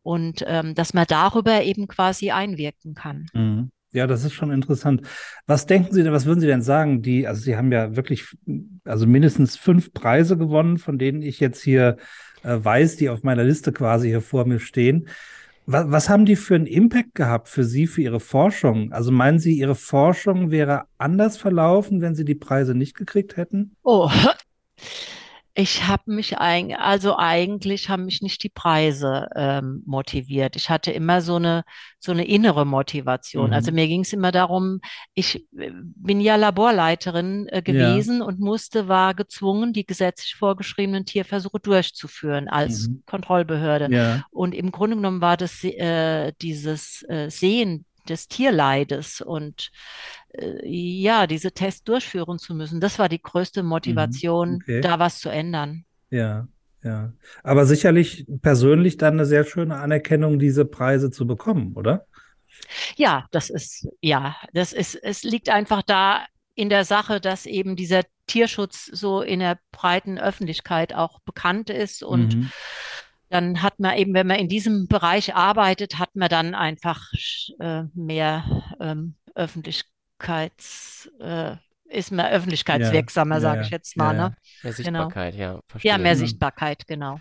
Und 0.02 0.44
ähm, 0.46 0.74
dass 0.74 0.94
man 0.94 1.06
darüber 1.08 1.62
eben 1.62 1.88
quasi 1.88 2.30
einwirken 2.30 2.94
kann. 2.94 3.26
Mhm. 3.34 3.70
Ja, 3.92 4.06
das 4.06 4.24
ist 4.24 4.34
schon 4.34 4.50
interessant. 4.50 5.02
Was 5.46 5.64
denken 5.64 5.94
Sie 5.94 6.02
denn, 6.02 6.12
was 6.12 6.26
würden 6.26 6.40
Sie 6.40 6.46
denn 6.46 6.60
sagen? 6.60 7.00
Die, 7.00 7.26
also 7.26 7.40
Sie 7.40 7.56
haben 7.56 7.72
ja 7.72 7.96
wirklich, 7.96 8.26
also 8.84 9.06
mindestens 9.06 9.56
fünf 9.56 9.94
Preise 9.94 10.36
gewonnen, 10.36 10.76
von 10.76 10.98
denen 10.98 11.22
ich 11.22 11.40
jetzt 11.40 11.62
hier 11.62 11.96
äh, 12.42 12.56
weiß, 12.58 12.96
die 12.96 13.08
auf 13.08 13.22
meiner 13.22 13.44
Liste 13.44 13.72
quasi 13.72 14.08
hier 14.08 14.20
vor 14.20 14.44
mir 14.44 14.60
stehen. 14.60 15.08
Was, 15.66 15.90
was 15.90 16.08
haben 16.08 16.26
die 16.26 16.36
für 16.36 16.54
einen 16.54 16.66
Impact 16.66 17.16
gehabt 17.16 17.48
für 17.48 17.64
Sie, 17.64 17.88
für 17.88 18.00
Ihre 18.00 18.20
Forschung? 18.20 18.92
Also 18.92 19.10
meinen 19.10 19.40
Sie, 19.40 19.58
Ihre 19.58 19.74
Forschung 19.74 20.52
wäre 20.52 20.84
anders 20.96 21.36
verlaufen, 21.36 22.00
wenn 22.00 22.14
Sie 22.14 22.24
die 22.24 22.36
Preise 22.36 22.74
nicht 22.74 22.96
gekriegt 22.96 23.36
hätten? 23.36 23.76
Oh, 23.82 24.08
ich 25.58 25.86
habe 25.86 26.12
mich 26.12 26.36
eigentlich, 26.36 26.78
also 26.78 27.16
eigentlich 27.16 27.88
haben 27.88 28.04
mich 28.04 28.20
nicht 28.20 28.42
die 28.42 28.50
Preise 28.50 29.28
ähm, 29.34 29.82
motiviert. 29.86 30.54
Ich 30.54 30.68
hatte 30.68 30.92
immer 30.92 31.22
so 31.22 31.36
eine 31.36 31.64
so 31.98 32.12
eine 32.12 32.26
innere 32.26 32.66
Motivation. 32.66 33.48
Mhm. 33.48 33.52
Also 33.54 33.72
mir 33.72 33.88
ging 33.88 34.02
es 34.02 34.12
immer 34.12 34.32
darum, 34.32 34.80
ich 35.14 35.46
äh, 35.58 35.70
bin 35.72 36.20
ja 36.20 36.36
Laborleiterin 36.36 37.46
äh, 37.48 37.62
gewesen 37.62 38.20
und 38.20 38.38
musste, 38.38 38.86
war 38.86 39.14
gezwungen, 39.14 39.72
die 39.72 39.86
gesetzlich 39.86 40.34
vorgeschriebenen 40.34 41.06
Tierversuche 41.06 41.58
durchzuführen 41.58 42.48
als 42.48 42.88
Mhm. 42.88 43.02
Kontrollbehörde. 43.06 43.88
Ja. 43.90 44.24
Und 44.30 44.54
im 44.54 44.70
Grunde 44.70 44.96
genommen 44.96 45.22
war 45.22 45.38
das 45.38 45.64
äh, 45.64 46.32
dieses 46.42 47.02
äh, 47.08 47.30
Sehen 47.30 47.86
des 48.08 48.28
Tierleides 48.28 49.20
und 49.20 49.70
ja, 50.64 51.26
diese 51.26 51.52
Tests 51.52 51.82
durchführen 51.84 52.38
zu 52.38 52.54
müssen. 52.54 52.80
Das 52.80 52.98
war 52.98 53.08
die 53.08 53.22
größte 53.22 53.62
Motivation, 53.62 54.50
Mhm. 54.50 54.58
Okay. 54.62 54.80
da 54.80 54.98
was 54.98 55.18
zu 55.18 55.28
ändern. 55.28 55.84
Ja, 56.10 56.48
ja. 56.82 57.12
Aber 57.42 57.66
sicherlich 57.66 58.26
persönlich 58.42 58.96
dann 58.96 59.14
eine 59.14 59.26
sehr 59.26 59.44
schöne 59.44 59.76
Anerkennung, 59.76 60.38
diese 60.38 60.64
Preise 60.64 61.10
zu 61.10 61.26
bekommen, 61.26 61.72
oder? 61.74 62.06
Ja, 62.96 63.26
das 63.32 63.50
ist, 63.50 63.86
ja, 64.00 64.36
das 64.52 64.72
ist, 64.72 64.94
es 64.94 65.22
liegt 65.22 65.48
einfach 65.50 65.82
da 65.82 66.24
in 66.54 66.68
der 66.70 66.84
Sache, 66.84 67.20
dass 67.20 67.44
eben 67.46 67.76
dieser 67.76 68.02
Tierschutz 68.26 68.86
so 68.86 69.20
in 69.20 69.40
der 69.40 69.58
breiten 69.72 70.18
Öffentlichkeit 70.18 70.94
auch 70.94 71.20
bekannt 71.20 71.70
ist 71.70 72.02
und 72.02 72.36
Mhm. 72.36 72.50
dann 73.28 73.62
hat 73.62 73.78
man 73.78 73.96
eben, 73.98 74.14
wenn 74.14 74.26
man 74.26 74.38
in 74.38 74.48
diesem 74.48 74.86
Bereich 74.88 75.34
arbeitet, 75.34 75.98
hat 75.98 76.14
man 76.16 76.28
dann 76.28 76.54
einfach 76.54 77.02
äh, 77.60 77.82
mehr 77.94 78.44
ähm, 78.80 79.16
Öffentlichkeits, 80.18 81.10
äh, 81.20 81.56
ist 81.88 82.10
man 82.10 82.26
öffentlichkeitswirksamer, 82.26 83.36
Ja, 83.36 83.40
sage 83.40 83.58
ja, 83.58 83.64
ich 83.64 83.70
jetzt 83.70 83.96
mal, 83.96 84.16
ja, 84.16 84.28
ne? 84.28 84.36
mehr 84.62 84.72
Genau. 84.72 84.74
Sichtbarkeit, 84.74 85.34
ja, 85.36 85.60
verstehe. 85.68 85.92
Ja, 85.92 85.98
mehr 85.98 86.14
Mhm. 86.14 86.18
Sichtbarkeit, 86.18 86.86
genau. 86.86 87.20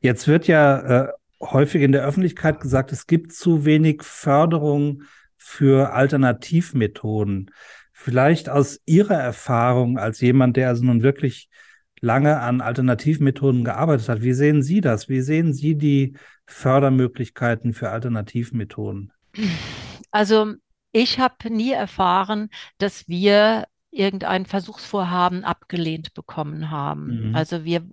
Jetzt 0.00 0.26
wird 0.26 0.46
ja 0.48 1.04
äh, 1.04 1.08
häufig 1.40 1.82
in 1.82 1.92
der 1.92 2.04
Öffentlichkeit 2.04 2.60
gesagt, 2.60 2.92
es 2.92 3.06
gibt 3.06 3.32
zu 3.32 3.64
wenig 3.64 4.02
Förderung 4.02 5.02
für 5.36 5.92
Alternativmethoden. 5.92 7.50
Vielleicht 7.92 8.48
aus 8.48 8.80
Ihrer 8.86 9.14
Erfahrung 9.14 9.98
als 9.98 10.20
jemand, 10.20 10.56
der 10.56 10.68
also 10.68 10.84
nun 10.84 11.02
wirklich 11.02 11.48
lange 12.00 12.40
an 12.40 12.60
Alternativmethoden 12.60 13.64
gearbeitet 13.64 14.08
hat. 14.08 14.22
Wie 14.22 14.32
sehen 14.32 14.62
Sie 14.62 14.80
das? 14.80 15.08
Wie 15.08 15.20
sehen 15.20 15.52
Sie 15.52 15.76
die 15.76 16.16
Fördermöglichkeiten 16.46 17.72
für 17.72 17.90
Alternativmethoden? 17.90 19.12
Also 20.10 20.54
ich 20.94 21.18
habe 21.18 21.50
nie 21.50 21.72
erfahren, 21.72 22.50
dass 22.78 23.08
wir 23.08 23.66
irgendein 23.90 24.46
Versuchsvorhaben 24.46 25.44
abgelehnt 25.44 26.14
bekommen 26.14 26.70
haben. 26.70 27.28
Mhm. 27.28 27.34
Also 27.34 27.64
wir 27.64 27.84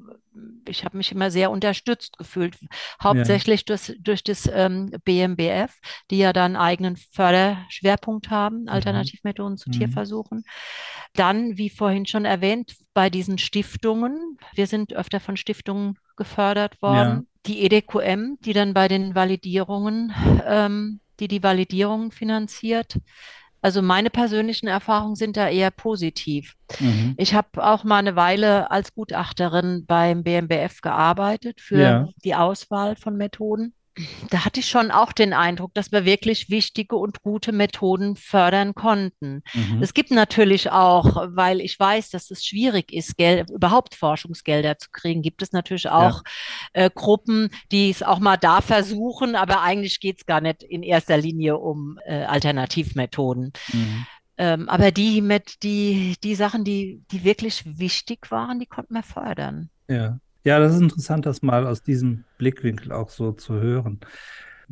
ich 0.65 0.85
habe 0.85 0.97
mich 0.97 1.11
immer 1.11 1.29
sehr 1.29 1.51
unterstützt 1.51 2.17
gefühlt, 2.17 2.57
hauptsächlich 3.03 3.61
ja. 3.61 3.75
durch, 3.75 3.97
durch 3.99 4.23
das 4.23 4.49
ähm, 4.53 4.91
BMBF, 5.03 5.77
die 6.09 6.19
ja 6.19 6.31
dann 6.31 6.55
einen 6.55 6.63
eigenen 6.63 6.95
Förderschwerpunkt 6.95 8.29
haben, 8.29 8.61
mhm. 8.61 8.69
Alternativmethoden 8.69 9.57
zu 9.57 9.69
mhm. 9.69 9.73
Tierversuchen. 9.73 10.43
Dann, 11.13 11.57
wie 11.57 11.69
vorhin 11.69 12.05
schon 12.05 12.23
erwähnt, 12.23 12.75
bei 12.93 13.09
diesen 13.09 13.37
Stiftungen, 13.37 14.37
wir 14.53 14.67
sind 14.67 14.93
öfter 14.93 15.19
von 15.19 15.35
Stiftungen 15.35 15.97
gefördert 16.15 16.81
worden, 16.81 17.09
ja. 17.09 17.23
die 17.47 17.65
EDQM, 17.65 18.37
die 18.39 18.53
dann 18.53 18.73
bei 18.73 18.87
den 18.87 19.15
Validierungen, 19.15 20.13
ähm, 20.45 21.01
die 21.21 21.29
die 21.29 21.43
Validierungen 21.43 22.11
finanziert, 22.11 22.97
also 23.61 23.81
meine 23.81 24.09
persönlichen 24.09 24.67
Erfahrungen 24.67 25.15
sind 25.15 25.37
da 25.37 25.47
eher 25.47 25.69
positiv. 25.69 26.55
Mhm. 26.79 27.13
Ich 27.17 27.35
habe 27.35 27.63
auch 27.63 27.83
mal 27.83 27.99
eine 27.99 28.15
Weile 28.15 28.71
als 28.71 28.93
Gutachterin 28.95 29.85
beim 29.85 30.23
BMBF 30.23 30.81
gearbeitet 30.81 31.61
für 31.61 31.79
ja. 31.79 32.07
die 32.25 32.33
Auswahl 32.33 32.95
von 32.95 33.15
Methoden 33.15 33.75
da 34.29 34.45
hatte 34.45 34.59
ich 34.59 34.67
schon 34.67 34.91
auch 34.91 35.11
den 35.11 35.33
Eindruck, 35.33 35.73
dass 35.73 35.91
wir 35.91 36.05
wirklich 36.05 36.49
wichtige 36.49 36.95
und 36.95 37.21
gute 37.21 37.51
Methoden 37.51 38.15
fördern 38.15 38.73
konnten. 38.73 39.43
Mhm. 39.53 39.81
Es 39.81 39.93
gibt 39.93 40.11
natürlich 40.11 40.71
auch, 40.71 41.27
weil 41.29 41.61
ich 41.61 41.79
weiß, 41.79 42.09
dass 42.09 42.31
es 42.31 42.45
schwierig 42.45 42.91
ist, 42.91 43.17
Geld, 43.17 43.49
überhaupt 43.49 43.95
Forschungsgelder 43.95 44.77
zu 44.77 44.89
kriegen, 44.91 45.21
gibt 45.21 45.41
es 45.41 45.51
natürlich 45.51 45.89
auch 45.89 46.23
ja. 46.75 46.85
äh, 46.85 46.89
Gruppen, 46.93 47.49
die 47.71 47.89
es 47.89 48.03
auch 48.03 48.19
mal 48.19 48.37
da 48.37 48.61
versuchen, 48.61 49.35
aber 49.35 49.61
eigentlich 49.61 49.99
geht 49.99 50.19
es 50.19 50.25
gar 50.25 50.41
nicht 50.41 50.63
in 50.63 50.83
erster 50.83 51.17
Linie 51.17 51.57
um 51.57 51.99
äh, 52.05 52.23
Alternativmethoden. 52.23 53.53
Mhm. 53.73 54.05
Ähm, 54.37 54.69
aber 54.69 54.91
die 54.91 55.21
mit 55.21 55.61
die, 55.63 56.15
die 56.23 56.35
Sachen, 56.35 56.63
die, 56.63 57.03
die 57.11 57.23
wirklich 57.23 57.63
wichtig 57.77 58.31
waren, 58.31 58.59
die 58.59 58.65
konnten 58.65 58.95
wir 58.95 59.03
fördern. 59.03 59.69
Ja. 59.87 60.17
Ja, 60.43 60.59
das 60.59 60.73
ist 60.73 60.81
interessant, 60.81 61.25
das 61.25 61.41
mal 61.41 61.67
aus 61.67 61.83
diesem 61.83 62.23
Blickwinkel 62.37 62.91
auch 62.91 63.09
so 63.09 63.31
zu 63.31 63.53
hören. 63.53 63.99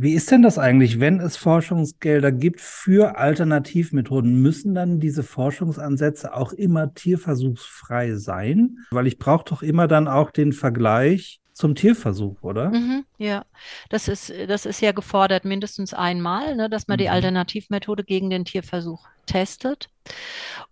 Wie 0.01 0.13
ist 0.13 0.32
denn 0.32 0.41
das 0.41 0.57
eigentlich, 0.57 1.01
wenn 1.01 1.20
es 1.20 1.36
Forschungsgelder 1.36 2.32
gibt 2.32 2.61
für 2.61 3.17
Alternativmethoden? 3.17 4.41
Müssen 4.41 4.74
dann 4.74 5.01
diese 5.01 5.24
Forschungsansätze 5.24 6.34
auch 6.34 6.53
immer 6.53 6.93
tierversuchsfrei 6.93 8.13
sein? 8.15 8.78
Weil 8.91 9.07
ich 9.07 9.20
brauche 9.20 9.43
doch 9.43 9.61
immer 9.61 9.89
dann 9.89 10.07
auch 10.07 10.32
den 10.32 10.53
Vergleich 10.53 11.41
zum 11.60 11.76
Tierversuch, 11.76 12.41
oder? 12.41 12.70
Mhm, 12.70 13.03
ja, 13.18 13.43
das 13.89 14.07
ist, 14.07 14.34
das 14.47 14.66
ist 14.66 14.82
ja 14.82 14.93
gefordert 14.93 15.43
mindestens 15.43 15.93
einmal, 15.93 16.55
ne, 16.55 16.70
dass 16.70 16.88
man 16.88 16.95
mhm. 16.95 17.01
die 17.01 17.10
Alternativmethode 17.10 18.05
gegen 18.05 18.30
den 18.30 18.45
Tierversuch 18.45 19.05
testet. 19.26 19.89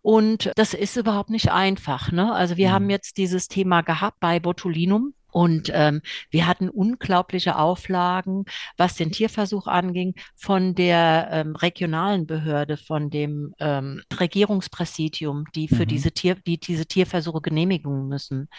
Und 0.02 0.50
das 0.56 0.74
ist 0.74 0.96
überhaupt 0.96 1.30
nicht 1.30 1.52
einfach. 1.52 2.14
Ne? 2.14 2.34
Also 2.34 2.56
wir 2.56 2.70
mhm. 2.70 2.74
haben 2.74 2.90
jetzt 2.90 3.18
dieses 3.18 3.50
Thema 3.50 3.82
gehabt 3.82 4.22
bei 4.22 4.40
Botulinum. 4.40 5.14
Und 5.38 5.70
ähm, 5.72 6.02
wir 6.32 6.48
hatten 6.48 6.68
unglaubliche 6.68 7.60
Auflagen, 7.60 8.46
was 8.76 8.96
den 8.96 9.12
Tierversuch 9.12 9.68
anging, 9.68 10.16
von 10.36 10.74
der 10.74 11.30
ähm, 11.32 11.56
regionalen 11.56 12.26
Behörde, 12.26 12.76
von 12.76 13.12
dem 13.12 13.54
ähm, 13.60 14.02
Regierungspräsidium, 14.20 15.46
die 15.54 15.68
für 15.68 15.84
mhm. 15.84 15.90
diese 15.90 16.12
Tier, 16.12 16.34
die 16.34 16.60
diese 16.60 16.88
Tierversuche 16.88 17.42
genehmigen 17.42 18.08
müssen. 18.08 18.50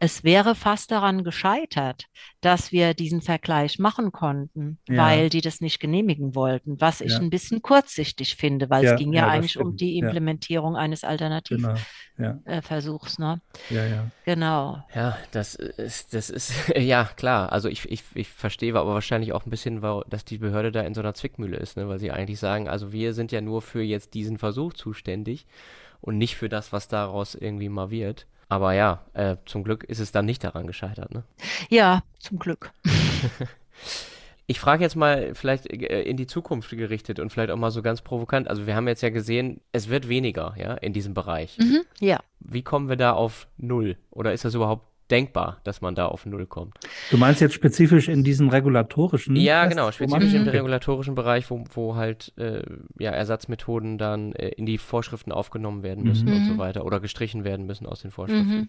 Es 0.00 0.24
wäre 0.24 0.56
fast 0.56 0.90
daran 0.90 1.22
gescheitert, 1.22 2.06
dass 2.40 2.72
wir 2.72 2.94
diesen 2.94 3.22
Vergleich 3.22 3.78
machen 3.78 4.10
konnten, 4.10 4.78
ja. 4.88 5.04
weil 5.04 5.28
die 5.28 5.42
das 5.42 5.60
nicht 5.60 5.78
genehmigen 5.78 6.34
wollten, 6.34 6.80
was 6.80 7.02
ich 7.02 7.12
ja. 7.12 7.20
ein 7.20 7.30
bisschen 7.30 7.62
kurzsichtig 7.62 8.34
finde, 8.34 8.68
weil 8.68 8.84
ja, 8.84 8.94
es 8.94 8.98
ging 8.98 9.12
ja, 9.12 9.28
eigentlich 9.28 9.60
um 9.60 9.76
die 9.76 9.96
Implementierung 9.98 10.74
eines 10.74 11.04
Alternativversuchs. 11.04 11.86
Genau. 12.16 12.40
Äh, 12.48 13.36
ne? 13.36 13.40
Ja, 13.70 13.86
ja. 13.86 14.10
Genau. 14.24 14.82
Ja, 14.92 15.18
das 15.30 15.54
ist 15.54 16.15
das 16.16 16.30
ist, 16.30 16.52
ja, 16.76 17.04
klar. 17.04 17.52
Also 17.52 17.68
ich, 17.68 17.90
ich, 17.90 18.02
ich 18.14 18.28
verstehe 18.28 18.76
aber 18.76 18.92
wahrscheinlich 18.92 19.32
auch 19.32 19.46
ein 19.46 19.50
bisschen, 19.50 19.80
dass 20.08 20.24
die 20.24 20.38
Behörde 20.38 20.72
da 20.72 20.80
in 20.80 20.94
so 20.94 21.00
einer 21.00 21.14
Zwickmühle 21.14 21.56
ist, 21.56 21.76
ne? 21.76 21.88
weil 21.88 21.98
sie 21.98 22.10
eigentlich 22.10 22.38
sagen, 22.38 22.68
also 22.68 22.92
wir 22.92 23.14
sind 23.14 23.32
ja 23.32 23.40
nur 23.40 23.62
für 23.62 23.82
jetzt 23.82 24.14
diesen 24.14 24.38
Versuch 24.38 24.72
zuständig 24.72 25.46
und 26.00 26.18
nicht 26.18 26.36
für 26.36 26.48
das, 26.48 26.72
was 26.72 26.88
daraus 26.88 27.34
irgendwie 27.34 27.68
mal 27.68 27.90
wird. 27.90 28.26
Aber 28.48 28.72
ja, 28.74 29.04
äh, 29.12 29.36
zum 29.44 29.64
Glück 29.64 29.84
ist 29.84 29.98
es 29.98 30.12
dann 30.12 30.24
nicht 30.24 30.44
daran 30.44 30.66
gescheitert, 30.66 31.12
ne? 31.12 31.24
Ja, 31.68 32.04
zum 32.18 32.38
Glück. 32.38 32.72
Ich 34.48 34.60
frage 34.60 34.84
jetzt 34.84 34.94
mal 34.94 35.34
vielleicht 35.34 35.66
äh, 35.72 36.02
in 36.02 36.16
die 36.16 36.28
Zukunft 36.28 36.70
gerichtet 36.70 37.18
und 37.18 37.30
vielleicht 37.30 37.50
auch 37.50 37.56
mal 37.56 37.72
so 37.72 37.82
ganz 37.82 38.00
provokant. 38.00 38.48
Also 38.48 38.66
wir 38.66 38.76
haben 38.76 38.86
jetzt 38.86 39.02
ja 39.02 39.10
gesehen, 39.10 39.60
es 39.72 39.88
wird 39.88 40.08
weniger, 40.08 40.54
ja, 40.56 40.74
in 40.74 40.92
diesem 40.92 41.14
Bereich. 41.14 41.58
Mhm, 41.58 41.82
ja. 42.00 42.20
Wie 42.38 42.62
kommen 42.62 42.88
wir 42.88 42.96
da 42.96 43.12
auf 43.12 43.48
null? 43.56 43.96
Oder 44.10 44.32
ist 44.32 44.44
das 44.44 44.54
überhaupt 44.54 44.86
denkbar, 45.10 45.60
dass 45.64 45.80
man 45.80 45.94
da 45.94 46.06
auf 46.06 46.26
Null 46.26 46.46
kommt. 46.46 46.78
Du 47.10 47.16
meinst 47.16 47.40
jetzt 47.40 47.54
spezifisch 47.54 48.08
in 48.08 48.24
diesem 48.24 48.48
regulatorischen? 48.48 49.36
Ja, 49.36 49.62
Test, 49.62 49.76
genau, 49.76 49.92
spezifisch 49.92 50.34
im 50.34 50.42
okay. 50.42 50.50
regulatorischen 50.50 51.14
Bereich, 51.14 51.50
wo, 51.50 51.64
wo 51.72 51.96
halt 51.96 52.32
äh, 52.36 52.62
ja, 52.98 53.10
Ersatzmethoden 53.10 53.98
dann 53.98 54.32
äh, 54.32 54.48
in 54.48 54.66
die 54.66 54.78
Vorschriften 54.78 55.32
aufgenommen 55.32 55.82
werden 55.82 56.04
müssen 56.04 56.28
mhm. 56.28 56.36
und 56.36 56.46
so 56.46 56.52
mhm. 56.54 56.58
weiter 56.58 56.84
oder 56.84 57.00
gestrichen 57.00 57.44
werden 57.44 57.66
müssen 57.66 57.86
aus 57.86 58.02
den 58.02 58.10
Vorschriften. 58.10 58.56
Mhm. 58.56 58.68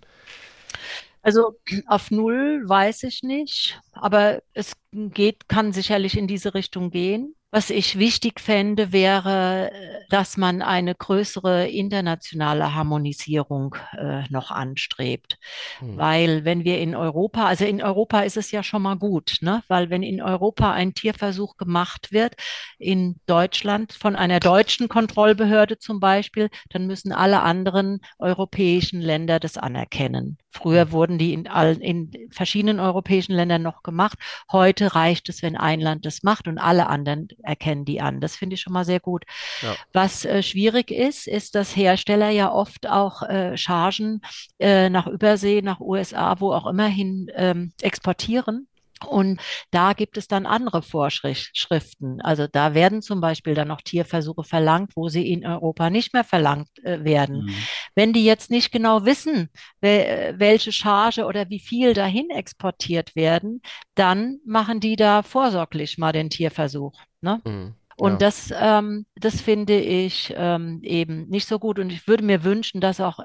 Also 1.21 1.59
auf 1.87 2.11
Null 2.11 2.63
weiß 2.65 3.03
ich 3.03 3.23
nicht, 3.23 3.81
aber 3.91 4.41
es 4.53 4.73
geht, 4.93 5.49
kann 5.49 5.73
sicherlich 5.73 6.17
in 6.17 6.27
diese 6.27 6.53
Richtung 6.53 6.89
gehen. 6.89 7.35
Was 7.57 7.71
ich 7.71 7.97
wichtig 7.97 8.39
fände, 8.39 8.91
wäre, 8.91 9.71
dass 10.11 10.37
man 10.37 10.61
eine 10.61 10.93
größere 10.93 11.67
internationale 11.67 12.75
Harmonisierung 12.75 13.75
äh, 13.97 14.25
noch 14.29 14.51
anstrebt. 14.51 15.39
Hm. 15.79 15.97
Weil 15.97 16.45
wenn 16.45 16.65
wir 16.65 16.79
in 16.79 16.95
Europa, 16.95 17.47
also 17.47 17.65
in 17.65 17.81
Europa 17.81 18.19
ist 18.19 18.37
es 18.37 18.51
ja 18.51 18.61
schon 18.61 18.83
mal 18.83 18.93
gut, 18.93 19.37
ne? 19.41 19.63
weil 19.69 19.89
wenn 19.89 20.03
in 20.03 20.21
Europa 20.21 20.71
ein 20.71 20.93
Tierversuch 20.93 21.57
gemacht 21.57 22.11
wird, 22.11 22.35
in 22.77 23.19
Deutschland 23.25 23.91
von 23.91 24.15
einer 24.15 24.39
deutschen 24.39 24.87
Kontrollbehörde 24.87 25.79
zum 25.79 25.99
Beispiel, 25.99 26.51
dann 26.69 26.85
müssen 26.85 27.11
alle 27.11 27.41
anderen 27.41 28.01
europäischen 28.19 29.01
Länder 29.01 29.39
das 29.39 29.57
anerkennen. 29.57 30.37
Früher 30.51 30.83
hm. 30.83 30.91
wurden 30.91 31.17
die 31.17 31.33
in, 31.33 31.47
all, 31.47 31.77
in 31.77 32.11
verschiedenen 32.29 32.79
europäischen 32.79 33.33
Ländern 33.33 33.63
noch 33.63 33.81
gemacht. 33.81 34.19
Heute 34.51 34.93
reicht 34.93 35.27
es, 35.29 35.41
wenn 35.41 35.57
ein 35.57 35.79
Land 35.79 36.05
das 36.05 36.21
macht 36.21 36.47
und 36.47 36.59
alle 36.59 36.85
anderen 36.85 37.27
erkennen 37.47 37.85
die 37.85 38.01
an. 38.01 38.21
Das 38.21 38.35
finde 38.35 38.55
ich 38.55 38.61
schon 38.61 38.73
mal 38.73 38.85
sehr 38.85 38.99
gut. 38.99 39.23
Ja. 39.61 39.75
Was 39.93 40.25
äh, 40.25 40.43
schwierig 40.43 40.91
ist, 40.91 41.27
ist, 41.27 41.55
dass 41.55 41.75
Hersteller 41.75 42.29
ja 42.29 42.51
oft 42.51 42.87
auch 42.87 43.23
äh, 43.23 43.57
Chargen 43.57 44.21
äh, 44.59 44.89
nach 44.89 45.07
Übersee, 45.07 45.61
nach 45.61 45.79
USA, 45.79 46.39
wo 46.39 46.53
auch 46.53 46.67
immer 46.67 46.87
hin 46.87 47.31
ähm, 47.35 47.71
exportieren. 47.81 48.67
Und 49.05 49.39
da 49.71 49.93
gibt 49.93 50.17
es 50.17 50.27
dann 50.27 50.45
andere 50.45 50.81
Vorschriften. 50.81 52.21
Also 52.21 52.47
da 52.47 52.73
werden 52.73 53.01
zum 53.01 53.21
Beispiel 53.21 53.53
dann 53.53 53.67
noch 53.67 53.81
Tierversuche 53.81 54.43
verlangt, 54.43 54.93
wo 54.95 55.09
sie 55.09 55.31
in 55.31 55.45
Europa 55.45 55.89
nicht 55.89 56.13
mehr 56.13 56.23
verlangt 56.23 56.69
äh, 56.83 57.03
werden. 57.03 57.45
Mhm. 57.45 57.55
Wenn 57.97 58.13
die 58.13 58.23
jetzt 58.23 58.51
nicht 58.51 58.71
genau 58.71 59.05
wissen, 59.05 59.49
welche 59.81 60.71
Charge 60.71 61.25
oder 61.25 61.49
wie 61.49 61.57
viel 61.57 61.95
dahin 61.95 62.29
exportiert 62.29 63.15
werden, 63.15 63.63
dann 63.95 64.37
machen 64.45 64.79
die 64.79 64.95
da 64.95 65.23
vorsorglich 65.23 65.97
mal 65.97 66.11
den 66.11 66.29
Tierversuch. 66.29 66.93
Ne? 67.21 67.41
Mhm. 67.43 67.73
Und 67.95 68.11
ja. 68.11 68.17
das, 68.19 68.53
ähm, 68.55 69.07
das 69.15 69.41
finde 69.41 69.79
ich 69.79 70.31
ähm, 70.37 70.81
eben 70.83 71.27
nicht 71.29 71.47
so 71.47 71.57
gut. 71.57 71.79
Und 71.79 71.91
ich 71.91 72.07
würde 72.07 72.23
mir 72.23 72.43
wünschen, 72.43 72.81
dass 72.81 73.01
auch 73.01 73.19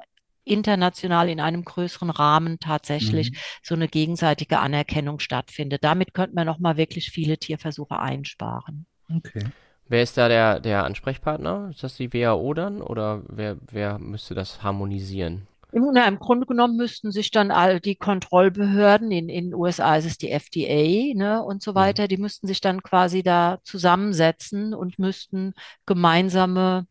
international 0.45 1.29
in 1.29 1.39
einem 1.39 1.67
größeren 1.67 2.09
Rahmen 2.09 2.59
tatsächlich 2.59 3.33
mhm. 3.33 3.37
so 3.63 3.75
eine 3.75 3.89
gegenseitige 3.89 4.59
Anerkennung 4.59 5.19
stattfindet. 5.19 5.85
Damit 5.85 6.15
könnte 6.15 6.35
man 6.35 6.47
nochmal 6.47 6.79
wirklich 6.79 7.11
viele 7.11 7.37
Tierversuche 7.37 7.99
einsparen. 7.99 8.87
Okay. 9.15 9.45
Wer 9.89 10.03
ist 10.03 10.17
da 10.17 10.29
der, 10.29 10.61
der 10.61 10.85
Ansprechpartner? 10.85 11.69
Ist 11.71 11.83
das 11.83 11.97
die 11.97 12.13
WHO 12.13 12.55
dann 12.55 12.81
oder 12.81 13.23
wer, 13.29 13.57
wer 13.71 13.99
müsste 13.99 14.35
das 14.35 14.63
harmonisieren? 14.63 15.47
Im, 15.73 15.89
na, 15.93 16.07
Im 16.07 16.19
Grunde 16.19 16.47
genommen 16.47 16.77
müssten 16.77 17.11
sich 17.13 17.31
dann 17.31 17.51
all 17.51 17.81
die 17.81 17.97
Kontrollbehörden, 17.97 19.11
in 19.11 19.29
den 19.29 19.55
USA 19.55 19.97
ist 19.97 20.05
es 20.05 20.19
die 20.19 20.31
FDA 20.31 21.15
ne, 21.15 21.43
und 21.43 21.63
so 21.63 21.73
mhm. 21.73 21.77
weiter, 21.77 22.09
die 22.09 22.19
müssten 22.19 22.47
sich 22.47 22.61
dann 22.61 22.83
quasi 22.83 23.23
da 23.23 23.59
zusammensetzen 23.65 24.75
und 24.75 24.99
müssten 24.99 25.55
gemeinsame 25.87 26.87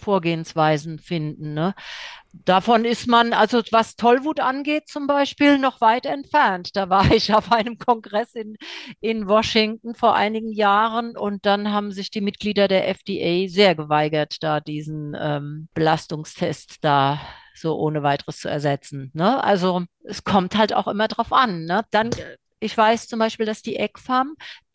Vorgehensweisen 0.00 0.98
finden. 0.98 1.54
Ne? 1.54 1.74
Davon 2.32 2.84
ist 2.84 3.06
man, 3.06 3.32
also 3.32 3.60
was 3.72 3.96
Tollwut 3.96 4.40
angeht, 4.40 4.88
zum 4.88 5.06
Beispiel 5.06 5.58
noch 5.58 5.80
weit 5.80 6.06
entfernt. 6.06 6.70
Da 6.74 6.88
war 6.88 7.10
ich 7.12 7.34
auf 7.34 7.52
einem 7.52 7.78
Kongress 7.78 8.34
in, 8.34 8.56
in 9.00 9.28
Washington 9.28 9.94
vor 9.94 10.14
einigen 10.14 10.52
Jahren 10.52 11.16
und 11.16 11.44
dann 11.46 11.72
haben 11.72 11.92
sich 11.92 12.10
die 12.10 12.20
Mitglieder 12.20 12.68
der 12.68 12.88
FDA 12.88 13.48
sehr 13.48 13.74
geweigert, 13.74 14.36
da 14.40 14.60
diesen 14.60 15.16
ähm, 15.18 15.68
Belastungstest 15.74 16.78
da 16.82 17.20
so 17.54 17.76
ohne 17.76 18.02
weiteres 18.02 18.38
zu 18.38 18.48
ersetzen. 18.48 19.10
Ne? 19.12 19.42
Also 19.42 19.84
es 20.04 20.24
kommt 20.24 20.56
halt 20.56 20.72
auch 20.72 20.88
immer 20.88 21.08
drauf 21.08 21.32
an. 21.32 21.64
Ne? 21.64 21.84
Dann, 21.90 22.10
ich 22.58 22.76
weiß 22.76 23.06
zum 23.08 23.18
Beispiel, 23.18 23.46
dass 23.46 23.62
die 23.62 23.76
ECFAM 23.76 24.34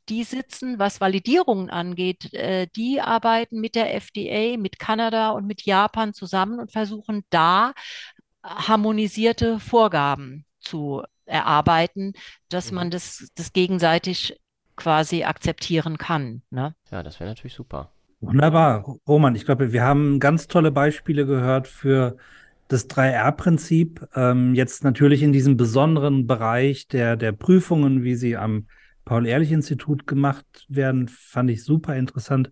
die 0.10 0.24
sitzen, 0.24 0.80
was 0.80 1.02
Validierungen 1.02 1.70
angeht, 1.70 2.34
äh, 2.34 2.68
die 2.76 3.02
arbeiten 3.02 3.60
mit 3.60 3.76
der 3.76 3.94
FDA, 3.96 4.58
mit 4.58 4.80
Kanada 4.80 5.32
und 5.32 5.46
mit 5.46 5.64
Japan 5.64 6.14
zusammen 6.14 6.60
und 6.60 6.72
versuchen 6.72 7.24
da 7.30 7.74
harmonisierte 8.44 9.60
Vorgaben 9.60 10.46
zu 10.60 11.04
erarbeiten, 11.26 12.14
dass 12.50 12.72
man 12.72 12.88
mhm. 12.88 12.92
das, 12.92 13.30
das 13.36 13.54
gegenseitig 13.54 14.40
quasi 14.76 15.24
akzeptieren 15.24 15.98
kann. 15.98 16.42
Ne? 16.50 16.76
Ja, 16.92 17.02
das 17.02 17.20
wäre 17.20 17.30
natürlich 17.30 17.54
super. 17.54 17.92
Wunderbar. 18.20 18.98
Roman, 19.08 19.36
ich 19.36 19.46
glaube, 19.46 19.72
wir 19.72 19.84
haben 19.84 20.20
ganz 20.20 20.48
tolle 20.48 20.72
Beispiele 20.72 21.26
gehört 21.26 21.68
für 21.68 22.18
das 22.68 22.90
3R-Prinzip. 22.90 24.08
Ähm, 24.16 24.56
jetzt 24.56 24.84
natürlich 24.84 25.22
in 25.22 25.34
diesem 25.34 25.58
besonderen 25.58 26.28
Bereich 26.28 26.88
der, 26.88 27.16
der 27.16 27.32
Prüfungen, 27.32 28.04
wie 28.04 28.16
sie 28.16 28.36
am 28.38 28.68
Paul-Ehrlich-Institut 29.06 30.08
gemacht 30.08 30.46
werden, 30.68 31.08
fand 31.08 31.52
ich 31.52 31.64
super 31.64 31.96
interessant. 31.96 32.52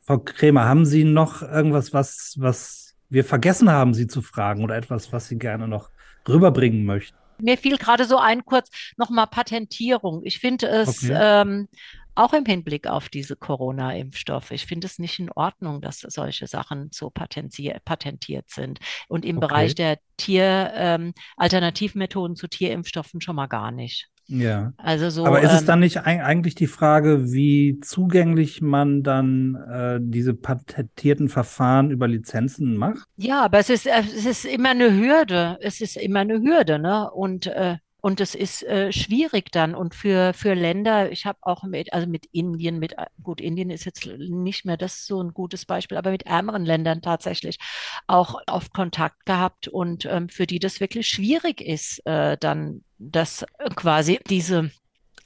Frau 0.00 0.18
Krämer, 0.18 0.64
haben 0.64 0.86
Sie 0.86 1.04
noch 1.04 1.42
irgendwas, 1.42 1.92
was, 1.92 2.34
was 2.38 2.96
wir 3.08 3.24
vergessen 3.24 3.70
haben, 3.70 3.92
Sie 3.92 4.06
zu 4.06 4.22
fragen 4.22 4.64
oder 4.64 4.76
etwas, 4.76 5.12
was 5.12 5.28
Sie 5.28 5.38
gerne 5.38 5.68
noch 5.68 5.90
rüberbringen 6.28 6.84
möchten? 6.84 7.16
Mir 7.38 7.58
fiel 7.58 7.76
gerade 7.76 8.04
so 8.04 8.18
ein 8.18 8.44
kurz 8.44 8.70
nochmal 8.96 9.26
Patentierung. 9.26 10.22
Ich 10.24 10.38
finde 10.38 10.68
es 10.68 11.04
okay. 11.04 11.16
ähm, 11.18 11.68
auch 12.14 12.32
im 12.32 12.44
Hinblick 12.44 12.86
auf 12.86 13.08
diese 13.08 13.36
Corona-Impfstoffe. 13.36 14.50
Ich 14.50 14.66
finde 14.66 14.86
es 14.86 14.98
nicht 14.98 15.18
in 15.18 15.30
Ordnung, 15.30 15.80
dass 15.80 16.00
solche 16.00 16.46
Sachen 16.46 16.88
so 16.92 17.10
patentiert 17.10 18.50
sind. 18.50 18.78
Und 19.08 19.24
im 19.24 19.38
okay. 19.38 19.46
Bereich 19.46 19.74
der 19.74 19.98
Tier, 20.16 20.72
ähm, 20.74 21.14
Alternativmethoden 21.36 22.36
zu 22.36 22.48
Tierimpfstoffen 22.48 23.20
schon 23.20 23.36
mal 23.36 23.46
gar 23.46 23.70
nicht. 23.70 24.08
Ja. 24.30 24.72
Also 24.76 25.10
so. 25.10 25.26
Aber 25.26 25.40
ist 25.40 25.52
es 25.52 25.62
ähm, 25.62 25.66
dann 25.66 25.80
nicht 25.80 25.98
eigentlich 25.98 26.54
die 26.54 26.68
Frage, 26.68 27.32
wie 27.32 27.80
zugänglich 27.80 28.60
man 28.62 29.02
dann 29.02 29.56
äh, 29.56 29.98
diese 30.00 30.34
patentierten 30.34 31.28
Verfahren 31.28 31.90
über 31.90 32.06
Lizenzen 32.06 32.76
macht? 32.76 33.08
Ja, 33.16 33.44
aber 33.44 33.58
es 33.58 33.70
ist, 33.70 33.86
es 33.86 34.24
ist 34.24 34.44
immer 34.44 34.70
eine 34.70 34.94
Hürde. 34.94 35.58
Es 35.60 35.80
ist 35.80 35.96
immer 35.96 36.20
eine 36.20 36.40
Hürde, 36.40 36.78
ne? 36.78 37.10
Und 37.10 37.48
äh, 37.48 37.78
und 38.00 38.20
es 38.20 38.34
ist 38.34 38.62
äh, 38.62 38.92
schwierig 38.92 39.52
dann. 39.52 39.74
Und 39.74 39.94
für, 39.94 40.32
für 40.32 40.54
Länder, 40.54 41.10
ich 41.12 41.26
habe 41.26 41.38
auch 41.42 41.62
mit, 41.64 41.92
also 41.92 42.06
mit 42.06 42.26
Indien, 42.32 42.78
mit, 42.78 42.92
äh, 42.92 43.06
gut, 43.22 43.40
Indien 43.40 43.70
ist 43.70 43.84
jetzt 43.84 44.06
nicht 44.06 44.64
mehr 44.64 44.76
das 44.76 45.06
so 45.06 45.22
ein 45.22 45.32
gutes 45.34 45.66
Beispiel, 45.66 45.98
aber 45.98 46.10
mit 46.10 46.26
ärmeren 46.26 46.64
Ländern 46.64 47.02
tatsächlich 47.02 47.58
auch 48.06 48.40
oft 48.46 48.72
Kontakt 48.72 49.26
gehabt 49.26 49.68
und 49.68 50.06
ähm, 50.06 50.28
für 50.28 50.46
die 50.46 50.58
das 50.58 50.80
wirklich 50.80 51.08
schwierig 51.08 51.60
ist, 51.60 52.04
äh, 52.06 52.36
dann 52.38 52.82
das 52.98 53.42
äh, 53.58 53.70
quasi 53.74 54.18
diese 54.28 54.70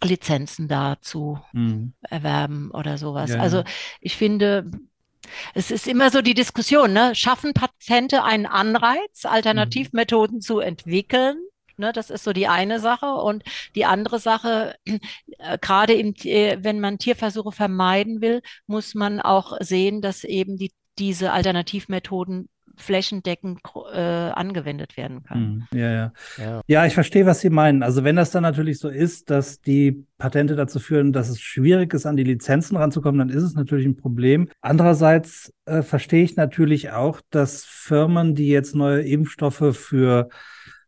Lizenzen 0.02 0.68
da 0.68 0.96
zu 1.00 1.40
mhm. 1.52 1.94
erwerben 2.02 2.70
oder 2.72 2.98
sowas. 2.98 3.30
Ja, 3.30 3.40
also 3.40 3.64
ich 4.00 4.16
finde, 4.16 4.70
es 5.54 5.70
ist 5.70 5.86
immer 5.86 6.10
so 6.10 6.20
die 6.22 6.34
Diskussion, 6.34 6.92
ne? 6.92 7.14
Schaffen 7.14 7.54
Patente 7.54 8.22
einen 8.24 8.46
Anreiz, 8.46 9.24
Alternativmethoden 9.24 10.36
mhm. 10.36 10.40
zu 10.40 10.58
entwickeln? 10.58 11.36
Ne, 11.76 11.92
das 11.92 12.10
ist 12.10 12.24
so 12.24 12.32
die 12.32 12.48
eine 12.48 12.80
Sache. 12.80 13.06
Und 13.06 13.42
die 13.74 13.84
andere 13.84 14.18
Sache, 14.18 14.74
äh, 14.84 15.58
gerade 15.60 15.94
im, 15.94 16.14
äh, 16.24 16.58
wenn 16.60 16.80
man 16.80 16.98
Tierversuche 16.98 17.52
vermeiden 17.52 18.20
will, 18.20 18.42
muss 18.66 18.94
man 18.94 19.20
auch 19.20 19.56
sehen, 19.60 20.00
dass 20.00 20.24
eben 20.24 20.56
die, 20.56 20.72
diese 20.98 21.32
Alternativmethoden 21.32 22.48
flächendeckend 22.76 23.60
äh, 23.92 23.98
angewendet 23.98 24.96
werden 24.96 25.22
können. 25.22 25.66
Hm, 25.70 25.78
ja, 25.78 25.92
ja, 25.92 26.12
ja. 26.38 26.60
Ja, 26.66 26.86
ich 26.86 26.94
verstehe, 26.94 27.26
was 27.26 27.40
Sie 27.40 27.50
meinen. 27.50 27.82
Also 27.82 28.04
wenn 28.04 28.16
das 28.16 28.30
dann 28.30 28.42
natürlich 28.42 28.78
so 28.78 28.88
ist, 28.88 29.30
dass 29.30 29.60
die 29.60 30.04
Patente 30.18 30.56
dazu 30.56 30.80
führen, 30.80 31.12
dass 31.12 31.28
es 31.28 31.40
schwierig 31.40 31.92
ist, 31.94 32.06
an 32.06 32.16
die 32.16 32.24
Lizenzen 32.24 32.76
ranzukommen, 32.76 33.18
dann 33.18 33.36
ist 33.36 33.42
es 33.42 33.54
natürlich 33.54 33.86
ein 33.86 33.96
Problem. 33.96 34.48
Andererseits 34.60 35.52
äh, 35.66 35.82
verstehe 35.82 36.24
ich 36.24 36.36
natürlich 36.36 36.90
auch, 36.90 37.20
dass 37.30 37.64
Firmen, 37.64 38.34
die 38.34 38.48
jetzt 38.48 38.74
neue 38.74 39.02
Impfstoffe 39.02 39.76
für 39.76 40.28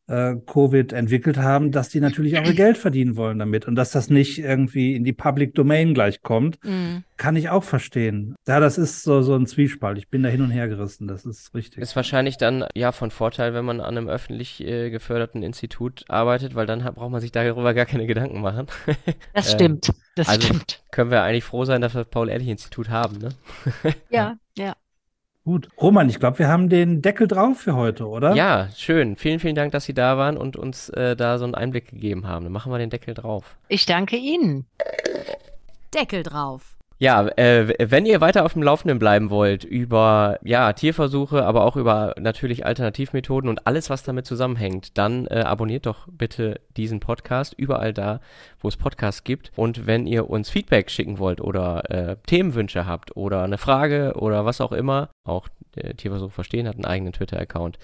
äh, 0.09 0.35
Covid 0.47 0.93
entwickelt 0.93 1.39
haben, 1.39 1.73
dass 1.73 1.89
die 1.89 2.01
natürlich 2.01 2.39
auch 2.39 2.45
ihr 2.45 2.55
Geld 2.55 2.79
verdienen 2.79 3.17
wollen 3.17 3.39
damit 3.39 3.67
und 3.67 3.75
dass 3.75 3.91
das 3.91 4.11
nicht 4.11 4.39
irgendwie 4.39 4.95
in 4.95 5.05
die 5.05 5.13
Public 5.13 5.55
Domain 5.55 5.95
gleich 5.95 6.23
kommt, 6.23 6.63
mhm. 6.65 7.05
kann 7.17 7.37
ich 7.37 7.51
auch 7.51 7.65
verstehen. 7.65 8.37
Ja, 8.47 8.61
das 8.61 8.79
ist 8.79 9.03
so, 9.03 9.23
so 9.23 9.35
ein 9.35 9.47
Zwiespalt. 9.47 9.99
Ich 9.99 10.09
bin 10.09 10.23
da 10.23 10.29
hin 10.29 10.43
und 10.43 10.51
her 10.51 10.69
gerissen, 10.69 11.09
das 11.09 11.25
ist 11.25 11.55
richtig. 11.55 11.83
Ist 11.83 11.97
wahrscheinlich 11.97 12.37
dann 12.37 12.65
ja 12.75 12.93
von 12.93 13.11
Vorteil, 13.11 13.55
wenn 13.55 13.65
man 13.65 13.81
an 13.81 13.97
einem 13.97 14.09
öffentlich 14.09 14.63
äh, 14.63 14.91
geförderten 14.91 15.43
Institut 15.43 16.05
arbeitet, 16.09 16.55
weil 16.55 16.67
dann 16.67 16.85
hat, 16.85 16.95
braucht 16.95 17.11
man 17.11 17.21
sich 17.21 17.33
darüber 17.33 17.75
gar 17.75 17.87
keine 17.87 18.07
Gedanken 18.07 18.41
machen. 18.41 18.67
Das 19.35 19.53
stimmt, 19.53 19.93
das 20.15 20.29
also 20.29 20.47
stimmt. 20.47 20.83
Können 20.91 21.11
wir 21.11 21.23
eigentlich 21.23 21.45
froh 21.45 21.65
sein, 21.65 21.81
dass 21.81 21.95
wir 21.95 22.05
das 22.05 22.11
Paul-Ehrlich-Institut 22.11 22.89
haben, 22.89 23.19
ne? 23.19 23.29
ja. 24.11 24.39
Gut. 25.47 25.69
Roman, 25.81 26.09
ich 26.09 26.19
glaube, 26.19 26.41
wir 26.41 26.49
haben 26.49 26.69
den 26.69 27.03
Deckel 27.03 27.29
drauf 27.29 27.61
für 27.61 27.77
heute, 27.77 28.09
oder? 28.09 28.35
Ja, 28.35 28.69
schön. 28.75 29.15
Vielen, 29.15 29.39
vielen 29.39 29.55
Dank, 29.55 29.71
dass 29.71 29.85
Sie 29.85 29.95
da 29.95 30.19
waren 30.19 30.37
und 30.37 30.57
uns 30.57 30.89
äh, 30.89 31.15
da 31.15 31.39
so 31.39 31.45
einen 31.45 31.55
Einblick 31.55 31.89
gegeben 31.89 32.27
haben. 32.27 32.45
Dann 32.45 32.53
machen 32.53 32.73
wir 32.73 32.79
den 32.79 32.91
Deckel 32.91 33.15
drauf. 33.15 33.57
Ich 33.69 33.87
danke 33.87 34.17
Ihnen. 34.17 34.67
Deckel 35.95 36.25
drauf. 36.25 36.76
Ja, 36.99 37.29
äh, 37.37 37.75
wenn 37.91 38.07
ihr 38.07 38.23
weiter 38.23 38.47
auf 38.47 38.55
dem 38.55 38.63
Laufenden 38.63 38.99
bleiben 38.99 39.29
wollt 39.29 39.65
über 39.65 40.39
ja 40.43 40.73
Tierversuche, 40.73 41.45
aber 41.45 41.65
auch 41.65 41.77
über 41.77 42.15
natürlich 42.19 42.65
Alternativmethoden 42.65 43.51
und 43.51 43.67
alles, 43.67 43.91
was 43.91 44.03
damit 44.03 44.25
zusammenhängt, 44.25 44.97
dann 44.97 45.27
äh, 45.27 45.41
abonniert 45.41 45.85
doch 45.85 46.09
bitte 46.11 46.61
diesen 46.77 47.01
Podcast 47.01 47.53
überall 47.59 47.93
da, 47.93 48.21
wo 48.61 48.69
es 48.69 48.79
Podcasts 48.79 49.25
gibt. 49.25 49.53
Und 49.57 49.87
wenn 49.87 50.07
ihr 50.07 50.31
uns 50.31 50.49
Feedback 50.49 50.91
schicken 50.91 51.19
wollt 51.19 51.43
oder 51.43 51.91
äh, 51.91 52.17
Themenwünsche 52.27 52.87
habt 52.87 53.15
oder 53.15 53.43
eine 53.43 53.59
Frage 53.59 54.15
oder 54.17 54.47
was 54.47 54.63
auch 54.63 54.73
immer, 54.73 55.11
auch 55.25 55.49
der 55.75 55.97
Tierversuch 55.99 56.33
verstehen 56.33 56.67
hat 56.67 56.77
einen 56.77 56.87
eigenen 56.87 57.13
Twitter-Account. 57.13 57.79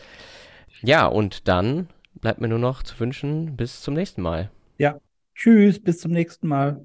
Ja, 0.80 1.06
und 1.06 1.48
dann 1.48 1.88
bleibt 2.14 2.40
mir 2.40 2.48
nur 2.48 2.58
noch 2.58 2.82
zu 2.82 2.98
wünschen, 2.98 3.56
bis 3.56 3.82
zum 3.82 3.92
nächsten 3.92 4.22
Mal. 4.22 4.50
Ja, 4.78 4.98
tschüss, 5.34 5.78
bis 5.78 6.00
zum 6.00 6.12
nächsten 6.12 6.48
Mal. 6.48 6.82